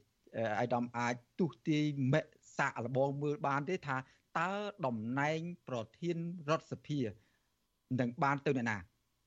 [0.60, 2.22] អាយដាមអាចទុះទាយមេ
[2.58, 3.98] សាកលបងមើលបានទេថា
[4.40, 4.52] តើ
[4.86, 6.18] តំណែងប្រធាន
[6.50, 7.00] រដ្ឋសភា
[8.00, 8.78] នឹងបានទៅអ្នកណា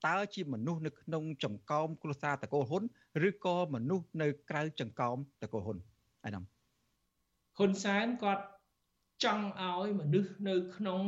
[0.07, 2.83] តើជាមនុស្សនៅក្នុងចង្កោមគ្រួសារតកូលហ៊ុន
[3.29, 5.79] ឬក៏មនុស្សនៅក្រៅចង្កោមតកូលហ៊ុន
[6.24, 6.45] អាយដាម
[7.59, 8.45] ហ៊ុនសែនគាត់
[9.24, 11.03] ចង់ឲ្យមនុស្សនៅក្នុង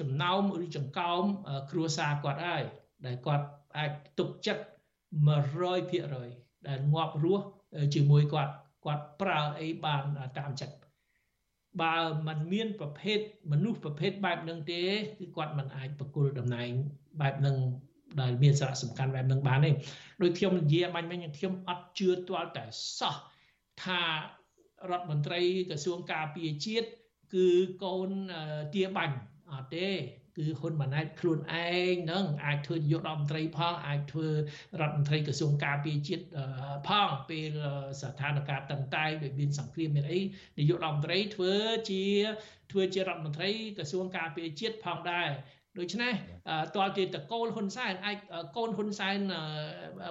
[0.00, 1.22] ចំណោមឬចង្កោម
[1.70, 2.62] គ្រួសារគាត់ហើយ
[3.06, 3.46] ដែលគាត់
[3.76, 4.64] អាចទុកចិត្ត
[5.46, 7.44] 100%ដែលងាប់រស់
[7.94, 8.52] ជាមួយគាត់
[8.84, 10.04] គាត់ប្រើអីបាន
[10.38, 10.74] តាមចិត្ត
[11.80, 11.94] បើ
[12.26, 13.18] มันមានប្រភេទ
[13.52, 14.82] មនុស្សប្រភេទបែបហ្នឹងទេ
[15.18, 16.70] គឺគាត់មិនអាចបកគលតំណែង
[17.20, 17.56] បែបហ្នឹង
[18.20, 19.70] ដែលមានសារៈសំខាន់បែបហ្នឹងបានទេ
[20.22, 22.64] ដោយខ្ញុំនិយាយបាញ់មិញខ្ញុំអត់ជឿទាល់តែ
[22.98, 23.16] សោះ
[23.84, 24.02] ថា
[24.90, 25.40] រដ្ឋមន្ត្រី
[25.70, 26.88] ក្រសួងការពារជាតិ
[27.34, 27.48] គឺ
[27.84, 28.10] កូន
[28.74, 29.16] ទាបាញ់
[29.50, 29.88] អត់ទេ
[30.40, 34.28] គឺហ៊ុនម៉ាណែតខ្លួនឯងនឹងអាចធ្វើនាយករដ្ឋមន្ត្រីផងអាចធ្វើ
[34.80, 36.24] រដ្ឋមន្ត្រីក្រសួងការពារជាតិ
[36.88, 37.50] ផងពេល
[38.02, 40.20] ស្ថានភាពតឹងតែងដូចមានសង្គ្រាមមានអី
[40.58, 41.52] នាយករដ្ឋមន្ត្រីធ្វើ
[41.90, 42.04] ជា
[42.72, 45.30] ធ្វើជារដ្ឋមន្ត្រីក្រសួងការពារជាតិផងដែរ
[45.78, 46.12] ដូច្នេះ
[46.76, 48.16] តលជាតកូលហ៊ុនសែនអាច
[48.56, 49.18] កូនហ៊ុនសែន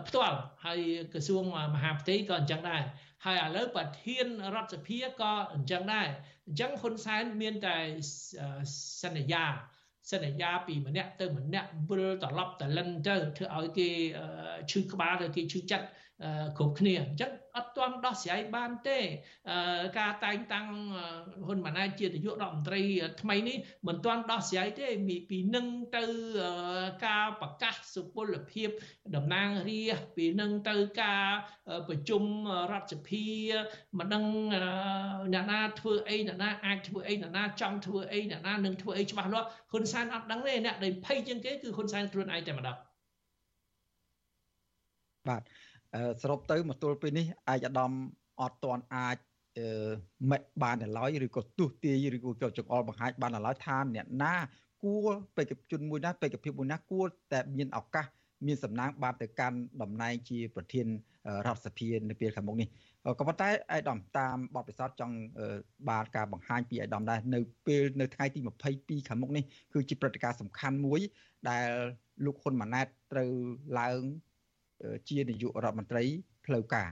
[0.07, 0.79] ផ្ទាល់ហើយ
[1.13, 1.43] ក្រសួង
[1.75, 2.83] មហាផ្ទៃក៏អញ្ចឹងដែរ
[3.25, 6.07] ហើយឥឡូវប្រធានរដ្ឋសភាក៏អញ្ចឹងដែរ
[6.47, 7.77] អញ្ចឹងហ៊ុនសែនមានតែ
[9.01, 9.45] សន្យា
[10.11, 13.89] សន្យាពីម្នាក់ទៅម្នាក់វិលត្រឡប់តលិនទៅធ្វើឲ្យគេ
[14.71, 15.85] ឈឺក្បាលឬគេឈឺចិត្ត
[16.57, 18.99] គ្រប់គ្នាអញ្ចឹងអត់ទាន់ដោះស្រាយបានទេ
[19.99, 20.67] ការតែងតាំង
[21.45, 22.81] ហ៊ុនម៉ាណែតជានាយករដ្ឋមន្ត្រី
[23.21, 23.57] ថ្មីនេះ
[23.87, 24.87] មិនទាន់ដោះស្រាយទេ
[25.29, 25.65] ពីនឹង
[25.97, 26.03] ទៅ
[27.05, 28.69] ការប្រកាសសុពលភាព
[29.15, 31.25] តំណាងរាស្ត្រពីនឹងទៅការ
[31.87, 32.23] ប្រជុំ
[32.71, 33.25] រដ្ឋសភា
[33.99, 34.23] មិនដឹង
[35.33, 42.77] អ្នកណាធ្វើអីអ្នកណាអាចធ្វើអីអ្នកណាចង់ធ្វើអីអ្នកណានឹងធ្វើអីច្បាស់លាស់ហ៊ុនសែនអត់ដឹងទេអ្នកដែលភ័យជាងគេគឺហ៊ុនសែនខ្លួនឯងតែម្ដង
[45.27, 45.41] បាទ
[46.21, 47.91] សរុបទៅមកទល់ពេលនេះឯកឧត្តម
[48.41, 49.17] អត់ទាន់អាច
[50.29, 54.35] មេបានដល់ឡើយឬក៏ទុះទាយឬក៏ចង្អុលបង្ហាញបានដល់ឡើយថាអ្នកណា
[54.83, 58.05] គួរបេក្ខជនមួយណាបេក្ខភាពមួយណាគួរតែមានឱកាស
[58.47, 60.87] មានសំណាងបានទៅកាន់តំណែងជាប្រធាន
[61.45, 62.67] រដ្ឋសភានៅពេលខាងមុខនេះ
[63.19, 65.15] ក៏ប៉ុន្តែអៃដាមតាមបទពិសោធន៍ចង់
[65.89, 68.39] បានការបង្ហាញពីអៃដាមដែរនៅពេលនៅថ្ងៃទី
[68.73, 70.99] 22ខាងមុខនេះគឺជាព្រឹត្តិការណ៍សំខាន់មួយ
[71.49, 71.69] ដែល
[72.25, 73.31] លោកហ៊ុនម៉ាណែតត្រូវ
[73.79, 74.01] ឡើង
[75.09, 76.03] ជានាយករដ្ឋមន្ត្រី
[76.45, 76.89] ផ្លូវការ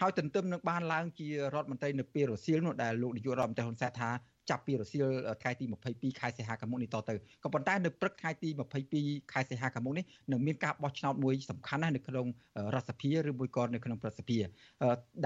[0.00, 4.10] ហើយទន្ទឹមនឹងបានឡើងជារដ្ឋមន្ត្រីនៅពេលរសៀលនោះដែលលោកនាយករដ្ឋមន្ត្រីហ៊ុនសែនថា
[4.50, 5.08] ចាប់ពីរសៀល
[5.42, 8.48] ថ្ងៃទី22ខែសីហាខាងមុខនេះតទៅក៏ប៉ុន្តែនៅព្រឹកថ្ងៃទី
[8.90, 12.26] 22ខែសីហាខាងមុខនេះនឹងមានការបោះឆ្នោតមួយសំខាន់ណាស់នៅក្នុង
[12.74, 14.38] រដ្ឋសភាឬមួយក៏នៅក្នុងប្រសិទ្ធិ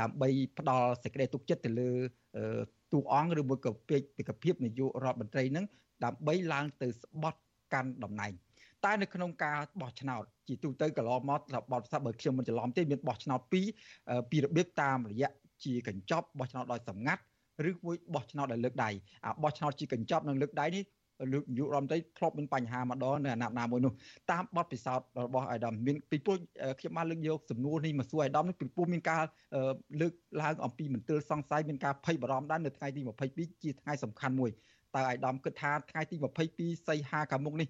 [0.01, 0.29] ដើម្បី
[0.59, 1.91] ផ្ដល់សេចក្តីទុកចិត្តទៅលើ
[2.93, 5.65] ទូអង្គឬមួយក៏ពេកពីកភាពនាយករដ្ឋមន្ត្រីនឹង
[6.05, 7.41] ដើម្បីឡើងទៅស្បត់
[7.73, 8.33] កាន់តំណែង
[8.85, 11.41] តែនៅក្នុងការបោះឆ្នោតជាទូទៅកន្លងមក
[11.73, 13.67] បទសាស្ត្របើខ្ញុំមិនច្រឡំទេមានបោះឆ្នោតពីរ
[14.31, 15.31] ពីរបៀបតាមរយៈ
[15.65, 17.23] ជាកញ្ចប់បោះឆ្នោតដោយសម្ងាត់
[17.69, 18.91] ឬមួយបោះឆ្នោតដោយលើកដៃ
[19.25, 20.85] អាបោះឆ្នោតជាកញ្ចប់និងលើកដៃនេះ
[21.33, 23.93] លោកនាយករដ្ឋមន្ត្រីធ្លាប់មានបញ្ហាម្ដងនៅអាណត្តិណាមួយនោះ
[24.33, 26.37] តាមបទពិសោធន៍របស់អាយដាមមានពីព្រោះ
[26.81, 29.23] ខ្ញុំបានលើកយកសំណួរនេះមកសួរអាយដាមនេះពីព្រោះមានការ
[30.01, 30.13] លើក
[30.43, 33.01] ឡើងអំពីមន្ទិលសង្ស័យមានការភ័យបារម្ភដែរនៅថ្ងៃទី
[33.33, 34.51] 22ជាថ្ងៃសំខាន់មួយ
[34.95, 36.17] តើអាយដាមគិតថាថ្ងៃទី
[36.53, 37.69] 22សីហាខាងមុខនេះ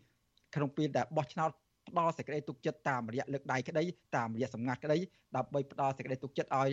[0.57, 1.51] ក្នុងពេលដែលបោះឆ្នោត
[1.89, 3.83] ផ្ដល់សេចក្តីទុកចិត្តតាមរយៈលើកដៃក្តី
[4.17, 4.99] តាមរយៈសម្ងាត់ក្តី
[5.37, 6.69] ដើម្បីផ្ដល់សេចក្តីទុកចិត្តឲ្យ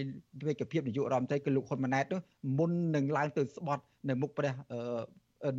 [0.47, 2.21] វិកភាពនាយករដ្ឋមន្ត្រីគឺលោកហ៊ុនម៉ាណែតនោះ
[2.57, 4.53] មុននឹងឡើងទៅស្បត់នៅមុខព្រះ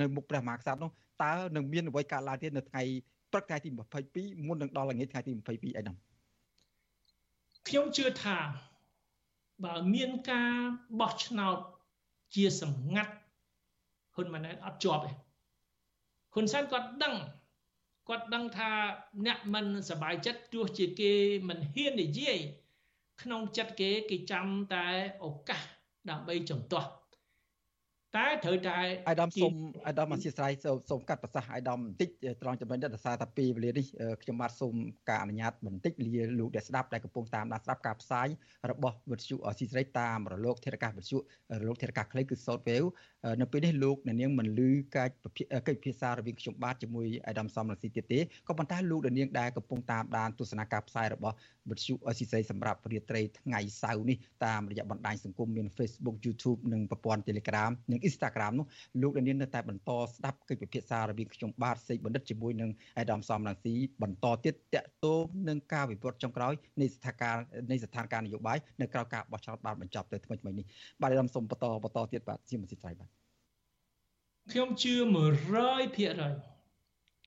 [0.01, 0.91] នៅមុខព្រះមហាក្សត្រនោះ
[1.23, 2.83] តើនឹងមានអ្វីកើតឡើងទៀតនៅថ្ងៃ
[3.33, 3.71] ព្រឹកថ្ងៃទី
[4.09, 5.97] 22មុននឹងដល់ល្ងាចថ្ងៃទី22អីហ្នឹង
[7.69, 8.37] ខ្ញុំជឿថា
[9.65, 10.53] បើមានការ
[11.01, 11.59] បោះឆ្នោត
[12.35, 13.13] ជាសម្ងាត់
[14.15, 15.11] ហ៊ុនម៉ាណែតអត់ជាប់ទេ
[16.35, 17.15] ហ៊ុនសែនគាត់ដឹង
[18.08, 18.72] គាត់ដឹងថា
[19.26, 21.14] អ្នកមិនសบายចិត្តទោះជាគេ
[21.50, 22.40] មិនហ៊ាននិយាយ
[23.22, 24.88] ក្នុងចិត្តគេគេចាំតែ
[25.24, 25.62] ឱកាស
[26.10, 26.90] ដើម្បីចំទាស់
[28.17, 29.53] តែត្រូវតែអាយដាមសូម
[29.87, 30.53] អាយដាមអធិស្ឋាន
[30.91, 32.09] សូមកាត់ប្រសាសន៍អាយដាមបន្តិច
[32.43, 33.87] ត្រង់ចំណុចនេះដោយសារតែពេលវេលានេះ
[34.23, 34.75] ខ្ញុំបាទសូម
[35.11, 38.29] ការអនុញ្ញាតបន្តិចលាលោកដែលស្ដាប់ដែលកំពុងតាមដានស្ដាប់ការផ្សាយ
[38.71, 41.19] របស់វិទ្យុអស៊ីសេរីតាមរលកធារកាសវិទ្យុ
[41.61, 42.89] រលកធារកាសខ្លីគឺ Shortwave
[43.41, 45.09] នៅពេលនេះលោកអ្នកនាងមិនលឺការ
[45.67, 51.37] កិច្ចពិភាក្សារវាងខ្ញុំបាទជាមួយអាយដាមសំរងស៊ីទៀតទេក៏ប៉ុន្តែលោកអ្នកនាងដែលកំពុងតាមដានទស្សនាការផ្សាយរបស់
[51.71, 58.67] វិទ្យុអស៊ីសេរីសម្រាប់រាត្រីថ្ងៃសៅរ៍នេះតាមរយៈបណ្ដាញសង្គមមាន Facebook YouTube និងប្រព័ន្ធ Telegram និង Instagram នោះ
[59.03, 70.67] លោកដានៀននៅតែបន្តស្ដាប់កិច្ចពិភាក្សារវាងខ្ញុំបាទសេកបណ្ឌិតជាមួយនឹងអេដាមសំរងស៊ីបន្តទៀតតកតងនឹងការវិវត្តចុងក្រោយនៃស្ថានភាពនៃស្ថានភាពនយោបាយនៅក្រៅការបោះឆ្នោតបានបញ្ចប់ទៅថ្មីៗនេះ
[71.01, 73.09] បាទអេដាមសូមបន្តបន្តទៀតបាទជាមសិទ្ធិបាទ
[74.53, 74.95] ខ្ញុំជឿ
[75.47, 76.54] 100%ថា